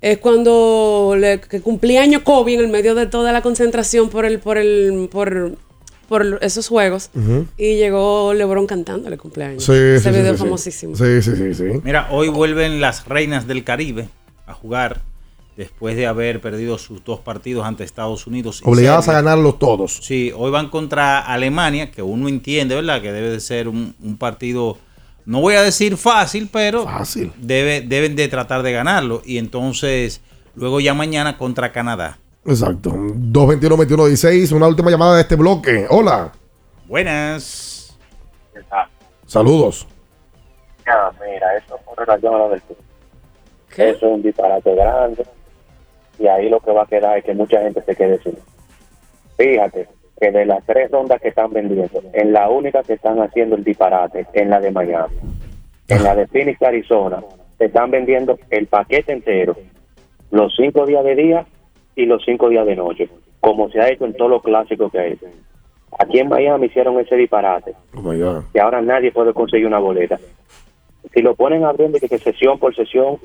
[0.00, 4.24] es cuando le, que cumplía año Kobe en el medio de toda la concentración por
[4.24, 5.52] el, por el, por,
[6.08, 7.10] por esos juegos.
[7.56, 9.64] Y llegó LeBron cantándole cumpleaños.
[9.64, 10.38] Sí, ese sí, video sí.
[10.40, 10.96] famosísimo.
[10.96, 11.64] Sí, sí, sí, sí.
[11.84, 14.08] Mira, hoy vuelven las reinas del Caribe
[14.46, 15.00] a jugar
[15.56, 18.62] después de haber perdido sus dos partidos ante Estados Unidos.
[18.64, 19.98] Obligadas a ganarlos todos.
[20.02, 23.02] Sí, hoy van contra Alemania, que uno entiende, ¿verdad?
[23.02, 24.78] Que debe de ser un, un partido,
[25.24, 26.86] no voy a decir fácil, pero
[27.38, 29.22] Debe, deben de tratar de ganarlo.
[29.24, 30.20] Y entonces,
[30.54, 32.18] luego ya mañana contra Canadá.
[32.44, 32.90] Exacto.
[32.90, 35.86] 221-21-16, una última llamada de este bloque.
[35.88, 36.32] Hola.
[36.88, 37.96] Buenas.
[39.26, 39.86] Saludos.
[40.86, 42.62] Ah, mira, eso con relación a lo del
[43.70, 45.24] Eso es un disparate grande.
[46.22, 48.34] Y ahí lo que va a quedar es que mucha gente se quede sin.
[49.36, 49.88] Fíjate
[50.20, 53.64] que de las tres rondas que están vendiendo, en la única que están haciendo el
[53.64, 55.16] disparate, en la de Miami.
[55.88, 57.24] En la de Phoenix, Arizona,
[57.58, 59.56] se están vendiendo el paquete entero,
[60.30, 61.44] los cinco días de día
[61.96, 63.08] y los cinco días de noche,
[63.40, 65.18] como se ha hecho en todos los clásicos que hay.
[65.98, 68.44] Aquí en Miami hicieron ese disparate Oh my God.
[68.54, 70.20] y ahora nadie puede conseguir una boleta.
[71.12, 73.18] Si lo ponen a ver de que, que sesión por sesión,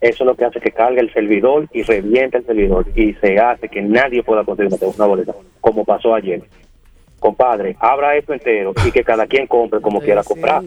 [0.00, 3.38] eso es lo que hace que cargue el servidor y revienta el servidor y se
[3.38, 6.42] hace que nadie pueda conseguir una, una boleta, como pasó ayer.
[7.18, 10.62] Compadre, abra esto entero y que cada quien compre como quiera comprar.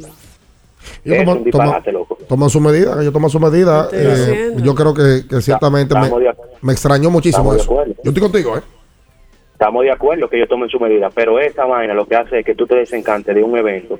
[1.05, 2.17] Un disparate, loco.
[2.27, 3.87] toman su medida, ellos toman su medida.
[3.91, 5.95] Estoy eh, yo creo que, que ciertamente
[6.61, 7.93] me, extrañó muchísimo Estamos eso.
[8.03, 8.61] Yo estoy contigo, ¿eh?
[9.53, 12.45] Estamos de acuerdo que ellos tomen su medida, pero esta vaina lo que hace es
[12.45, 13.97] que tú te desencantes de un evento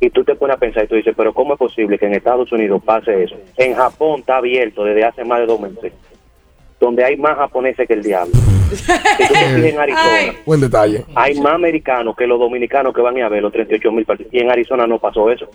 [0.00, 2.14] y tú te pones a pensar y tú dices, pero ¿cómo es posible que en
[2.14, 3.36] Estados Unidos pase eso?
[3.56, 5.92] En Japón está abierto desde hace más de dos meses,
[6.80, 8.32] donde hay más japoneses que el diablo.
[8.74, 11.04] Si tú te fijas en Arizona, Buen detalle.
[11.14, 14.32] hay más americanos que los dominicanos que van a ver los 38 mil partidos.
[14.34, 15.46] Y en Arizona no pasó eso.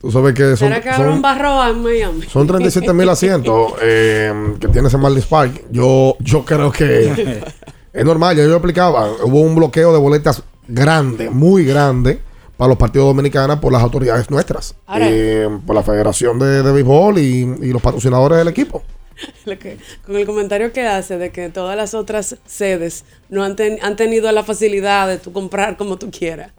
[0.00, 2.22] Tú sabes que son, ¿Será que habrá un son, barro en Miami?
[2.22, 5.64] son 37 mil asientos eh, que tiene ese Marlins Park.
[5.70, 7.12] Yo, yo creo que
[7.92, 9.08] es normal, ya yo explicaba.
[9.22, 12.20] Hubo un bloqueo de boletas grande, muy grande,
[12.60, 17.18] para los partidos dominicanos por las autoridades nuestras, eh, por la Federación de, de Béisbol
[17.18, 18.82] y, y los patrocinadores del equipo.
[19.46, 23.56] Lo que- con el comentario que hace de que todas las otras sedes no han,
[23.56, 26.52] ten- han tenido la facilidad de tú comprar como tú quieras.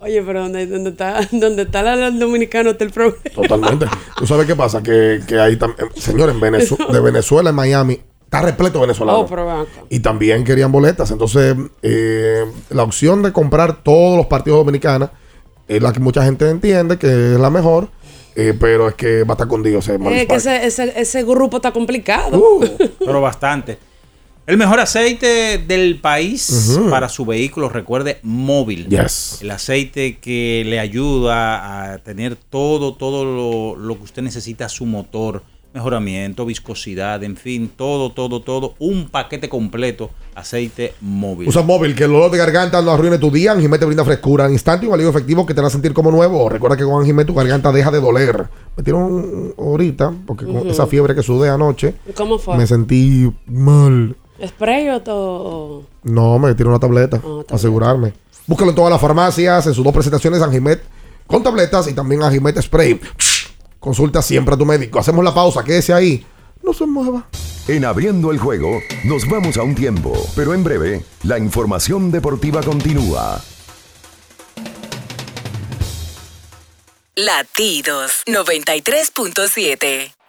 [0.00, 3.18] Oye, pero donde, donde está donde está la- el dominicano está el problema.
[3.34, 3.84] Totalmente.
[4.16, 4.82] ¿Tú sabes qué pasa?
[4.82, 9.20] Que, que ahí también, señor, en Venezu- de Venezuela, en Miami, está repleto de venezolanos.
[9.22, 11.10] Oh, pero y también querían boletas.
[11.10, 15.10] Entonces, eh, la opción de comprar todos los partidos dominicanos
[15.68, 17.88] es la que mucha gente entiende que es la mejor,
[18.36, 21.58] eh, pero es que va a estar con Dios Es que ese, ese, ese grupo
[21.58, 22.38] está complicado.
[22.38, 22.64] Uh.
[22.98, 23.78] Pero bastante.
[24.46, 28.88] El mejor aceite del país para su vehículo, recuerde, móvil.
[28.88, 29.38] Yes.
[29.40, 34.68] El aceite que le ayuda a tener todo, todo lo, lo que usted necesita a
[34.68, 35.42] su motor.
[35.74, 38.74] Mejoramiento, viscosidad, en fin, todo, todo, todo.
[38.78, 41.48] Un paquete completo, aceite móvil.
[41.48, 43.50] Usa móvil, que el olor de garganta no arruine tu día.
[43.50, 46.12] Anjimet te brinda frescura al instante y un alivio efectivo que te hará sentir como
[46.12, 46.48] nuevo.
[46.48, 48.46] Recuerda que con Anjimet tu garganta deja de doler.
[48.76, 52.56] Me tiraron ahorita, porque con esa fiebre que sudé anoche, ¿Cómo fue?
[52.56, 54.14] me sentí mal.
[54.46, 55.82] ¿Spray o todo?
[56.04, 58.12] No, me tiré una tableta para asegurarme.
[58.46, 60.80] Búscalo en todas las farmacias, en sus dos presentaciones, Anjimet
[61.26, 63.00] con tabletas y también Anjimet Spray.
[63.84, 64.98] Consulta siempre a tu médico.
[64.98, 66.24] Hacemos la pausa, quédese ahí.
[66.62, 67.28] No se mueva.
[67.68, 72.62] En abriendo el juego, nos vamos a un tiempo, pero en breve, la información deportiva
[72.62, 73.42] continúa.
[77.14, 80.14] Latidos 93.7.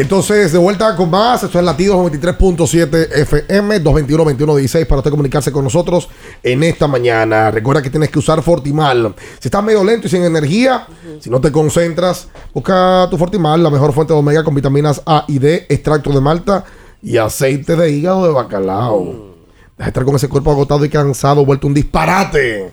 [0.00, 1.42] Entonces, de vuelta con más.
[1.42, 6.08] Esto es Latidos 93.7 FM 221-2116 para usted comunicarse con nosotros
[6.42, 7.50] en esta mañana.
[7.50, 9.14] Recuerda que tienes que usar Fortimal.
[9.38, 10.86] Si estás medio lento y sin energía,
[11.20, 15.24] si no te concentras, busca tu Fortimal, la mejor fuente de omega con vitaminas A
[15.28, 16.64] y D, extracto de malta
[17.02, 19.34] y aceite de hígado de bacalao.
[19.76, 22.72] Deja de estar con ese cuerpo agotado y cansado, vuelto un disparate.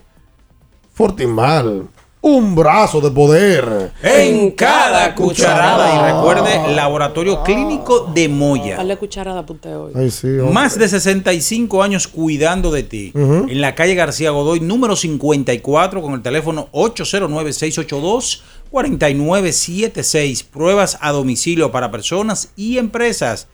[0.94, 1.90] Fortimal.
[2.22, 3.92] Un brazo de poder.
[4.02, 5.96] En cada cucharada.
[5.96, 8.78] Y recuerde, Laboratorio Clínico de Moya.
[8.78, 9.46] Dale cucharada
[9.78, 9.92] hoy.
[9.96, 10.28] Ay, sí.
[10.28, 13.12] Más de 65 años cuidando de ti.
[13.16, 18.42] En la calle García Godoy, número 54, con el teléfono 809-682.
[18.70, 20.44] 4976.
[20.44, 23.48] Pruebas a domicilio para personas y empresas.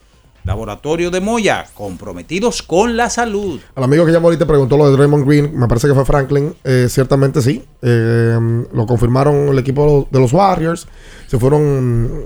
[0.43, 3.59] Laboratorio de Moya, comprometidos con la salud.
[3.75, 6.53] Al amigo que llamó ahorita preguntó lo de Draymond Green, me parece que fue Franklin.
[6.63, 7.63] Eh, ciertamente sí.
[7.81, 10.87] Eh, lo confirmaron el equipo de los Warriors.
[11.27, 12.25] Se fueron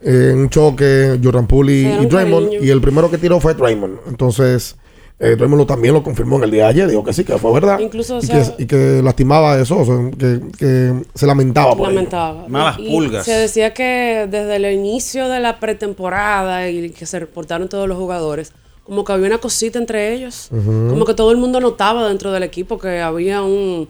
[0.00, 2.46] eh, en un choque Jordan Poole y, Draymond.
[2.46, 2.64] cariño.
[2.64, 3.98] Y el primero que tiró fue Draymond.
[4.08, 4.76] Entonces,
[5.22, 6.88] eh, Draymond lo- también lo confirmó en el día de ayer.
[6.90, 7.78] Dijo que sí, que fue verdad.
[7.78, 11.70] Incluso, o y, sea- que, y que lastimaba eso, o sea, que, que se lamentaba
[11.76, 11.94] por ello.
[11.94, 12.44] Lamentaba.
[12.48, 13.24] Malas Y pulgas.
[13.24, 17.96] Se decía que desde el inicio de la pretemporada y que se reportaron todos los
[17.98, 18.52] jugadores,
[18.84, 20.48] como que había una cosita entre ellos.
[20.50, 23.88] Como que todo el mundo notaba dentro del equipo que había un,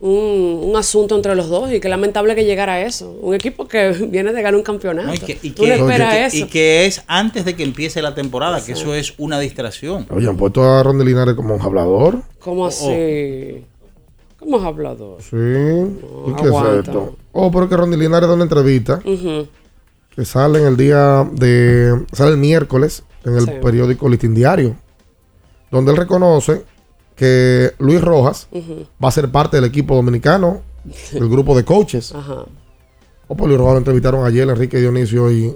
[0.00, 3.10] un, un asunto entre los dos y que lamentable que llegara a eso.
[3.20, 5.08] Un equipo que viene de ganar un campeonato.
[5.08, 5.14] ¿no?
[5.14, 6.36] Y, que, y Tú no que- esperas y que- eso.
[6.36, 10.06] y que es antes de que empiece la temporada, que eso es una distracción.
[10.10, 12.22] Oye, han puesto a Ronde Linares como un hablador.
[12.38, 13.64] ¿Cómo así?
[14.38, 15.20] ¿Cómo es hablador?
[15.20, 15.36] Sí.
[15.36, 17.16] ¿Y qué es esto?
[17.32, 22.04] Oh, pero que Ronde Linares da una entrevista que sale en el día de.
[22.12, 23.50] sale el miércoles en el Sí.
[23.62, 24.76] periódico Listín Diario,
[25.70, 26.62] donde él reconoce
[27.20, 28.48] que Luis Rojas
[29.04, 30.62] va a ser parte del equipo dominicano,
[31.12, 32.14] del grupo de coaches.
[32.14, 32.46] Ajá.
[33.28, 35.54] Oh, pues Luis Rojas lo entrevistaron ayer, Enrique Dionisio, y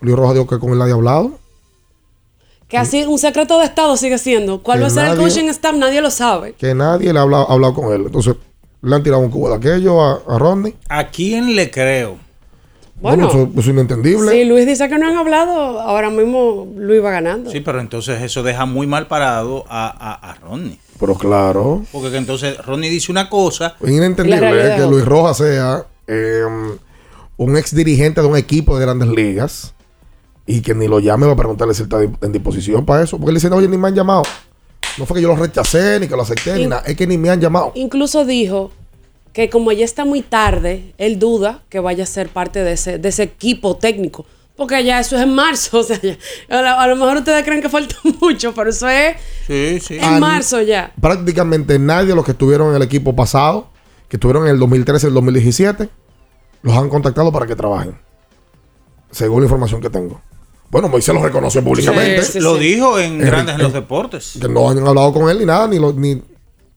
[0.00, 1.32] Luis Rojas dijo que con él nadie ha hablado.
[2.68, 4.62] Que así un secreto de Estado sigue siendo.
[4.62, 5.74] ¿Cuál va a ser el coaching staff?
[5.74, 6.52] Nadie lo sabe.
[6.52, 8.02] Que nadie le ha hablado, ha hablado con él.
[8.06, 8.36] Entonces,
[8.80, 10.76] le han tirado un cubo de aquello a, a Rodney.
[10.88, 12.16] ¿A quién le creo?
[13.00, 13.28] Bueno.
[13.28, 14.30] eso, eso es inentendible.
[14.30, 17.50] Si Luis dice que no han hablado, ahora mismo Luis va ganando.
[17.50, 20.78] Sí, pero entonces eso deja muy mal parado a, a, a Rodney.
[20.98, 21.84] Pero claro.
[21.92, 23.76] Porque que entonces Rodney dice una cosa.
[23.80, 25.04] Es inentendible eh, que Luis.
[25.04, 26.42] Rojas sea eh,
[27.36, 29.74] un ex dirigente de un equipo de grandes ligas
[30.46, 33.18] y que ni lo llame para preguntarle si él está en disposición para eso.
[33.18, 34.22] Porque él dice, oye, ni me han llamado.
[34.98, 36.82] No fue que yo lo rechacé, ni que lo acepté, ni nada.
[36.86, 37.72] Es que ni me han llamado.
[37.74, 38.70] Incluso dijo
[39.34, 42.98] que como ya está muy tarde, él duda que vaya a ser parte de ese,
[42.98, 44.24] de ese equipo técnico.
[44.56, 45.78] Porque ya eso es en marzo.
[45.80, 46.16] O sea, ya-
[46.48, 49.16] a, lo, a lo mejor ustedes creen que falta mucho, pero eso es
[49.46, 49.98] Sí, sí.
[50.00, 50.92] en marzo ya.
[51.00, 53.66] Prácticamente nadie de los que estuvieron en el equipo pasado,
[54.08, 55.88] que estuvieron en el 2013 y el 2017,
[56.62, 57.98] los han contactado para que trabajen.
[59.10, 60.20] Según la información que tengo.
[60.70, 62.22] Bueno, Moisés lo reconoció públicamente.
[62.22, 64.38] Sí, sí, Lo dijo en Grandes en los Deportes.
[64.40, 66.20] Que no han hablado con él ni nada, ni, lo, ni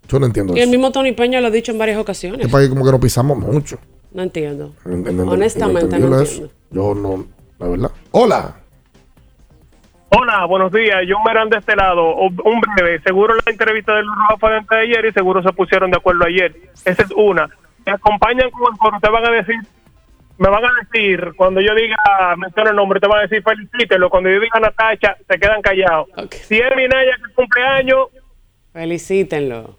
[0.07, 2.39] yo no entiendo Y el mismo Tony Peña lo ha dicho en varias ocasiones.
[2.41, 3.77] Este país como que nos pisamos mucho.
[4.13, 4.73] No entiendo.
[4.85, 6.43] En- en- en- Honestamente, no eso.
[6.43, 6.53] entiendo.
[6.71, 7.25] Yo no,
[7.59, 7.91] la verdad.
[8.11, 8.55] Hola.
[10.09, 11.03] Hola, buenos días.
[11.07, 12.13] John Merán de este lado.
[12.15, 13.01] Un breve.
[13.01, 15.97] Seguro la entrevista de Luis Rojas fue antes de ayer y seguro se pusieron de
[15.97, 16.55] acuerdo ayer.
[16.85, 17.49] Esa es una.
[17.85, 18.97] Me acompañan con el coro.
[19.01, 19.55] Te van a decir,
[20.38, 21.95] me van a decir, cuando yo diga,
[22.38, 24.09] menciona el nombre, te van a decir felicítelo.
[24.09, 26.07] Cuando yo diga Natacha, se quedan callados.
[26.47, 28.07] Si es Minaya que cumpleaños,
[28.73, 29.75] Felicítenlo.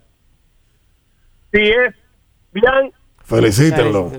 [1.52, 1.94] Si es
[2.52, 2.92] bien,
[3.24, 4.10] Felicítenlo.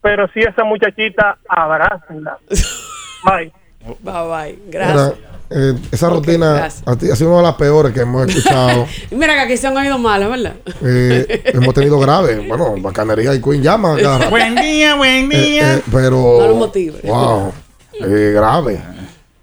[0.00, 2.38] pero si esa muchachita, abrácenla.
[3.24, 3.52] Bye.
[4.00, 4.58] Bye bye.
[4.68, 5.14] Gracias.
[5.18, 6.82] Mira, eh, esa rutina gracias.
[6.86, 8.86] ha, ha sido una de las peores que hemos escuchado.
[9.10, 10.54] Mira que aquí se han oído malas, ¿verdad?
[10.82, 12.46] Eh, hemos tenido graves.
[12.48, 13.96] Bueno, Bacanería y Queen llama.
[14.30, 15.74] Buen día, buen Eh, día.
[15.76, 16.38] eh, pero.
[16.40, 16.70] No lo.
[17.04, 17.52] Wow.
[18.00, 18.80] Eh, grave.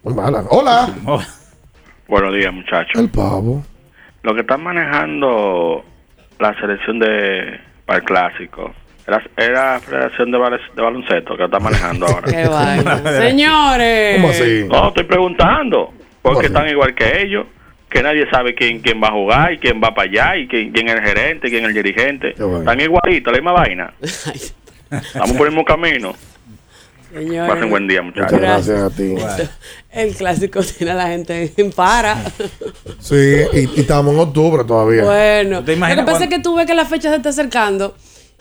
[0.04, 0.44] Muy mala.
[0.50, 0.94] Hola.
[2.08, 2.96] Buenos días, muchachos.
[2.96, 3.64] El pavo.
[4.24, 5.84] Lo que están manejando
[6.40, 8.74] la selección de para el clásico
[9.08, 10.38] era, era Federación de,
[10.76, 12.28] de Baloncesto que está manejando ahora.
[12.32, 12.98] Qué vaina.
[13.20, 14.68] Señores.
[14.68, 15.94] No, estoy preguntando.
[16.22, 16.48] Porque ¿Cómo así?
[16.48, 17.46] están igual que ellos.
[17.90, 20.72] Que nadie sabe quién quién va a jugar y quién va para allá y quién,
[20.72, 22.30] quién es el gerente, quién es el dirigente.
[22.30, 23.94] Están igualitos, la misma vaina.
[24.92, 26.14] Estamos por el mismo camino.
[27.14, 27.52] Señores.
[27.54, 28.32] Pasen buen día, muchachos.
[28.34, 29.16] Muchas gracias a ti.
[29.92, 32.24] El clásico tiene a la gente en para.
[33.00, 33.16] Sí,
[33.54, 35.04] y, y estamos en octubre todavía.
[35.04, 37.30] Bueno, ¿Te lo que pasa cuando- es que tú ves que la fecha se está
[37.30, 37.96] acercando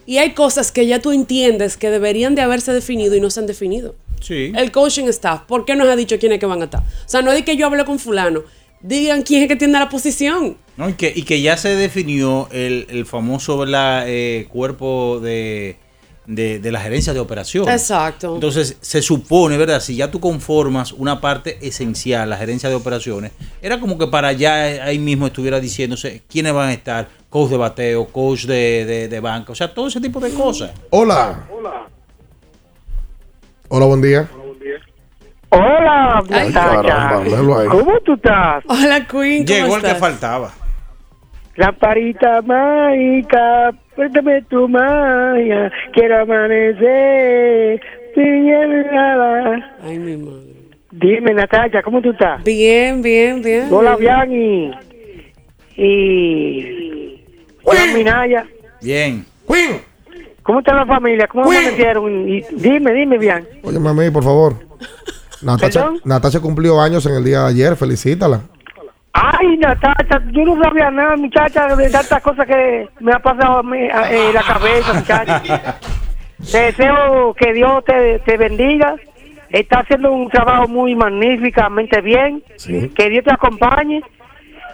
[0.07, 3.41] y hay cosas que ya tú entiendes que deberían de haberse definido y no se
[3.41, 3.95] han definido.
[4.21, 4.53] Sí.
[4.57, 6.81] El coaching staff, ¿por qué nos ha dicho quiénes que van a estar?
[6.81, 8.43] O sea, no es de que yo hablé con fulano,
[8.81, 10.57] digan quién es que tiene la posición.
[10.77, 10.89] ¿no?
[10.89, 13.65] Y, que, y que ya se definió el, el famoso.
[13.67, 15.77] Eh, cuerpo de,
[16.29, 17.75] de, de la gerencia de operaciones.
[17.75, 18.35] Exacto.
[18.35, 19.81] Entonces, se supone, ¿verdad?
[19.81, 23.33] Si ya tú conformas una parte esencial, la gerencia de operaciones,
[23.63, 27.57] era como que para allá ahí mismo estuviera diciéndose quiénes van a estar, coach de
[27.57, 30.71] bateo, coach de, de, de banca, o sea, todo ese tipo de cosas.
[30.91, 31.49] Hola.
[33.71, 34.29] Hola, buen día.
[35.51, 36.83] Hola, Ay, Natacha.
[36.83, 37.69] caramba, velo ahí.
[37.69, 38.63] ¿Cómo tú estás?
[38.69, 39.47] Hola, Queen.
[39.47, 40.53] ¿cómo Llegó el que faltaba.
[41.59, 47.81] La parita mágica, préstame tu magia, quiero amanecer,
[48.15, 48.47] sin
[48.93, 49.77] nada.
[49.83, 50.55] Ay, mi madre.
[50.93, 52.45] Dime, Natacha, ¿cómo tú estás?
[52.45, 53.67] Bien, bien, bien.
[53.73, 54.71] Hola, Biani.
[55.77, 57.25] Y...
[57.65, 58.47] Hola, Minaya.
[58.81, 59.27] Bien.
[59.49, 59.81] Queen.
[60.45, 61.27] ¿Cómo está la familia?
[61.27, 62.29] ¿Cómo se metieron?
[62.29, 63.49] Y, dime, dime, bien.
[63.65, 64.55] Oye, mami, por favor.
[65.43, 65.91] Natacha.
[66.05, 67.75] Natacha cumplió años en el día de ayer.
[67.75, 68.43] Felicítala.
[69.21, 73.63] Ay, Natacha, yo no sabía nada, muchacha, de tantas cosas que me ha pasado a
[73.63, 75.43] mí, a- en la cabeza, muchacha.
[76.53, 78.95] Te deseo que Dios te, te bendiga.
[79.51, 82.43] Está haciendo un trabajo muy magníficamente bien.
[82.95, 84.03] Que Dios te acompañe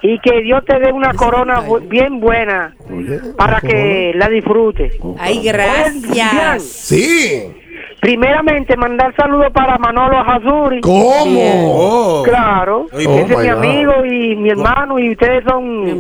[0.03, 2.75] y que Dios te dé una corona bu- bien buena
[3.39, 4.93] para que la disfrutes.
[5.19, 5.55] Ay, Bien.
[5.55, 6.63] gracias.
[6.65, 7.45] Sí.
[8.05, 10.83] Primeramente, mandar saludos para Manolo Hazuri.
[10.83, 11.41] ¿Cómo?
[11.73, 12.23] Oh.
[12.23, 12.85] Claro.
[12.93, 13.49] Oh, Ese my es mi God.
[13.49, 15.99] amigo y mi hermano y ustedes son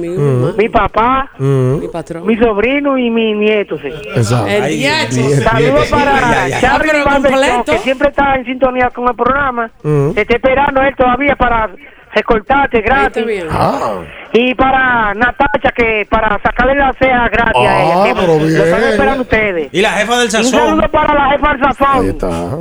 [0.59, 1.78] mi, papá, Mm.
[1.81, 3.78] mi patrón, mi sobrino y mi nieto.
[3.78, 3.89] sí.
[4.16, 4.47] Exacto.
[4.48, 5.22] El Ay, diache.
[5.22, 6.05] bien, Saludos bien.
[6.05, 6.60] para.
[6.60, 9.70] Charlie que siempre está en sintonía con el programa.
[9.82, 10.10] Mm.
[10.10, 11.70] Te está esperando él todavía para
[12.14, 13.24] recortarte gratis.
[13.50, 13.96] Ah.
[14.32, 17.94] Y para Natacha, que para sacarle la ceja gratis a ella.
[17.96, 19.68] Ah, que pero Lo están esperando ustedes.
[19.72, 20.50] Y la jefa del Un sazón.
[20.52, 22.00] saludo para la jefa del sazón.
[22.02, 22.56] Ahí está.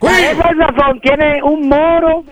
[0.00, 2.22] La jefa del sazón tiene un moro,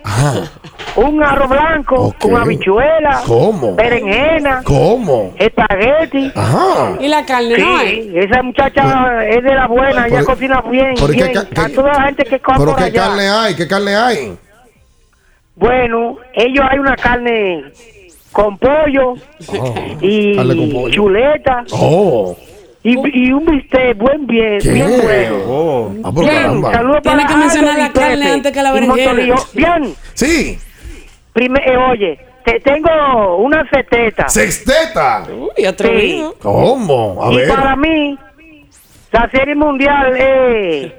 [0.95, 3.75] un arroz blanco, con habichuela, ¿Cómo?
[3.75, 5.35] berenjena, ¿Cómo?
[5.37, 6.31] espagueti.
[6.37, 6.93] Ajá.
[7.01, 7.81] Y la carne, ¿no?
[7.81, 11.35] Sí, esa muchacha es de la buena, ella cocina bien, pero ¿y qué bien.
[11.53, 13.03] ca- a toda la gente que come ¿Pero por qué allá.
[13.03, 13.55] carne hay?
[13.57, 14.39] ¿Qué carne hay?
[15.57, 17.65] Bueno, ellos hay una carne
[18.33, 19.15] con pollo
[20.01, 20.89] y carne con pollo.
[20.91, 22.37] chuleta Oh.
[22.83, 22.91] y,
[23.27, 24.71] y un bistec buen bien, ¿Qué?
[24.73, 25.37] bien bueno.
[25.49, 25.93] Oh.
[26.05, 26.73] Ah, por Bien, caramba.
[26.73, 29.37] saludos Tiene para que mencionar la y carne Pepe antes que la y berenjena.
[29.55, 30.59] Bien, Sí.
[31.33, 34.29] prime- eh, oye, te tengo una seteta.
[34.29, 35.27] Sexteta.
[35.57, 36.35] Uy, atrevido.
[36.41, 37.25] ¿Cómo?
[37.25, 37.49] A y ver.
[37.49, 38.17] para mí,
[39.11, 40.93] la serie mundial es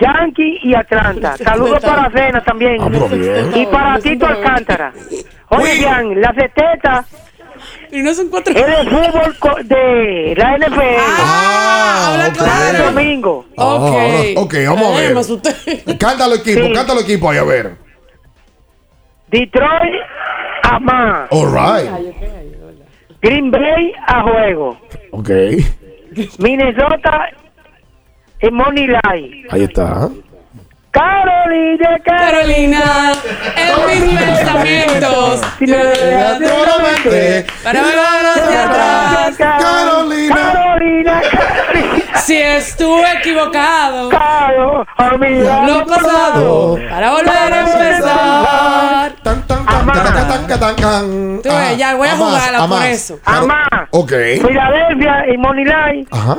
[0.00, 1.36] Yankee y Atlanta.
[1.36, 2.76] Saludos para cena también.
[2.80, 2.88] Ah.
[3.54, 4.92] Y para Tito Alcántara.
[5.48, 7.04] Oye, bien, la seteta
[7.90, 8.54] Y no son cuatro.
[8.54, 10.80] es de fútbol de la NFL.
[11.18, 12.84] Ah, habla El claro.
[12.92, 13.44] domingo.
[13.58, 15.98] Ah, ahora- ok, vamos a ver.
[15.98, 16.72] Cántalo equipo, Sí.
[16.72, 17.76] cántalo equipo ahí, a ver.
[19.30, 19.94] Detroit
[20.62, 21.28] a más.
[21.30, 21.90] All right.
[23.22, 24.78] Green Bay a juego.
[25.12, 25.30] Ok.
[26.38, 27.28] Minnesota
[28.40, 29.46] en Money Line.
[29.50, 30.08] Ahí está.
[30.90, 33.12] Carolina, Carolina,
[33.56, 35.40] en mis pensamientos.
[37.62, 39.36] Para volver hacia atrás.
[39.36, 40.34] Carolina.
[40.52, 41.22] Carolina,
[42.16, 46.78] Si estuve equivocado, Carolina, olvidar lo pasado.
[46.90, 49.12] Para volver a empezar.
[49.22, 51.40] Tan, tan, tan, tan, tan, tan, tan, tan.
[51.42, 53.18] Tú ves, ya voy a Ah, jugarla por eso.
[53.22, 53.42] Claro.
[53.44, 53.68] Amá.
[53.92, 54.12] Ok.
[54.46, 56.38] Filadelfia en Money Line Ajá.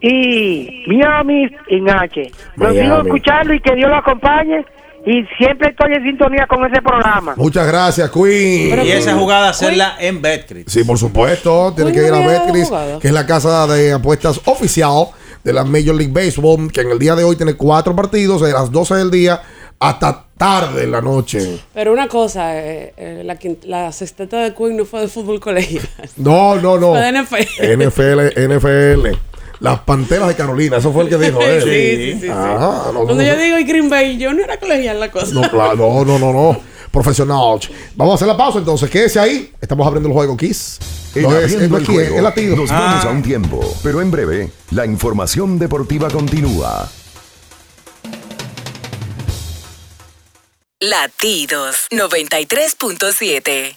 [0.00, 2.30] Y Miami en H.
[2.56, 2.80] Lo Miami.
[2.80, 4.64] sigo escuchando y que Dios lo acompañe.
[5.08, 7.34] Y siempre estoy en sintonía con ese programa.
[7.36, 8.84] Muchas gracias, Queen.
[8.84, 10.64] Y esa jugada hacerla en Betcris.
[10.66, 11.72] Sí, por supuesto.
[11.76, 12.68] Tiene que ir a Betcris,
[13.00, 15.06] que es la casa de apuestas oficial
[15.44, 18.52] de la Major League Baseball, que en el día de hoy tiene cuatro partidos de
[18.52, 19.40] las 12 del día
[19.78, 21.60] hasta tarde en la noche.
[21.72, 25.38] Pero una cosa, eh, eh, la, quin- la sexteta de Queen no fue de fútbol
[25.38, 25.88] colegial.
[26.16, 26.94] No, no, no.
[26.94, 27.86] Fue de NFL.
[27.86, 29.16] NFL, NFL.
[29.60, 31.62] Las Panteras de Carolina, eso fue el que dijo él.
[31.64, 32.28] Sí, sí, sí.
[32.28, 35.32] Ajá, no, Cuando no, yo digo y Green Bay, yo no era colegial la cosa.
[35.32, 36.60] no, claro, no, no, no, no.
[36.90, 37.58] Profesional.
[37.94, 38.88] Vamos a hacer la pausa entonces.
[38.88, 39.52] Quédese ahí.
[39.60, 40.78] Estamos abriendo el juego Kiss.
[41.16, 42.56] No es, es Abriendo el aquí, Juego, es latido.
[42.56, 42.78] Nos Ah.
[42.78, 46.88] vamos a un tiempo, pero en breve, la información deportiva continúa.
[50.80, 53.76] Latidos 93.7.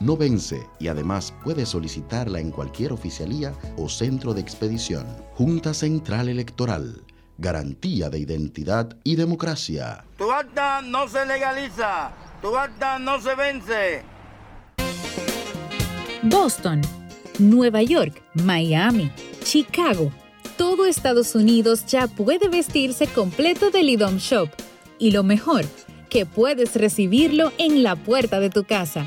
[0.00, 5.06] no vence y además puedes solicitarla en cualquier oficialía o centro de expedición.
[5.34, 7.04] Junta Central Electoral.
[7.36, 10.04] Garantía de identidad y democracia.
[10.16, 12.12] Tu acta no se legaliza,
[12.42, 14.02] tu acta no se vence.
[16.22, 16.82] Boston,
[17.38, 19.10] Nueva York, Miami,
[19.42, 20.12] Chicago.
[20.56, 24.50] Todo Estados Unidos ya puede vestirse completo del IDOM Shop.
[24.98, 25.64] Y lo mejor,
[26.10, 29.06] que puedes recibirlo en la puerta de tu casa.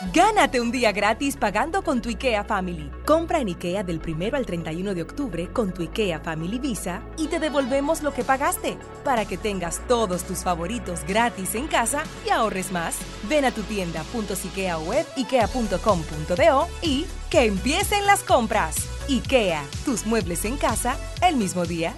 [0.00, 2.88] Gánate un día gratis pagando con tu IKEA Family.
[3.04, 7.26] Compra en IKEA del 1 al 31 de octubre con tu IKEA Family Visa y
[7.26, 12.30] te devolvemos lo que pagaste para que tengas todos tus favoritos gratis en casa y
[12.30, 12.96] ahorres más.
[13.28, 18.76] Ven a tu tienda .ikea web ikea.com.do y que empiecen las compras.
[19.08, 21.92] IKEA, tus muebles en casa el mismo día.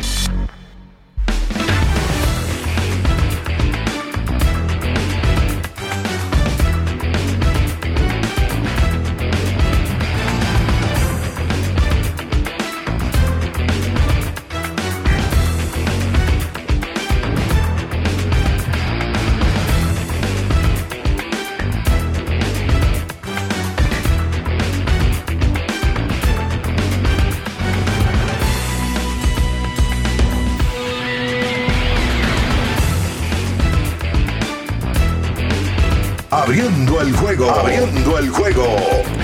[37.01, 37.51] Abriendo el juego.
[37.51, 38.65] Abriendo el juego.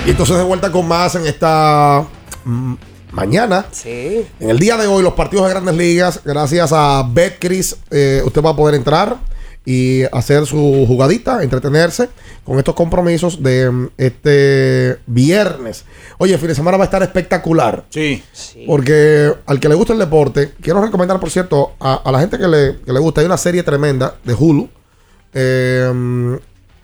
[0.04, 2.04] Y entonces de vuelta con más en esta
[2.44, 2.74] mm,
[3.12, 3.66] mañana.
[3.70, 4.26] Sí.
[4.40, 8.42] En el día de hoy, los partidos de grandes ligas, gracias a BetCris, eh, usted
[8.42, 9.18] va a poder entrar
[9.64, 12.08] y hacer su jugadita, entretenerse
[12.44, 15.84] con estos compromisos de mm, este viernes.
[16.18, 17.84] Oye, el fin de semana va a estar espectacular.
[17.90, 18.24] Sí.
[18.66, 22.38] Porque al que le gusta el deporte, quiero recomendar, por cierto, a, a la gente
[22.38, 24.68] que le, que le gusta, hay una serie tremenda de Hulu.
[25.32, 26.38] eh,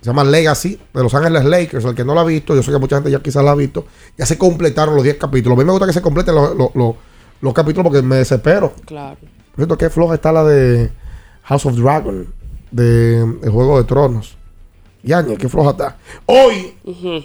[0.05, 1.85] se llama Legacy de Los Ángeles Lakers.
[1.85, 3.55] El que no la ha visto, yo sé que mucha gente ya quizás la ha
[3.55, 3.87] visto.
[4.19, 5.57] Ya se completaron los 10 capítulos.
[5.57, 6.95] A mí me gusta que se completen los, los- los-
[7.41, 8.73] los capítulos porque me desespero.
[8.87, 9.17] Claro.
[9.21, 10.91] Por cierto, qué floja está la de
[11.45, 12.27] House of Dragon,
[12.71, 14.37] de El Juego de Tronos.
[15.03, 15.97] Yañe, qué floja está.
[16.27, 16.75] Hoy,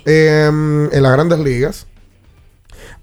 [0.06, 0.46] eh,
[0.92, 1.88] en las grandes ligas,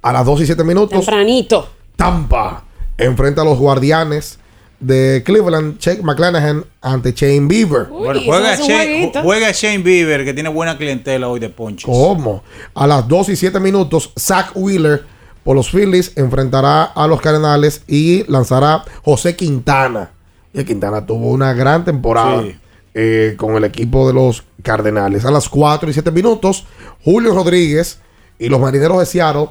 [0.02, 0.90] a las 2 y 7 minutos.
[0.98, 1.68] Tempranito.
[1.96, 2.64] Tampa
[2.98, 4.38] enfrenta a los guardianes
[4.80, 7.84] de Cleveland, Jake McClanahan ante Shane Bieber.
[7.86, 11.84] Bueno, juega, Shane, juega Shane Bieber, que tiene buena clientela hoy de ponches.
[11.86, 12.42] ¿Cómo?
[12.74, 15.04] A las 2 y 7 minutos, Zach Wheeler
[15.44, 20.10] por los Phillies enfrentará a los Cardenales y lanzará José Quintana.
[20.52, 22.56] Y Quintana tuvo una gran temporada Sí.
[22.94, 25.24] eh, con el equipo de los Cardenales.
[25.24, 26.64] A las 4 y 7 minutos,
[27.04, 28.00] Julio Rodríguez
[28.38, 29.48] y los Marineros de Seattle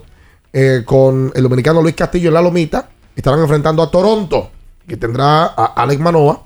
[0.51, 2.89] eh, con el dominicano Luis Castillo en la Lomita.
[3.15, 4.49] Estarán enfrentando a Toronto,
[4.87, 6.43] que tendrá a Alex Manoa.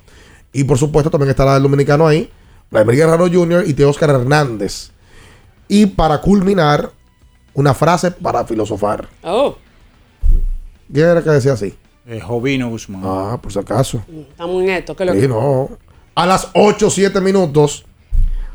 [0.52, 2.30] Y por supuesto también estará el dominicano ahí,
[2.72, 3.64] Vladimir Guerrero Jr.
[3.68, 4.92] y Teóscar Hernández.
[5.68, 6.92] Y para culminar,
[7.54, 9.08] una frase para filosofar.
[9.24, 9.56] Oh,
[10.92, 11.78] ¿Quién era que decía así?
[12.08, 13.02] Eh, Jovino Guzmán.
[13.06, 14.02] Ah, por si acaso.
[14.32, 14.96] estamos en esto.
[14.96, 15.70] ¿qué es lo Sí, que- no.
[16.16, 17.86] A las 8 7 minutos,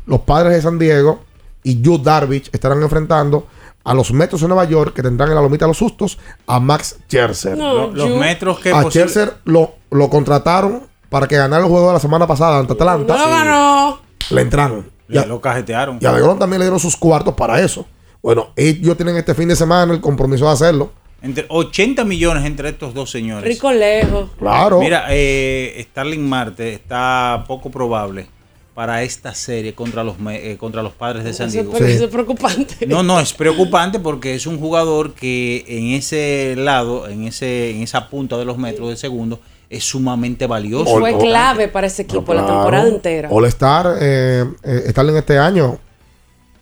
[0.05, 1.21] los padres de San Diego
[1.63, 3.47] y Yu Darvish estarán enfrentando
[3.85, 6.17] a los Metros de Nueva York, que tendrán en la lomita de los sustos,
[6.47, 7.57] a Max Scherzer.
[7.57, 11.93] Lo- los metros que a Scherzer lo, lo contrataron para que ganara el juego de
[11.93, 13.15] la semana pasada ante Atlanta.
[13.45, 13.99] No.
[14.31, 14.91] Le entraron.
[15.15, 15.99] A, lo cajetearon.
[16.01, 17.85] y a también le dieron sus cuartos para eso.
[18.23, 20.91] Bueno, ellos tienen este fin de semana el compromiso de hacerlo.
[21.21, 23.43] Entre 80 millones entre estos dos señores.
[23.47, 24.31] Rico lejos.
[24.39, 24.79] Claro.
[24.79, 28.27] Mira, eh, Starling Marte está poco probable
[28.75, 31.71] para esta serie contra los eh, contra los padres de San Diego.
[31.77, 32.85] es- eso es preocupante.
[32.85, 37.81] No, no, es preocupante porque es un jugador que en ese lado, en ese en
[37.81, 39.39] esa punta de los metros de segundo,
[39.69, 40.99] es sumamente valioso.
[40.99, 43.29] Fue clave para ese equipo la temporada entera.
[43.31, 45.79] All Star, eh, eh, Starling este año.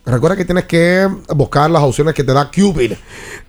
[0.06, 2.92] Recuerda que tienes que buscar las opciones que te da Cupid,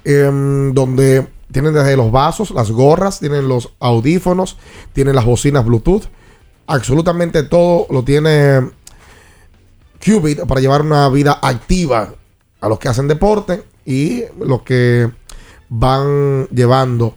[0.04, 4.58] em, donde tienen desde los vasos, las gorras, tienen los audífonos,
[4.94, 6.06] tienen las bocinas Bluetooth.
[6.68, 8.70] Absolutamente todo lo tiene
[10.04, 12.14] Cupid para llevar una vida activa
[12.62, 15.10] a los que hacen deporte y los que
[15.70, 17.16] van llevando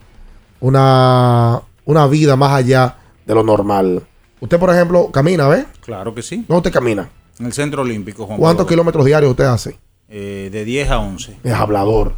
[0.60, 2.96] una, una vida más allá
[3.26, 4.02] de lo normal.
[4.40, 5.66] Usted, por ejemplo, camina, ¿ves?
[5.80, 6.44] Claro que sí.
[6.48, 7.08] ¿Dónde usted camina?
[7.38, 8.68] En el Centro Olímpico, Juan ¿Cuántos Pablo.
[8.70, 9.78] kilómetros diarios usted hace?
[10.08, 11.38] Eh, de 10 a 11.
[11.44, 12.16] Es hablador.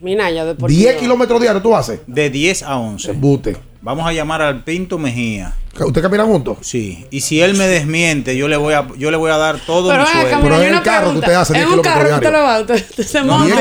[0.00, 0.80] Minaya deportivo.
[0.80, 2.00] 10 kilómetros diarios tú haces.
[2.06, 3.12] De 10 a 11.
[3.12, 3.56] Bute.
[3.82, 5.54] Vamos a llamar al Pinto Mejía.
[5.78, 6.58] ¿Usted camina juntos?
[6.60, 7.06] Sí.
[7.10, 9.88] Y si él me desmiente, yo le voy a, yo le voy a dar todo
[9.88, 10.38] Pero mi sueldo.
[10.42, 11.44] mira, hay una pregunta.
[11.54, 13.54] En un carro que usted lo va, usted, usted se monta.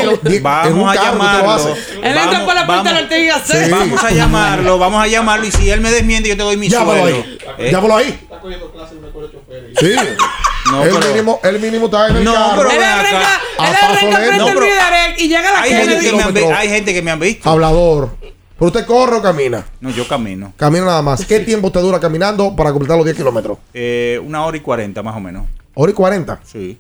[0.44, 1.76] vamos a llamarlo.
[2.04, 3.70] Él entra por la puerta del y Gasset.
[3.70, 6.68] Vamos a llamarlo, vamos a llamarlo y si él me desmiente yo te doy mi
[6.68, 7.18] Llámalo sueldo.
[7.20, 7.38] ahí.
[7.58, 7.72] ¿Eh?
[7.72, 8.20] Llámalo ahí.
[9.80, 9.96] Sí.
[10.72, 12.58] No, el, pero- mínimo, el mínimo está en el No, carro.
[12.58, 13.26] pero Él arranca, él
[13.58, 15.86] arranca frente No, al pero- Direct y llega a la Hay calle.
[15.90, 17.50] gente, que me han, hay gente que me han visto.
[17.50, 18.10] Hablador.
[18.22, 19.66] ¿Pero usted corre o camina?
[19.80, 20.54] No, yo camino.
[20.58, 21.26] Camina nada más.
[21.26, 23.58] ¿Qué tiempo usted dura caminando para completar los 10 kilómetros?
[23.74, 25.46] Eh, una hora y cuarenta más o menos.
[25.76, 26.40] ¿Hora y 40?
[26.44, 26.78] Sí.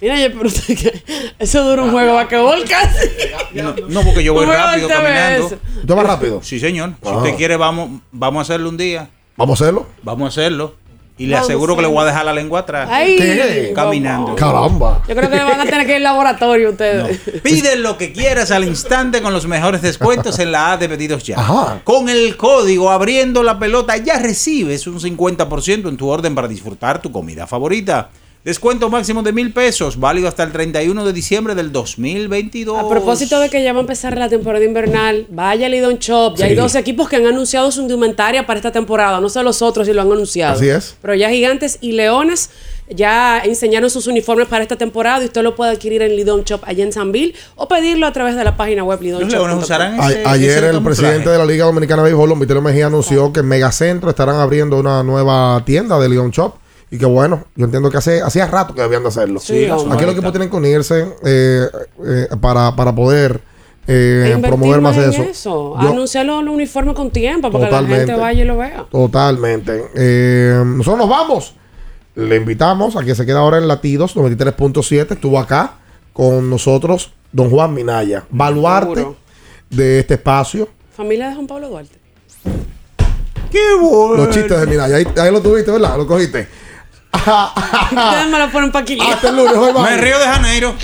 [0.00, 1.04] Mira, yo, pero usted que
[1.38, 3.06] eso dura un juego de basquetbol casi.
[3.52, 5.46] No, no, porque yo voy rápido caminando.
[5.48, 5.58] TBS.
[5.82, 6.42] ¿Usted va rápido?
[6.42, 6.94] Sí, señor.
[7.02, 7.16] Si Ah.
[7.18, 9.08] usted quiere, vamos, vamos a hacerlo un día.
[9.36, 9.86] ¿Vamos a hacerlo?
[10.02, 10.74] Vamos a hacerlo.
[11.20, 12.88] Y le aseguro que le voy a dejar la lengua atrás.
[12.90, 13.72] Ay, ¿Qué?
[13.74, 14.34] Caminando.
[14.36, 15.02] Caramba.
[15.06, 17.20] Yo creo que van a tener que ir al laboratorio ustedes.
[17.42, 21.22] Pide lo que quieras al instante con los mejores descuentos en la A de pedidos
[21.22, 21.38] ya.
[21.38, 21.82] Ajá.
[21.84, 27.02] Con el código abriendo la pelota ya recibes un 50% en tu orden para disfrutar
[27.02, 28.08] tu comida favorita.
[28.42, 32.78] Descuento máximo de mil pesos, válido hasta el 31 de diciembre del 2022.
[32.78, 36.36] A propósito de que ya va a empezar la temporada invernal, vaya al Lidon Shop.
[36.38, 39.20] Ya hay dos equipos que han anunciado su indumentaria para esta temporada.
[39.20, 40.54] No sé los otros si lo han anunciado.
[40.54, 40.96] Así es.
[41.02, 42.48] Pero ya Gigantes y Leones
[42.88, 46.60] ya enseñaron sus uniformes para esta temporada y usted lo puede adquirir en Lidon Shop
[46.64, 49.00] allá en Sanville o pedirlo a través de la página web
[50.00, 53.34] A- ese- ayer ese el presidente de la Liga Dominicana de Béisbol, Vitelio Mejía, anunció
[53.34, 56.54] que en Megacentro estarán abriendo una nueva tienda de Leon Shop.
[56.90, 59.38] Y que bueno, yo entiendo que hace, hacía rato que debían de hacerlo.
[59.40, 59.64] Sí.
[59.66, 61.66] Aquí los equipos tienen que unirse eh,
[62.04, 63.40] eh, para, para poder
[63.86, 65.76] eh, E promover más en eso.
[65.80, 68.86] Yo- Anunciar los los uniformes con tiempo para que la gente vaya y lo vea.
[68.90, 69.84] Totalmente.
[69.94, 71.54] Eh, nosotros nos vamos.
[72.16, 75.12] Le invitamos a que se quede ahora en Latidos 93.7.
[75.12, 75.74] Estuvo acá
[76.12, 79.06] con nosotros don Juan Minaya, baluarte
[79.70, 80.68] de este espacio.
[80.96, 81.96] Familia de Juan Pablo Duarte.
[83.50, 84.24] ¡Qué bueno!
[84.24, 84.96] Los chistes de Minaya.
[84.96, 85.96] Ahí, ahí lo tuviste, ¿verdad?
[85.96, 86.48] Lo cogiste.
[87.12, 88.98] Ustedes me lo ponen para aquí.
[89.00, 89.54] Hasta el lunes.
[89.82, 90.74] Me río de Janeiro.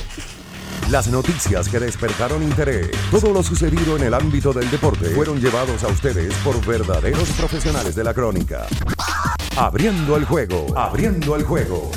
[0.90, 5.82] Las noticias que despertaron interés, todo lo sucedido en el ámbito del deporte, fueron llevados
[5.82, 8.66] a ustedes por verdaderos profesionales de la crónica.
[9.56, 11.90] Abriendo el juego, abriendo el juego.